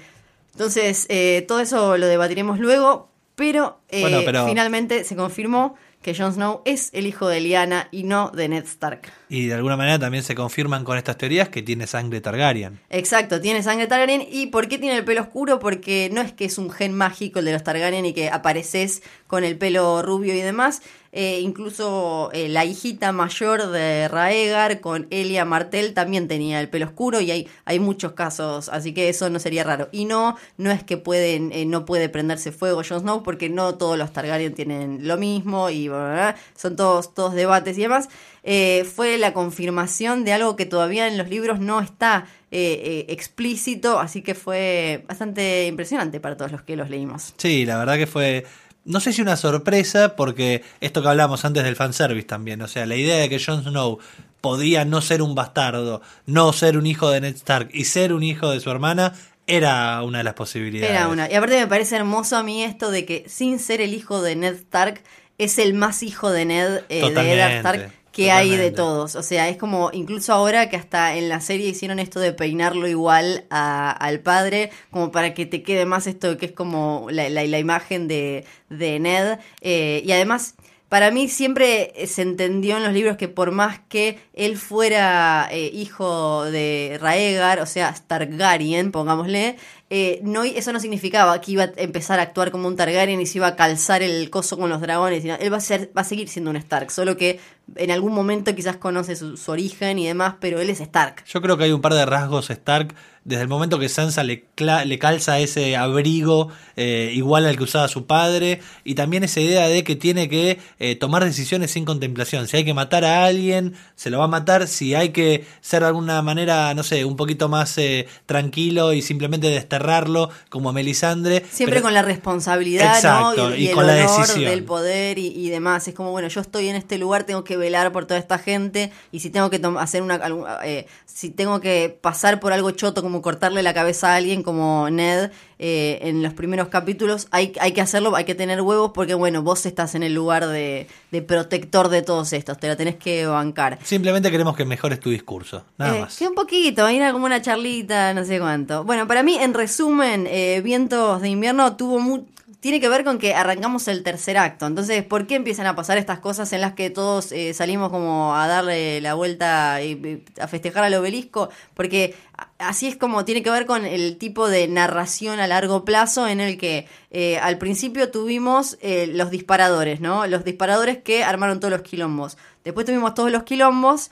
entonces 0.53 1.07
eh, 1.09 1.45
todo 1.47 1.61
eso 1.61 1.97
lo 1.97 2.07
debatiremos 2.07 2.59
luego, 2.59 3.09
pero, 3.37 3.79
eh, 3.91 4.01
Bueno, 4.01 4.23
pero- 4.25 4.45
finalmente 4.47 5.05
se 5.05 5.15
confirmó 5.15 5.77
que 6.03 6.15
Jon 6.15 6.33
Snow 6.33 6.63
es 6.65 6.91
el 6.93 7.07
hijo 7.07 7.29
de 7.29 7.41
Lyanna 7.41 7.89
y 7.91 8.05
no 8.05 8.31
de 8.31 8.49
Ned 8.49 8.65
Stark. 8.65 9.13
Y 9.29 9.47
de 9.47 9.55
alguna 9.55 9.77
manera 9.77 9.99
también 9.99 10.23
se 10.23 10.35
confirman 10.35 10.85
con 10.85 10.97
estas 10.97 11.19
teorías 11.19 11.49
que 11.49 11.63
tiene 11.63 11.87
sangre 11.87 12.21
Targaryen. 12.21 12.81
Exacto, 12.91 13.41
tiene 13.41 13.63
sangre 13.63 13.87
Targaryen. 13.87 14.27
¿Y 14.31 14.47
por 14.47 14.69
qué 14.69 14.79
tiene 14.79 14.97
el 14.97 15.05
pelo 15.05 15.23
oscuro? 15.23 15.59
Porque 15.59 16.11
no 16.13 16.21
es 16.21 16.33
que 16.33 16.45
es 16.45 16.59
un 16.59 16.71
gen 16.71 16.95
mágico 16.95 17.41
el 17.41 17.45
de 17.45 17.53
los 17.53 17.65
Targaryen 17.65 18.07
y 18.07 18.13
que 18.13 18.31
apareces 18.31 19.03
con 19.27 19.45
el 19.45 19.59
pelo 19.59 20.03
rubio 20.03 20.35
y 20.35 20.41
demás. 20.41 20.83
Eh, 21.21 21.41
incluso 21.41 22.31
eh, 22.33 22.49
la 22.49 22.65
hijita 22.65 23.11
mayor 23.11 23.73
de 23.73 24.07
Raegar 24.07 24.79
con 24.79 25.09
Elia 25.11 25.45
Martel 25.45 25.93
también 25.93 26.29
tenía 26.29 26.61
el 26.61 26.69
pelo 26.69 26.87
oscuro 26.87 27.21
y 27.21 27.33
hay, 27.33 27.49
hay 27.65 27.81
muchos 27.81 28.13
casos, 28.13 28.69
así 28.69 28.95
que 28.95 29.09
eso 29.09 29.29
no 29.29 29.41
sería 29.41 29.65
raro. 29.65 29.89
Y 29.91 30.05
no, 30.05 30.37
no 30.59 30.71
es 30.71 30.85
que 30.85 30.97
pueden, 30.97 31.51
eh, 31.53 31.67
no 31.67 31.85
puede 31.85 32.09
prenderse 32.09 32.53
fuego 32.53 32.83
Jon 32.89 33.01
Snow 33.01 33.25
porque 33.25 33.49
no 33.49 33.75
todos 33.75 33.99
los 33.99 34.13
Targaryen 34.13 34.55
tienen 34.55 35.09
lo 35.09 35.17
mismo 35.17 35.71
y 35.71 35.89
bla, 35.89 35.99
bla, 35.99 36.13
bla. 36.13 36.37
son 36.55 36.77
todos, 36.77 37.13
todos 37.13 37.35
debates 37.35 37.77
y 37.77 37.81
demás. 37.81 38.09
Eh, 38.45 38.85
fue 38.85 39.19
la 39.19 39.33
confirmación 39.33 40.25
de 40.25 40.35
algo 40.35 40.55
que 40.55 40.67
todavía 40.67 41.09
en 41.09 41.19
los 41.19 41.29
libros 41.29 41.59
no 41.59 41.81
está 41.81 42.29
explícito, 42.51 43.99
así 43.99 44.23
que 44.23 44.35
fue 44.35 45.05
bastante 45.07 45.67
impresionante 45.67 46.21
para 46.21 46.37
todos 46.37 46.53
los 46.53 46.63
que 46.63 46.77
los 46.77 46.89
leímos. 46.89 47.35
Sí, 47.37 47.67
la 47.67 47.77
verdad 47.77 47.97
que 47.97 48.07
fue. 48.07 48.47
No 48.89 49.01
sé 49.01 49.13
si 49.13 49.21
una 49.21 49.37
sorpresa, 49.37 50.17
porque 50.17 50.63
esto 50.81 51.03
que 51.03 51.09
hablamos 51.09 51.45
antes 51.45 51.63
del 51.63 51.77
fanservice 51.77 52.27
también. 52.27 52.63
O 52.63 52.69
sea, 52.69 52.87
la 52.87 52.97
idea 52.97 53.17
de 53.19 53.29
que 53.29 53.39
Jon 53.39 53.63
Snow 53.63 53.99
podía 54.41 54.87
no 54.87 55.03
ser 55.03 55.21
un 55.21 55.35
bastardo, 55.35 56.01
no 56.25 56.53
ser 56.55 56.79
un 56.79 56.87
hijo 56.87 57.11
de 57.11 57.21
Ned 57.21 57.35
Stark 57.37 57.69
y 57.73 57.85
ser 57.85 58.15
un 58.15 58.23
hijo 58.23 58.51
de 58.51 58.61
su 58.61 58.71
hermana, 58.71 59.13
era 59.47 60.03
una 60.03 60.19
de 60.19 60.25
las 60.25 60.35
posibilidades. 60.35 60.91
Era 60.91 61.09
una. 61.09 61.31
Y 61.31 61.35
aparte 61.35 61.61
me 61.61 61.67
parece 61.67 61.97
hermoso 61.97 62.39
a 62.39 62.43
mí 62.43 62.65
esto 62.65 62.91
de 62.91 63.05
que 63.05 63.25
sin 63.29 63.59
ser 63.59 63.83
el 63.83 63.93
hijo 63.93 64.23
de 64.23 64.37
Ned 64.37 64.55
Stark, 64.55 65.03
es 65.37 65.59
el 65.59 65.75
más 65.75 66.03
hijo 66.03 66.31
de 66.31 66.47
Ned, 66.47 66.81
eh, 66.89 67.11
de 67.11 67.33
Eddard 67.33 67.53
Stark 67.59 67.93
que 68.25 68.31
hay 68.33 68.57
de 68.57 68.71
todos. 68.71 69.15
O 69.17 69.23
sea, 69.23 69.49
es 69.49 69.57
como, 69.57 69.91
incluso 69.93 70.33
ahora 70.33 70.69
que 70.69 70.77
hasta 70.77 71.15
en 71.17 71.29
la 71.29 71.41
serie 71.41 71.69
hicieron 71.69 71.99
esto 71.99 72.21
de 72.21 72.33
peinarlo 72.33 72.87
igual 72.89 73.45
a- 73.51 73.91
al 73.91 74.21
padre, 74.21 74.71
como 74.91 75.11
para 75.13 75.35
que 75.35 75.47
te 75.47 75.63
quede 75.63 75.85
más 75.87 76.07
esto 76.07 76.37
que 76.37 76.47
es 76.47 76.53
como 76.53 77.09
la, 77.11 77.29
la- 77.29 77.45
la 77.45 77.59
imagen 77.59 78.09
de, 78.09 78.45
de 78.71 78.99
Ned. 78.99 79.39
Eh, 79.61 80.03
y 80.05 80.13
además, 80.13 80.55
para 80.89 81.11
mí 81.11 81.29
siempre 81.29 81.93
se 82.07 82.23
entendió 82.23 82.79
en 82.79 82.83
los 82.85 82.93
libros 82.95 83.17
que 83.19 83.29
por 83.29 83.51
más 83.51 83.79
que 83.91 84.19
él 84.33 84.57
fuera 84.57 85.47
eh, 85.53 85.71
hijo 85.73 86.45
de 86.45 86.97
Raegar, 87.01 87.61
o 87.61 87.67
sea, 87.67 87.95
Targaryen, 88.07 88.91
pongámosle, 88.91 89.57
eh, 89.91 90.21
no, 90.23 90.45
eso 90.45 90.73
no 90.73 90.81
significaba 90.81 91.39
que 91.41 91.53
iba 91.53 91.65
a 91.65 91.71
empezar 91.77 92.21
a 92.21 92.23
actuar 92.23 92.51
como 92.51 92.69
un 92.69 92.77
Targaryen 92.77 93.21
y 93.21 93.27
se 93.27 93.39
iba 93.39 93.49
a 93.49 93.57
calzar 93.57 94.03
el 94.03 94.31
coso 94.31 94.57
con 94.59 94.71
los 94.71 94.81
dragones. 94.81 95.25
Él 95.25 95.53
va 95.53 95.59
a, 95.59 95.61
ser, 95.61 95.91
va 95.97 96.03
a 96.03 96.05
seguir 96.05 96.29
siendo 96.29 96.51
un 96.51 96.57
Stark, 96.57 96.91
solo 96.91 97.17
que 97.17 97.39
en 97.77 97.91
algún 97.91 98.13
momento 98.15 98.55
quizás 98.55 98.77
conoce 98.77 99.17
su, 99.17 99.37
su 99.37 99.51
origen 99.51 99.99
y 99.99 100.07
demás, 100.07 100.35
pero 100.41 100.61
él 100.61 100.71
es 100.71 100.81
Stark. 100.81 101.25
Yo 101.27 101.41
creo 101.43 101.57
que 101.57 101.65
hay 101.65 101.73
un 101.73 101.81
par 101.81 101.95
de 101.95 102.07
rasgos 102.07 102.51
Stark. 102.51 102.95
Desde 103.25 103.43
el 103.43 103.49
momento 103.49 103.79
que 103.79 103.91
Sansa 103.91 104.25
le, 104.25 104.47
le 104.87 104.99
calza 104.99 105.39
ese 105.39 105.77
abrigo 105.77 106.49
eh, 106.77 107.11
igual 107.15 107.45
al 107.45 107.59
que 107.59 107.65
usaba 107.65 107.87
su 107.89 108.07
padre. 108.07 108.61
Y 108.85 108.95
también 108.95 109.23
esa 109.23 109.41
idea 109.41 109.69
de 109.69 109.85
que 109.85 109.97
tiene 109.97 110.31
que 110.31 110.59
eh, 110.79 110.97
tomar 110.97 111.23
decisiones 111.25 111.73
sin 111.73 111.85
contemplación. 111.85 112.49
Si 112.49 112.57
hay 112.57 112.65
que 112.65 112.73
matar 112.73 113.05
a 113.05 113.27
alguien, 113.27 113.75
se 113.97 114.09
lo 114.09 114.19
va 114.19 114.25
a 114.25 114.29
matar. 114.29 114.67
Si 114.67 114.95
hay 114.95 115.11
que 115.11 115.45
ser 115.61 115.81
de 115.83 115.89
alguna 115.89 116.23
manera, 116.23 116.73
no 116.73 116.83
sé, 116.83 117.05
un 117.05 117.17
poquito 117.17 117.51
más 117.51 117.77
eh, 117.77 118.07
tranquilo 118.25 118.95
y 118.95 119.03
simplemente 119.03 119.51
desterrarlo, 119.51 120.31
como 120.49 120.71
a 120.71 120.73
Melisandre. 120.73 121.45
Siempre 121.51 121.75
Pero- 121.81 121.83
con 121.83 121.93
la 121.95 122.03
responsabilidad, 122.03 122.97
Exacto, 122.97 123.51
¿no? 123.51 123.57
y 123.57 123.69
el 123.69 123.75
con 123.75 123.87
la 123.87 123.93
honor 124.07 124.21
decisión. 124.27 124.51
del 124.51 124.65
poder 124.65 125.19
y, 125.19 125.27
y 125.27 125.51
demás. 125.51 125.87
Es 125.87 125.93
como, 125.95 126.13
bueno, 126.13 126.29
yo 126.29 126.41
estoy 126.41 126.69
en 126.69 126.77
este 126.77 126.97
lugar, 126.97 127.25
tengo 127.25 127.45
que 127.45 127.58
velar 127.59 127.93
por 127.93 128.07
toda 128.07 128.19
esta 128.19 128.39
gente 128.39 128.91
y 129.13 129.21
si 129.21 129.31
tengo 129.31 129.51
que 129.51 129.61
hacer 129.79 130.03
una, 130.03 130.19
eh, 130.65 130.87
si 131.05 131.31
tengo 131.31 131.61
que 131.61 131.97
pasar 132.01 132.41
por 132.41 132.53
algo 132.53 132.71
choto 132.71 133.03
como 133.03 133.21
cortarle 133.21 133.63
la 133.63 133.75
cabeza 133.75 134.13
a 134.13 134.17
alguien 134.17 134.43
como 134.43 134.89
Ned 134.91 135.31
eh, 135.59 135.99
en 136.03 136.23
los 136.23 136.33
primeros 136.35 136.69
capítulos, 136.69 137.27
hay, 137.33 137.53
hay 137.61 137.73
que 137.73 137.81
hacerlo, 137.81 138.15
hay 138.15 138.25
que 138.25 138.35
tener 138.37 138.63
huevos 138.63 138.93
porque, 138.95 139.15
bueno, 139.15 139.43
vos 139.43 139.67
estás 139.67 139.95
en 139.97 140.05
el 140.05 140.15
lugar 140.15 140.47
de, 140.47 140.87
de 141.11 141.23
protector 141.23 141.89
de 141.89 142.03
todos 142.03 142.33
estos, 142.33 142.59
te 142.59 142.69
la 142.69 142.77
tenés 142.77 142.95
que 142.97 143.27
bancar. 143.27 143.79
Simplemente 143.83 144.31
queremos 144.31 144.57
que 144.57 144.65
mejores 144.65 145.01
tu 145.01 145.11
discurso. 145.11 145.65
Nada 145.77 145.97
Eh, 145.97 146.01
más. 146.03 146.15
sí, 146.15 146.27
un 146.27 146.35
poquito, 146.35 146.87
era 146.87 147.13
como 147.13 147.27
una 147.27 147.43
charlita, 147.43 148.15
no 148.15 148.25
sé 148.25 148.39
cuánto. 148.39 148.85
Bueno, 148.85 149.09
para 149.09 149.23
mí, 149.25 149.37
en 149.37 149.53
resumen, 149.53 150.27
eh, 150.31 150.61
Vientos 150.63 151.21
de 151.23 151.29
Invierno 151.29 151.75
tuvo 151.77 151.99
mu- 151.99 152.25
tiene 152.61 152.81
que 152.81 152.89
ver 152.89 153.05
con 153.05 153.19
que 153.19 153.35
arrancamos 153.35 153.87
el 153.87 154.03
tercer 154.03 154.37
acto. 154.37 154.67
Entonces, 154.67 155.05
¿por 155.05 155.29
qué 155.29 155.37
empiezan 155.37 155.67
a 155.67 155.77
pasar 155.77 155.97
estas 155.97 156.19
cosas 156.19 156.53
en 156.53 156.61
las 156.61 156.73
que 156.73 156.91
todos 156.91 157.31
eh, 157.31 157.55
salimos 157.55 157.91
como 157.91 158.35
a 158.35 158.49
darle 158.49 159.01
la 159.01 159.15
vuelta 159.15 159.81
y, 159.83 160.25
a 160.41 160.49
festejar 160.49 160.83
al 160.83 160.95
obelisco? 160.95 161.51
Porque 161.75 162.17
así 162.59 162.89
es 162.89 162.97
como 162.97 163.25
tiene 163.25 163.45
que 163.45 163.51
ver 163.51 163.65
con 163.65 163.87
el 163.87 164.19
tipo 164.19 164.49
de 164.49 164.67
narración 164.67 165.39
a 165.39 165.47
largo 165.47 165.85
plazo 165.85 166.27
en 166.27 166.41
el 166.41 166.59
que 166.59 166.89
eh, 167.13 167.39
al 167.39 167.59
principio 167.59 168.11
tuvimos 168.11 168.77
eh, 168.81 169.07
los 169.07 169.31
disparadores, 169.31 170.01
¿no? 170.01 170.27
Los 170.27 170.45
disparadores 170.45 170.99
que 170.99 171.23
armaron 171.23 171.61
todos 171.61 171.71
los 171.71 171.83
quilombos. 171.83 172.39
Después 172.65 172.87
tuvimos 172.87 173.15
todos 173.15 173.31
los 173.31 173.45
quilombos. 173.45 174.11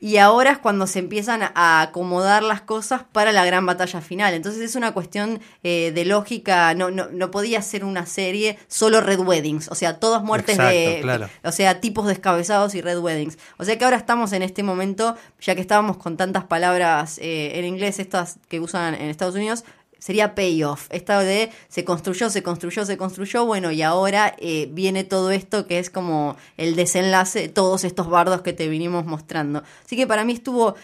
Y 0.00 0.18
ahora 0.18 0.52
es 0.52 0.58
cuando 0.58 0.86
se 0.86 1.00
empiezan 1.00 1.42
a 1.54 1.82
acomodar 1.82 2.42
las 2.42 2.60
cosas 2.60 3.02
para 3.12 3.32
la 3.32 3.44
gran 3.44 3.66
batalla 3.66 4.00
final. 4.00 4.34
Entonces 4.34 4.62
es 4.62 4.76
una 4.76 4.92
cuestión 4.92 5.40
eh, 5.64 5.92
de 5.92 6.04
lógica. 6.04 6.74
No, 6.74 6.90
no, 6.90 7.08
no 7.10 7.30
podía 7.30 7.62
ser 7.62 7.84
una 7.84 8.06
serie 8.06 8.58
solo 8.68 9.00
Red 9.00 9.20
Weddings. 9.20 9.68
O 9.68 9.74
sea, 9.74 9.98
todas 9.98 10.22
muertes 10.22 10.56
de. 10.56 11.00
Claro. 11.02 11.28
O 11.42 11.52
sea, 11.52 11.80
tipos 11.80 12.06
descabezados 12.06 12.74
y 12.74 12.80
Red 12.80 12.98
Weddings. 12.98 13.38
O 13.56 13.64
sea 13.64 13.76
que 13.76 13.84
ahora 13.84 13.96
estamos 13.96 14.32
en 14.32 14.42
este 14.42 14.62
momento, 14.62 15.16
ya 15.40 15.54
que 15.54 15.60
estábamos 15.60 15.96
con 15.96 16.16
tantas 16.16 16.44
palabras 16.44 17.18
eh, 17.18 17.52
en 17.54 17.64
inglés, 17.64 17.98
estas 17.98 18.38
que 18.48 18.60
usan 18.60 18.94
en 18.94 19.08
Estados 19.08 19.34
Unidos. 19.34 19.64
Sería 19.98 20.34
payoff, 20.34 20.86
esta 20.90 21.20
de 21.20 21.50
se 21.68 21.84
construyó, 21.84 22.30
se 22.30 22.42
construyó, 22.42 22.84
se 22.84 22.96
construyó, 22.96 23.44
bueno, 23.44 23.72
y 23.72 23.82
ahora 23.82 24.34
eh, 24.38 24.68
viene 24.70 25.02
todo 25.02 25.30
esto 25.32 25.66
que 25.66 25.78
es 25.78 25.90
como 25.90 26.36
el 26.56 26.76
desenlace 26.76 27.40
de 27.40 27.48
todos 27.48 27.82
estos 27.84 28.08
bardos 28.08 28.42
que 28.42 28.52
te 28.52 28.68
vinimos 28.68 29.06
mostrando. 29.06 29.62
Así 29.84 29.96
que 29.96 30.06
para 30.06 30.24
mí 30.24 30.34
estuvo, 30.34 30.76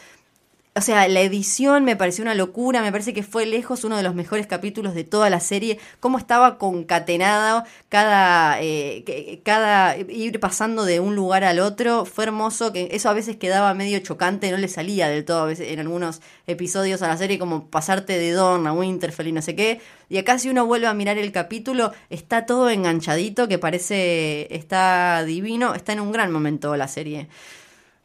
o 0.76 0.80
sea, 0.80 1.06
la 1.06 1.20
edición 1.20 1.84
me 1.84 1.94
pareció 1.94 2.22
una 2.22 2.34
locura, 2.34 2.82
me 2.82 2.90
parece 2.90 3.14
que 3.14 3.22
fue 3.22 3.46
lejos 3.46 3.84
uno 3.84 3.96
de 3.96 4.02
los 4.02 4.16
mejores 4.16 4.48
capítulos 4.48 4.92
de 4.94 5.04
toda 5.04 5.30
la 5.30 5.38
serie, 5.38 5.78
cómo 6.00 6.18
estaba 6.18 6.58
concatenado 6.58 7.62
cada, 7.88 8.60
eh, 8.60 9.40
cada 9.44 9.96
ir 9.96 10.40
pasando 10.40 10.84
de 10.84 10.98
un 10.98 11.14
lugar 11.14 11.44
al 11.44 11.60
otro, 11.60 12.04
fue 12.04 12.24
hermoso, 12.24 12.72
que 12.72 12.88
eso 12.90 13.08
a 13.08 13.12
veces 13.12 13.36
quedaba 13.36 13.72
medio 13.74 14.00
chocante, 14.00 14.50
no 14.50 14.56
le 14.56 14.66
salía 14.66 15.08
del 15.08 15.24
todo 15.24 15.42
a 15.42 15.46
veces 15.46 15.70
en 15.70 15.78
algunos 15.78 16.20
episodios 16.48 17.02
a 17.02 17.08
la 17.08 17.16
serie, 17.16 17.38
como 17.38 17.68
pasarte 17.68 18.18
de 18.18 18.32
Dawn 18.32 18.66
a 18.66 18.72
Winterfell 18.72 19.28
y 19.28 19.32
no 19.32 19.42
sé 19.42 19.54
qué, 19.54 19.80
y 20.08 20.18
acá 20.18 20.40
si 20.40 20.48
uno 20.50 20.66
vuelve 20.66 20.88
a 20.88 20.94
mirar 20.94 21.18
el 21.18 21.30
capítulo, 21.30 21.92
está 22.10 22.46
todo 22.46 22.68
enganchadito, 22.68 23.46
que 23.46 23.58
parece, 23.60 24.52
está 24.52 25.22
divino, 25.24 25.74
está 25.74 25.92
en 25.92 26.00
un 26.00 26.10
gran 26.10 26.32
momento 26.32 26.76
la 26.76 26.88
serie. 26.88 27.28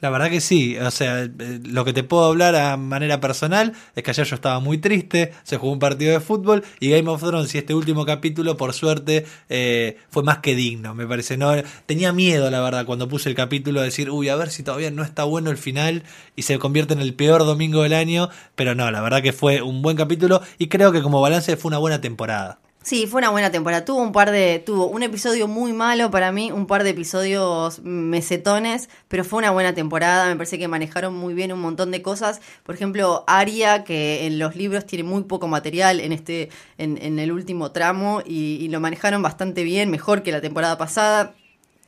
La 0.02 0.10
verdad 0.10 0.30
que 0.30 0.39
sí, 0.39 0.78
o 0.78 0.91
sea, 0.91 1.24
eh, 1.24 1.30
lo 1.64 1.84
que 1.84 1.91
te 1.91 2.04
puedo 2.04 2.26
hablar 2.26 2.56
a 2.56 2.78
manera 2.78 3.20
personal 3.20 3.74
es 3.95 4.04
que 4.04 4.12
ayer 4.12 4.26
yo 4.26 4.36
estaba 4.36 4.60
muy 4.60 4.78
triste, 4.78 5.34
se 5.43 5.58
jugó 5.58 5.74
un 5.74 5.80
partido 5.80 6.14
de 6.14 6.22
fútbol 6.22 6.64
y 6.80 6.89
Game 6.89 7.10
of 7.10 7.22
Thrones 7.22 7.54
y 7.54 7.58
este 7.58 7.74
último 7.74 8.06
capítulo, 8.06 8.56
por 8.56 8.74
suerte, 8.74 9.26
eh, 9.50 9.97
fue 10.10 10.24
más 10.24 10.39
que 10.39 10.56
digno, 10.56 10.95
me 10.95 11.06
parece. 11.06 11.36
No, 11.36 11.52
tenía 11.86 12.14
miedo, 12.14 12.50
la 12.50 12.62
verdad, 12.62 12.86
cuando 12.86 13.10
puse 13.10 13.30
el 13.30 13.36
capítulo, 13.36 13.82
de 13.82 13.88
decir, 13.88 14.10
uy, 14.10 14.30
a 14.30 14.36
ver 14.36 14.50
si 14.50 14.64
todavía 14.64 14.91
no 14.91 15.04
está 15.04 15.26
bueno 15.26 15.52
el 15.52 15.58
final 15.58 16.04
y 16.36 16.43
se 16.43 16.58
convierte 16.60 16.93
en 16.93 17.02
el 17.02 17.14
peor 17.14 17.45
domingo 17.45 17.84
del 17.84 17.93
año, 17.93 18.30
pero 18.56 18.76
no, 18.76 18.89
la 18.91 19.02
verdad 19.02 19.22
que 19.22 19.34
fue 19.34 19.62
un 19.62 19.82
buen 19.82 19.97
capítulo 19.97 20.41
y 20.58 20.68
creo 20.68 20.91
que 20.91 21.02
como 21.02 21.22
balance 21.22 21.58
fue 21.58 21.70
una 21.70 21.78
buena 21.78 22.00
temporada. 22.00 22.60
Sí, 22.82 23.08
fue 23.08 23.20
una 23.20 23.30
buena 23.30 23.52
temporada. 23.52 23.84
Tuvo 23.84 24.02
un 24.02 24.14
par 24.14 24.32
de, 24.32 24.60
tuvo 24.66 24.88
un 24.88 25.04
episodio 25.04 25.48
muy 25.48 25.74
malo 25.74 26.10
para 26.10 26.32
mí, 26.32 26.52
un 26.52 26.66
par 26.66 26.84
de 26.84 26.92
episodios 26.92 27.82
mesetones, 27.84 28.90
pero 29.10 29.26
fue 29.26 29.40
una 29.40 29.52
buena 29.52 29.74
temporada. 29.74 30.28
Me 30.28 30.36
parece 30.38 30.58
que 30.58 30.68
manejaron 30.68 31.14
muy 31.14 31.34
bien 31.34 31.52
un 31.52 31.60
montón 31.60 31.92
de 31.92 32.02
cosas. 32.02 32.40
Por 32.64 32.76
ejemplo, 32.76 33.26
Aria, 33.28 33.84
que 33.84 34.26
en 34.26 34.40
los 34.40 34.56
libros 34.56 34.86
tiene 34.86 35.04
muy 35.04 35.24
poco 35.24 35.48
material 35.48 36.00
en 36.00 36.14
este, 36.14 36.50
en, 36.78 37.20
el 37.20 37.32
último 37.32 37.72
tramo, 37.72 38.22
y, 38.26 38.56
y 38.62 38.70
lo 38.70 38.80
manejaron 38.80 39.22
bastante 39.22 39.64
bien, 39.64 39.92
mejor 39.92 40.24
que 40.24 40.32
la 40.32 40.42
temporada 40.42 40.78
pasada. 40.78 41.36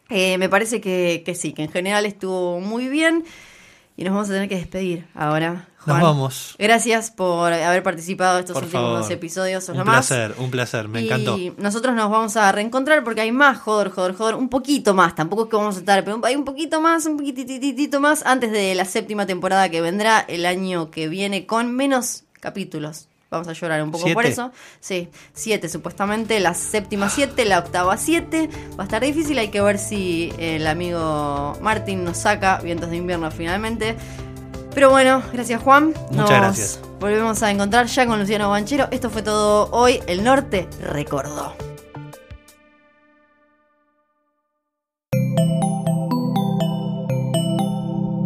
Eh, 0.10 0.38
me 0.38 0.50
parece 0.50 0.82
que, 0.82 1.24
que 1.26 1.36
sí, 1.36 1.54
que 1.54 1.64
en 1.64 1.72
general 1.72 2.06
estuvo 2.06 2.60
muy 2.60 2.90
bien. 2.90 3.24
Y 3.96 4.04
nos 4.04 4.14
vamos 4.14 4.30
a 4.30 4.34
tener 4.34 4.50
que 4.50 4.56
despedir 4.56 5.08
ahora. 5.16 5.70
Nos 5.86 6.00
vamos. 6.02 6.56
Gracias 6.60 7.10
por 7.10 7.52
haber 7.52 7.82
participado 7.82 8.36
de 8.36 8.42
estos 8.42 8.54
Por 8.54 8.64
últimos 8.66 9.00
favor. 9.00 9.12
episodios. 9.12 9.68
Un 9.70 9.78
más. 9.78 9.86
placer, 9.86 10.36
un 10.38 10.52
placer, 10.52 10.88
me 10.88 11.02
y 11.02 11.06
encantó. 11.06 11.38
nosotros 11.58 11.96
nos 11.96 12.10
vamos 12.12 12.38
a 12.38 12.52
reencontrar 12.52 13.04
porque 13.04 13.22
hay 13.22 13.32
más 13.32 13.58
joder, 13.60 13.90
joder, 13.90 14.14
joder, 14.16 14.36
un 14.36 14.50
poquito 14.50 14.94
más, 14.94 15.16
tampoco 15.16 15.44
es 15.46 15.50
que 15.50 15.56
vamos 15.56 15.76
a 15.78 15.80
estar, 15.80 16.04
pero 16.04 16.20
hay 16.24 16.36
un 16.36 16.46
poquito 16.46 16.82
más, 16.82 17.06
un 17.08 17.18
poquititito 17.18 18.00
más 18.00 18.24
antes 18.26 18.52
de 18.52 18.76
la 18.76 18.86
séptima 18.86 19.26
temporada 19.26 19.70
que 19.70 19.82
vendrá 19.82 20.20
el 20.28 20.46
año 20.46 20.92
que 20.92 21.08
viene 21.08 21.46
con 21.48 21.76
menos 21.76 22.24
capítulos. 22.40 23.08
Vamos 23.32 23.48
a 23.48 23.54
llorar 23.54 23.82
un 23.82 23.92
poco 23.92 24.12
por 24.14 24.26
eso. 24.26 24.52
Sí, 24.82 25.08
siete 25.34 25.70
supuestamente, 25.70 26.42
la 26.42 26.54
séptima 26.54 27.08
siete, 27.10 27.46
la 27.46 27.60
octava 27.60 27.96
siete. 27.96 28.50
Va 28.78 28.84
a 28.84 28.88
estar 28.88 29.02
difícil, 29.02 29.38
hay 29.38 29.48
que 29.48 29.62
ver 29.62 29.80
si 29.80 30.34
el 30.38 30.68
amigo 30.68 31.58
Martín 31.62 32.04
nos 32.04 32.18
saca 32.18 32.58
Vientos 32.58 32.90
de 32.90 32.98
Invierno 32.98 33.32
finalmente. 33.32 33.96
Pero 34.74 34.90
bueno, 34.90 35.22
gracias 35.34 35.62
Juan. 35.62 35.88
Muchas 35.88 36.16
Nos 36.16 36.30
gracias. 36.30 36.80
Volvemos 37.00 37.42
a 37.44 37.52
encontrar 37.52 37.88
ya 37.88 38.06
con 38.06 38.20
Luciano 38.20 38.50
Banchero. 38.50 38.88
Esto 38.92 39.10
fue 39.10 39.22
todo 39.22 39.70
hoy. 39.72 40.00
El 40.08 40.24
norte 40.24 40.68
recordó. 40.82 41.56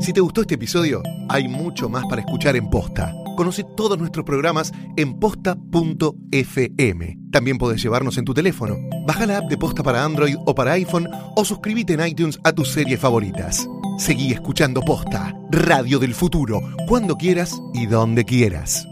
Si 0.05 0.13
te 0.13 0.21
gustó 0.21 0.41
este 0.41 0.53
episodio, 0.53 1.01
hay 1.29 1.47
mucho 1.47 1.89
más 1.89 2.05
para 2.07 2.21
escuchar 2.21 2.55
en 2.55 2.69
Posta. 2.69 3.11
Conoce 3.35 3.63
todos 3.75 3.97
nuestros 3.97 4.23
programas 4.23 4.71
en 4.97 5.19
posta.fm. 5.19 7.17
También 7.31 7.57
podés 7.57 7.81
llevarnos 7.81 8.17
en 8.19 8.25
tu 8.25 8.33
teléfono. 8.33 8.75
Baja 9.07 9.25
la 9.25 9.39
app 9.39 9.49
de 9.49 9.57
Posta 9.57 9.81
para 9.81 10.03
Android 10.03 10.35
o 10.45 10.53
para 10.53 10.73
iPhone 10.73 11.09
o 11.35 11.43
suscríbete 11.43 11.93
en 11.93 12.05
iTunes 12.05 12.39
a 12.43 12.53
tus 12.53 12.69
series 12.69 12.99
favoritas. 12.99 13.67
Seguí 13.97 14.33
escuchando 14.33 14.81
Posta, 14.81 15.33
Radio 15.49 15.99
del 15.99 16.13
Futuro, 16.13 16.61
cuando 16.85 17.15
quieras 17.15 17.61
y 17.73 17.85
donde 17.85 18.25
quieras. 18.25 18.85